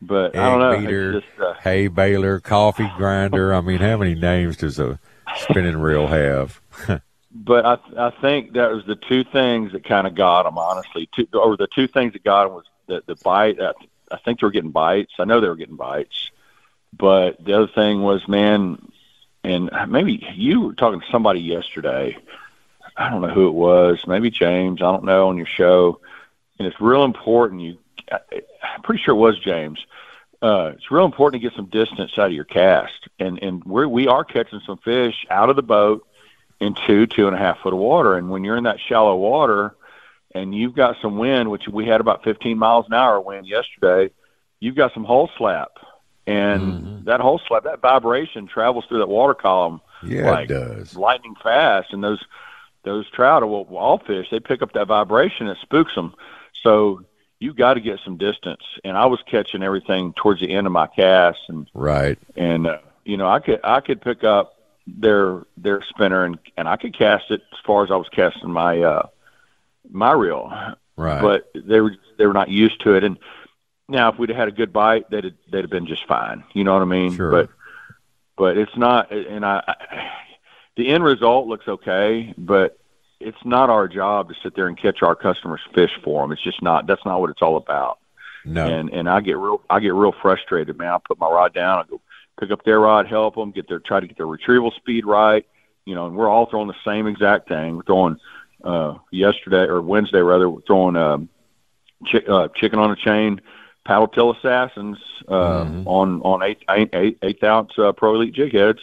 but 0.00 0.36
I 0.36 0.50
don't 0.50 0.60
know. 0.60 0.80
Beater, 0.80 1.20
just, 1.20 1.40
uh, 1.40 1.54
hay 1.54 1.88
baler, 1.88 2.40
coffee 2.40 2.90
grinder. 2.96 3.52
I 3.52 3.60
mean, 3.60 3.78
how 3.78 3.96
many 3.96 4.14
names 4.14 4.56
does 4.56 4.78
a 4.78 4.98
spinning 5.36 5.76
reel 5.76 6.06
have. 6.06 6.60
but 7.32 7.64
I 7.64 7.78
I 7.96 8.10
think 8.20 8.52
that 8.54 8.70
was 8.70 8.84
the 8.86 8.96
two 8.96 9.24
things 9.24 9.72
that 9.72 9.84
kind 9.84 10.06
of 10.06 10.14
got 10.14 10.44
them. 10.44 10.58
Honestly, 10.58 11.08
two, 11.14 11.26
or 11.32 11.56
the 11.56 11.68
two 11.74 11.86
things 11.86 12.12
that 12.12 12.24
got 12.24 12.44
them 12.44 12.54
was 12.54 12.66
the 12.86 13.02
the 13.06 13.16
bite. 13.16 13.60
I, 13.60 13.72
I 14.10 14.18
think 14.18 14.40
they 14.40 14.46
were 14.46 14.52
getting 14.52 14.70
bites. 14.70 15.12
I 15.18 15.24
know 15.24 15.40
they 15.40 15.48
were 15.48 15.56
getting 15.56 15.76
bites, 15.76 16.30
but 16.96 17.44
the 17.44 17.54
other 17.54 17.68
thing 17.68 18.02
was, 18.02 18.26
man, 18.26 18.90
and 19.44 19.70
maybe 19.88 20.26
you 20.34 20.60
were 20.62 20.74
talking 20.74 21.00
to 21.00 21.10
somebody 21.10 21.40
yesterday. 21.40 22.16
I 22.96 23.10
don't 23.10 23.22
know 23.22 23.28
who 23.28 23.46
it 23.46 23.54
was. 23.54 24.04
Maybe 24.06 24.30
James. 24.30 24.82
I 24.82 24.90
don't 24.90 25.04
know 25.04 25.28
on 25.28 25.36
your 25.36 25.46
show. 25.46 26.00
And 26.58 26.66
it's 26.66 26.80
real 26.80 27.04
important. 27.04 27.60
You, 27.60 27.78
I'm 28.10 28.82
pretty 28.82 29.02
sure 29.02 29.14
it 29.14 29.18
was 29.18 29.38
James. 29.38 29.78
Uh, 30.40 30.72
it's 30.74 30.90
real 30.90 31.04
important 31.04 31.42
to 31.42 31.48
get 31.48 31.56
some 31.56 31.66
distance 31.66 32.12
out 32.16 32.26
of 32.26 32.32
your 32.32 32.44
cast, 32.44 33.08
and 33.18 33.42
and 33.42 33.64
we're, 33.64 33.88
we 33.88 34.06
are 34.06 34.24
catching 34.24 34.60
some 34.64 34.78
fish 34.78 35.26
out 35.30 35.50
of 35.50 35.56
the 35.56 35.62
boat 35.62 36.06
in 36.60 36.74
two 36.86 37.06
two 37.06 37.26
and 37.26 37.34
a 37.34 37.38
half 37.38 37.58
foot 37.60 37.72
of 37.72 37.78
water. 37.78 38.16
And 38.16 38.30
when 38.30 38.44
you're 38.44 38.56
in 38.56 38.64
that 38.64 38.78
shallow 38.80 39.16
water, 39.16 39.74
and 40.34 40.54
you've 40.54 40.74
got 40.74 40.96
some 41.02 41.18
wind, 41.18 41.50
which 41.50 41.68
we 41.68 41.86
had 41.86 42.00
about 42.00 42.22
15 42.24 42.58
miles 42.58 42.86
an 42.86 42.94
hour 42.94 43.20
wind 43.20 43.46
yesterday, 43.46 44.12
you've 44.60 44.76
got 44.76 44.94
some 44.94 45.04
hull 45.04 45.30
slap, 45.36 45.72
and 46.26 46.62
mm-hmm. 46.62 47.04
that 47.04 47.20
hull 47.20 47.40
slap, 47.46 47.64
that 47.64 47.80
vibration 47.80 48.46
travels 48.46 48.84
through 48.86 48.98
that 48.98 49.08
water 49.08 49.34
column 49.34 49.80
yeah, 50.04 50.30
like 50.30 50.50
it 50.50 50.54
does. 50.54 50.96
lightning 50.96 51.34
fast, 51.42 51.92
and 51.92 52.02
those 52.02 52.24
those 52.84 53.10
trout 53.10 53.42
or 53.42 53.66
all 53.66 53.98
fish, 53.98 54.28
they 54.30 54.40
pick 54.40 54.62
up 54.62 54.72
that 54.72 54.86
vibration, 54.86 55.48
it 55.48 55.58
spooks 55.60 55.94
them. 55.94 56.14
So 56.62 57.02
you 57.40 57.54
got 57.54 57.74
to 57.74 57.80
get 57.80 58.00
some 58.04 58.16
distance. 58.16 58.62
And 58.84 58.96
I 58.96 59.06
was 59.06 59.20
catching 59.30 59.62
everything 59.62 60.12
towards 60.14 60.40
the 60.40 60.50
end 60.50 60.66
of 60.66 60.72
my 60.72 60.86
cast, 60.86 61.40
and 61.48 61.68
right, 61.74 62.18
and 62.36 62.66
uh, 62.66 62.78
you 63.04 63.16
know 63.16 63.28
I 63.28 63.40
could 63.40 63.60
I 63.64 63.80
could 63.80 64.00
pick 64.00 64.24
up 64.24 64.54
their 64.86 65.42
their 65.56 65.82
spinner 65.82 66.24
and 66.24 66.38
and 66.56 66.68
I 66.68 66.76
could 66.76 66.96
cast 66.96 67.30
it 67.30 67.42
as 67.52 67.58
far 67.64 67.84
as 67.84 67.90
I 67.90 67.96
was 67.96 68.08
casting 68.08 68.50
my 68.50 68.80
uh 68.80 69.06
my 69.90 70.12
reel, 70.12 70.50
right? 70.96 71.22
But 71.22 71.50
they 71.54 71.80
were 71.80 71.96
they 72.16 72.26
were 72.26 72.32
not 72.32 72.48
used 72.48 72.80
to 72.82 72.94
it, 72.94 73.04
and 73.04 73.18
now 73.88 74.10
if 74.10 74.18
we'd 74.18 74.28
have 74.30 74.38
had 74.38 74.48
a 74.48 74.52
good 74.52 74.72
bite, 74.72 75.10
they'd 75.10 75.34
they'd 75.50 75.62
have 75.62 75.70
been 75.70 75.86
just 75.86 76.06
fine. 76.06 76.44
You 76.52 76.64
know 76.64 76.72
what 76.72 76.82
I 76.82 76.86
mean? 76.86 77.14
Sure. 77.14 77.30
But 77.30 77.50
but 78.36 78.56
it's 78.56 78.76
not, 78.76 79.10
and 79.10 79.44
I, 79.44 79.62
I 79.66 80.10
the 80.76 80.88
end 80.88 81.02
result 81.02 81.48
looks 81.48 81.66
okay, 81.66 82.32
but 82.38 82.77
it's 83.20 83.44
not 83.44 83.70
our 83.70 83.88
job 83.88 84.28
to 84.28 84.34
sit 84.42 84.54
there 84.54 84.68
and 84.68 84.80
catch 84.80 85.02
our 85.02 85.14
customers' 85.14 85.60
fish 85.74 85.90
for 86.04 86.22
them. 86.22 86.32
It's 86.32 86.42
just 86.42 86.62
not. 86.62 86.86
That's 86.86 87.04
not 87.04 87.20
what 87.20 87.30
it's 87.30 87.42
all 87.42 87.56
about. 87.56 87.98
No. 88.44 88.66
And 88.66 88.90
and 88.90 89.08
I 89.08 89.20
get 89.20 89.36
real 89.36 89.60
I 89.68 89.80
get 89.80 89.94
real 89.94 90.14
frustrated, 90.22 90.78
man. 90.78 90.92
I 90.92 90.98
put 91.06 91.18
my 91.18 91.28
rod 91.28 91.52
down. 91.52 91.78
I 91.78 91.82
go 91.88 92.00
pick 92.38 92.50
up 92.50 92.64
their 92.64 92.80
rod, 92.80 93.06
help 93.06 93.34
them 93.34 93.50
get 93.50 93.68
their 93.68 93.80
try 93.80 94.00
to 94.00 94.06
get 94.06 94.16
their 94.16 94.26
retrieval 94.26 94.70
speed 94.70 95.04
right. 95.04 95.46
You 95.84 95.94
know, 95.94 96.06
and 96.06 96.16
we're 96.16 96.28
all 96.28 96.46
throwing 96.46 96.68
the 96.68 96.74
same 96.84 97.06
exact 97.06 97.48
thing. 97.48 97.76
We're 97.76 97.82
throwing 97.82 98.18
uh, 98.62 98.94
yesterday 99.10 99.64
or 99.64 99.82
Wednesday 99.82 100.20
rather. 100.20 100.48
We're 100.48 100.60
throwing 100.62 100.96
um, 100.96 101.28
chi- 102.10 102.24
uh, 102.28 102.48
chicken 102.54 102.78
on 102.78 102.90
a 102.90 102.96
chain, 102.96 103.40
paddle 103.84 104.08
tail 104.08 104.32
assassins 104.32 104.98
uh, 105.26 105.64
mm-hmm. 105.64 105.88
on 105.88 106.22
on 106.22 106.42
eight 106.42 106.62
eight 106.70 106.90
eight, 106.92 107.18
eight 107.22 107.42
ounce 107.42 107.72
uh, 107.78 107.92
pro 107.92 108.14
elite 108.14 108.34
jig 108.34 108.52
heads 108.52 108.80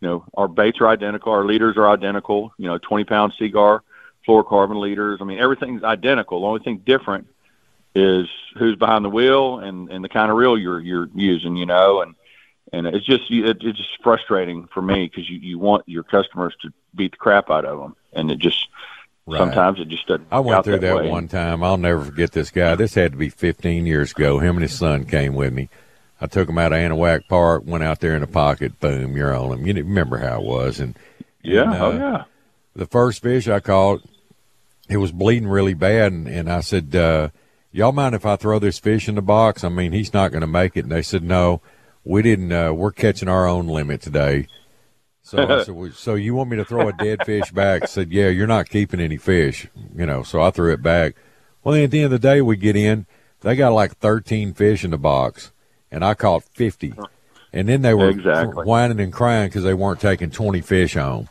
you 0.00 0.08
know, 0.08 0.24
our 0.34 0.48
baits 0.48 0.80
are 0.80 0.88
identical, 0.88 1.32
our 1.32 1.44
leaders 1.44 1.76
are 1.76 1.88
identical. 1.88 2.52
You 2.58 2.68
know, 2.68 2.78
20 2.78 3.04
pound 3.04 3.32
Seaguar 3.38 3.82
fluorocarbon 4.26 4.80
leaders. 4.80 5.18
I 5.20 5.24
mean, 5.24 5.38
everything's 5.38 5.82
identical. 5.82 6.40
The 6.40 6.46
only 6.46 6.62
thing 6.62 6.82
different 6.84 7.28
is 7.94 8.26
who's 8.56 8.76
behind 8.76 9.04
the 9.04 9.10
wheel 9.10 9.58
and 9.58 9.90
and 9.90 10.04
the 10.04 10.08
kind 10.08 10.30
of 10.30 10.36
reel 10.36 10.58
you're 10.58 10.80
you're 10.80 11.08
using. 11.14 11.56
You 11.56 11.66
know, 11.66 12.02
and 12.02 12.14
and 12.72 12.86
it's 12.86 13.06
just 13.06 13.30
it, 13.30 13.58
it's 13.62 13.78
just 13.78 14.02
frustrating 14.02 14.68
for 14.72 14.82
me 14.82 15.08
because 15.08 15.28
you 15.28 15.38
you 15.38 15.58
want 15.58 15.88
your 15.88 16.02
customers 16.02 16.54
to 16.62 16.72
beat 16.94 17.12
the 17.12 17.16
crap 17.16 17.50
out 17.50 17.64
of 17.64 17.78
them, 17.78 17.96
and 18.12 18.30
it 18.30 18.38
just 18.38 18.68
Right. 19.26 19.38
Sometimes 19.38 19.80
it 19.80 19.88
just 19.88 20.06
doesn't. 20.06 20.26
I 20.30 20.40
went 20.40 20.64
through 20.64 20.80
that, 20.80 21.02
that 21.02 21.04
one 21.06 21.28
time. 21.28 21.64
I'll 21.64 21.78
never 21.78 22.04
forget 22.04 22.32
this 22.32 22.50
guy. 22.50 22.74
This 22.74 22.94
had 22.94 23.12
to 23.12 23.18
be 23.18 23.30
15 23.30 23.86
years 23.86 24.12
ago. 24.12 24.38
Him 24.38 24.56
and 24.56 24.62
his 24.62 24.76
son 24.76 25.06
came 25.06 25.34
with 25.34 25.54
me. 25.54 25.70
I 26.24 26.26
took 26.26 26.48
him 26.48 26.56
out 26.56 26.72
of 26.72 26.78
Anahuac 26.78 27.28
Park, 27.28 27.64
went 27.66 27.84
out 27.84 28.00
there 28.00 28.14
in 28.14 28.22
the 28.22 28.26
pocket, 28.26 28.80
boom, 28.80 29.14
you're 29.14 29.36
on 29.36 29.58
him. 29.58 29.66
You 29.66 29.74
remember 29.74 30.16
how 30.16 30.40
it 30.40 30.46
was, 30.46 30.80
and 30.80 30.96
yeah, 31.42 31.64
and, 31.64 31.74
uh, 31.74 31.84
oh 31.84 31.92
yeah. 31.92 32.24
The 32.74 32.86
first 32.86 33.22
fish 33.22 33.46
I 33.46 33.60
caught, 33.60 34.00
it 34.88 34.96
was 34.96 35.12
bleeding 35.12 35.48
really 35.48 35.74
bad, 35.74 36.12
and, 36.12 36.26
and 36.26 36.50
I 36.50 36.60
said, 36.60 36.96
uh, 36.96 37.28
"Y'all 37.72 37.92
mind 37.92 38.14
if 38.14 38.24
I 38.24 38.36
throw 38.36 38.58
this 38.58 38.78
fish 38.78 39.06
in 39.06 39.16
the 39.16 39.22
box? 39.22 39.64
I 39.64 39.68
mean, 39.68 39.92
he's 39.92 40.14
not 40.14 40.30
going 40.30 40.40
to 40.40 40.46
make 40.46 40.78
it." 40.78 40.84
And 40.84 40.92
they 40.92 41.02
said, 41.02 41.22
"No, 41.22 41.60
we 42.04 42.22
didn't. 42.22 42.50
Uh, 42.50 42.72
we're 42.72 42.90
catching 42.90 43.28
our 43.28 43.46
own 43.46 43.66
limit 43.66 44.00
today." 44.00 44.48
So 45.20 45.46
I 45.46 45.62
said, 45.64 45.74
well, 45.74 45.92
"So 45.92 46.14
you 46.14 46.34
want 46.34 46.48
me 46.48 46.56
to 46.56 46.64
throw 46.64 46.88
a 46.88 46.94
dead 46.94 47.26
fish 47.26 47.52
back?" 47.52 47.82
I 47.82 47.86
said, 47.86 48.12
"Yeah, 48.12 48.28
you're 48.28 48.46
not 48.46 48.70
keeping 48.70 48.98
any 48.98 49.18
fish, 49.18 49.68
you 49.94 50.06
know." 50.06 50.22
So 50.22 50.40
I 50.40 50.50
threw 50.50 50.72
it 50.72 50.82
back. 50.82 51.16
Well, 51.62 51.74
at 51.74 51.90
the 51.90 51.98
end 51.98 52.14
of 52.14 52.22
the 52.22 52.26
day, 52.26 52.40
we 52.40 52.56
get 52.56 52.76
in. 52.76 53.04
They 53.42 53.56
got 53.56 53.74
like 53.74 53.98
13 53.98 54.54
fish 54.54 54.86
in 54.86 54.90
the 54.90 54.96
box 54.96 55.52
and 55.90 56.04
I 56.04 56.14
caught 56.14 56.44
50. 56.44 56.94
And 57.52 57.68
then 57.68 57.82
they 57.82 57.94
were 57.94 58.10
exactly. 58.10 58.64
whining 58.64 59.00
and 59.00 59.12
crying 59.12 59.48
because 59.48 59.62
they 59.62 59.74
weren't 59.74 60.00
taking 60.00 60.30
20 60.30 60.60
fish 60.60 60.94
home. 60.94 61.28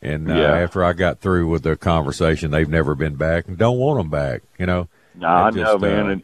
And 0.00 0.30
uh, 0.30 0.34
yeah. 0.34 0.56
after 0.56 0.82
I 0.82 0.92
got 0.92 1.20
through 1.20 1.48
with 1.48 1.62
the 1.62 1.76
conversation, 1.76 2.50
they've 2.50 2.68
never 2.68 2.96
been 2.96 3.14
back 3.14 3.46
and 3.46 3.56
don't 3.56 3.78
want 3.78 3.98
them 3.98 4.10
back. 4.10 4.42
You 4.58 4.66
know. 4.66 4.88
No, 5.14 5.28
I 5.28 5.50
know, 5.50 5.78
man. 5.78 6.06
Uh, 6.06 6.08
and, 6.08 6.22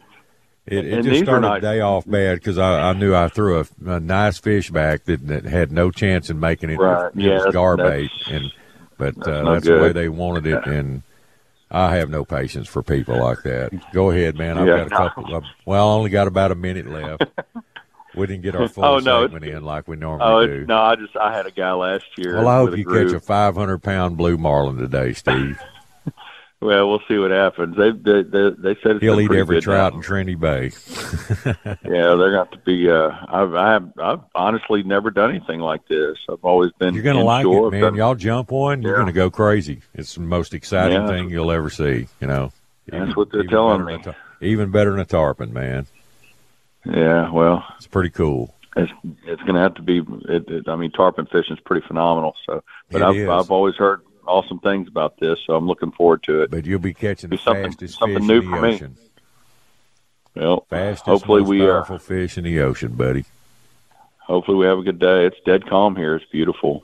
it, 0.69 0.85
it 0.85 1.03
just 1.03 1.23
started 1.23 1.47
the 1.47 1.59
day 1.59 1.79
off 1.79 2.05
bad 2.05 2.35
because 2.35 2.59
I, 2.59 2.89
I 2.89 2.93
knew 2.93 3.15
I 3.15 3.27
threw 3.27 3.59
a, 3.59 3.65
a 3.89 3.99
nice 3.99 4.37
fish 4.37 4.69
back 4.69 5.05
that, 5.05 5.25
that, 5.27 5.45
had 5.45 5.71
no 5.71 5.89
chance 5.89 6.29
in 6.29 6.39
making 6.39 6.69
it. 6.69 6.77
Right. 6.77 7.07
It 7.07 7.21
yeah, 7.21 7.43
was 7.43 7.53
garbage, 7.53 8.11
and 8.29 8.51
but 8.97 9.15
that's, 9.15 9.27
uh, 9.27 9.51
that's 9.51 9.65
the 9.65 9.79
way 9.79 9.93
they 9.93 10.09
wanted 10.09 10.45
it, 10.45 10.63
and 10.67 11.01
I 11.71 11.97
have 11.97 12.09
no 12.09 12.25
patience 12.25 12.67
for 12.67 12.81
people 12.81 13.19
like 13.19 13.43
that. 13.43 13.71
Go 13.93 14.09
ahead, 14.09 14.35
man. 14.35 14.57
I've 14.57 14.67
yeah, 14.67 14.85
got 14.85 14.87
a 14.87 14.89
couple. 14.89 15.35
Of, 15.35 15.43
well, 15.65 15.89
I 15.89 15.93
only 15.93 16.09
got 16.09 16.27
about 16.27 16.51
a 16.51 16.55
minute 16.55 16.87
left. 16.87 17.23
We 18.15 18.25
didn't 18.25 18.41
get 18.41 18.55
our 18.55 18.63
oh, 18.63 18.67
full 18.67 18.83
oh, 18.83 18.99
no, 18.99 19.23
segment 19.23 19.45
in 19.45 19.63
like 19.63 19.87
we 19.87 19.95
normally 19.95 20.27
oh, 20.27 20.47
do. 20.47 20.65
No, 20.65 20.77
I 20.77 20.95
just 20.95 21.15
I 21.15 21.35
had 21.35 21.45
a 21.45 21.51
guy 21.51 21.71
last 21.73 22.05
year. 22.17 22.35
Well, 22.37 22.47
I 22.47 22.57
hope 22.57 22.75
you 22.75 22.85
catch 22.85 23.13
a 23.13 23.19
500 23.19 23.83
pound 23.83 24.17
blue 24.17 24.37
marlin 24.37 24.77
today, 24.77 25.13
Steve. 25.13 25.59
Well, 26.61 26.89
we'll 26.89 27.01
see 27.07 27.17
what 27.17 27.31
happens. 27.31 27.77
They 27.77 27.91
they 27.91 28.23
they, 28.23 28.49
they 28.49 28.75
said 28.81 28.97
it's 28.97 29.01
he'll 29.01 29.21
eat 29.21 29.31
every 29.31 29.61
trout 29.61 29.93
now. 29.93 29.97
in 29.97 30.03
Trinity 30.03 30.35
Bay. 30.35 30.71
yeah, 31.45 31.63
they're 31.83 32.31
going 32.31 32.47
to 32.51 32.61
be. 32.65 32.89
Uh, 32.89 33.11
I've 33.27 33.53
I 33.53 33.71
have 33.71 33.91
I've 33.97 34.19
honestly 34.35 34.83
never 34.83 35.09
done 35.09 35.29
anything 35.29 35.61
like 35.61 35.87
this. 35.87 36.17
I've 36.29 36.43
always 36.43 36.71
been. 36.73 36.93
You're 36.93 37.03
going 37.03 37.15
to 37.15 37.23
like 37.23 37.45
it, 37.45 37.71
man. 37.71 37.81
Done, 37.81 37.95
Y'all 37.95 38.15
jump 38.15 38.51
one, 38.51 38.81
you're 38.81 38.91
yeah. 38.91 38.97
going 38.97 39.07
to 39.07 39.13
go 39.13 39.29
crazy. 39.29 39.81
It's 39.93 40.15
the 40.15 40.21
most 40.21 40.53
exciting 40.53 41.01
yeah. 41.01 41.07
thing 41.07 41.29
you'll 41.29 41.51
ever 41.51 41.69
see. 41.69 42.07
You 42.19 42.27
know. 42.27 42.51
That's 42.87 43.03
even, 43.03 43.13
what 43.13 43.31
they're 43.31 43.43
telling 43.43 43.85
me. 43.85 43.97
me. 43.97 44.03
Even 44.41 44.71
better 44.71 44.91
than 44.91 44.99
a 44.99 45.05
tarpon, 45.05 45.53
man. 45.53 45.85
Yeah, 46.85 47.29
well, 47.31 47.63
it's 47.77 47.87
pretty 47.87 48.09
cool 48.09 48.53
it's 48.75 48.91
it's 49.25 49.41
going 49.41 49.55
to 49.55 49.61
have 49.61 49.75
to 49.75 49.81
be. 49.81 49.99
It, 50.27 50.47
it, 50.47 50.67
I 50.67 50.75
mean, 50.75 50.91
tarpon 50.91 51.25
fishing 51.25 51.55
is 51.55 51.63
pretty 51.65 51.85
phenomenal. 51.87 52.35
So, 52.45 52.63
but 52.91 53.01
It 53.01 53.05
I've 53.05 53.15
is. 53.15 53.29
I've 53.29 53.51
always 53.51 53.75
heard 53.75 54.01
awesome 54.29 54.59
things 54.59 54.87
about 54.87 55.17
this, 55.19 55.39
so 55.45 55.55
I'm 55.55 55.67
looking 55.67 55.91
forward 55.91 56.23
to 56.23 56.43
it. 56.43 56.51
But 56.51 56.65
you'll 56.65 56.79
be 56.79 56.93
catching 56.93 57.29
the 57.31 57.37
something- 57.37 57.65
fastest 57.71 57.97
something 57.99 58.19
fish 58.19 58.27
new 58.27 58.39
in 58.39 58.51
the 58.51 58.57
for 58.57 58.61
me. 58.87 58.95
Well, 60.35 60.65
Fastest, 60.69 61.05
hopefully 61.05 61.41
we 61.41 61.67
are. 61.67 61.83
fish 61.99 62.37
in 62.37 62.43
the 62.43 62.61
ocean, 62.61 62.93
buddy. 62.93 63.25
Hopefully 64.19 64.57
we 64.57 64.67
have 64.67 64.77
a 64.77 64.83
good 64.83 64.99
day. 64.99 65.25
It's 65.25 65.39
dead 65.45 65.67
calm 65.67 65.95
here. 65.95 66.15
It's 66.15 66.25
beautiful. 66.31 66.83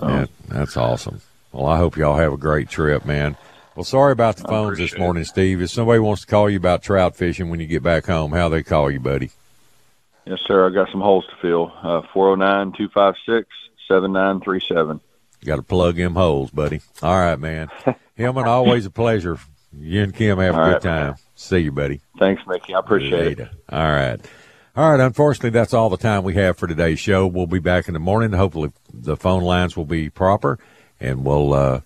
Yeah, 0.00 0.26
that's 0.48 0.76
awesome. 0.76 1.20
Well, 1.52 1.66
I 1.66 1.76
hope 1.76 1.96
y'all 1.96 2.16
have 2.16 2.32
a 2.32 2.36
great 2.36 2.68
trip, 2.68 3.04
man. 3.04 3.36
Well, 3.74 3.84
sorry 3.84 4.12
about 4.12 4.36
the 4.36 4.46
phones 4.46 4.78
this 4.78 4.96
morning, 4.96 5.24
Steve. 5.24 5.60
If 5.60 5.70
somebody 5.70 5.98
wants 5.98 6.20
to 6.22 6.26
call 6.28 6.48
you 6.48 6.56
about 6.56 6.82
trout 6.82 7.16
fishing 7.16 7.50
when 7.50 7.58
you 7.58 7.66
get 7.66 7.82
back 7.82 8.06
home, 8.06 8.30
how 8.30 8.48
they 8.48 8.62
call 8.62 8.88
you, 8.90 9.00
buddy? 9.00 9.30
Yes, 10.24 10.38
sir. 10.46 10.66
I 10.66 10.72
got 10.72 10.90
some 10.90 11.00
holes 11.00 11.26
to 11.26 11.36
fill. 11.42 11.72
Uh, 11.82 12.02
Four 12.12 12.28
zero 12.28 12.34
nine 12.36 12.72
two 12.72 12.88
five 12.88 13.14
six 13.26 13.48
seven 13.88 14.12
nine 14.12 14.40
three 14.40 14.60
seven. 14.60 15.00
You 15.44 15.48
got 15.48 15.56
to 15.56 15.62
plug 15.62 15.96
them 15.96 16.14
holes, 16.14 16.50
buddy. 16.50 16.80
All 17.02 17.18
right, 17.18 17.38
man. 17.38 17.68
Hillman, 18.14 18.46
always 18.46 18.86
a 18.86 18.90
pleasure. 18.90 19.36
You 19.78 20.02
and 20.04 20.14
Kim 20.14 20.38
have 20.38 20.54
a 20.54 20.58
All 20.58 20.64
good 20.66 20.72
right, 20.72 20.82
time. 20.82 21.06
man. 21.08 21.14
See 21.34 21.58
you, 21.58 21.70
buddy. 21.72 22.00
Thanks, 22.18 22.40
Mickey. 22.46 22.74
I 22.74 22.78
appreciate 22.78 23.38
it. 23.40 23.48
All 23.68 23.78
right. 23.92 24.18
All 24.74 24.90
right. 24.90 25.00
Unfortunately, 25.00 25.50
that's 25.50 25.74
all 25.74 25.90
the 25.90 25.98
time 25.98 26.24
we 26.24 26.32
have 26.34 26.56
for 26.56 26.66
today's 26.66 26.98
show. 26.98 27.26
We'll 27.26 27.46
be 27.46 27.58
back 27.58 27.88
in 27.88 27.92
the 27.92 28.00
morning. 28.00 28.32
Hopefully, 28.32 28.72
the 28.90 29.18
phone 29.18 29.42
lines 29.42 29.76
will 29.76 29.84
be 29.84 30.08
proper, 30.08 30.58
and 30.98 31.26
we'll 31.26 31.52
uh, 31.52 31.80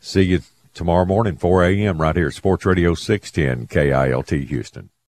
see 0.00 0.22
you 0.22 0.40
tomorrow 0.72 1.04
morning, 1.04 1.36
4 1.36 1.64
a.m., 1.64 2.00
right 2.00 2.16
here 2.16 2.28
at 2.28 2.32
Sports 2.32 2.64
Radio 2.64 2.94
610 2.94 3.66
KILT 3.66 4.30
Houston. 4.48 4.88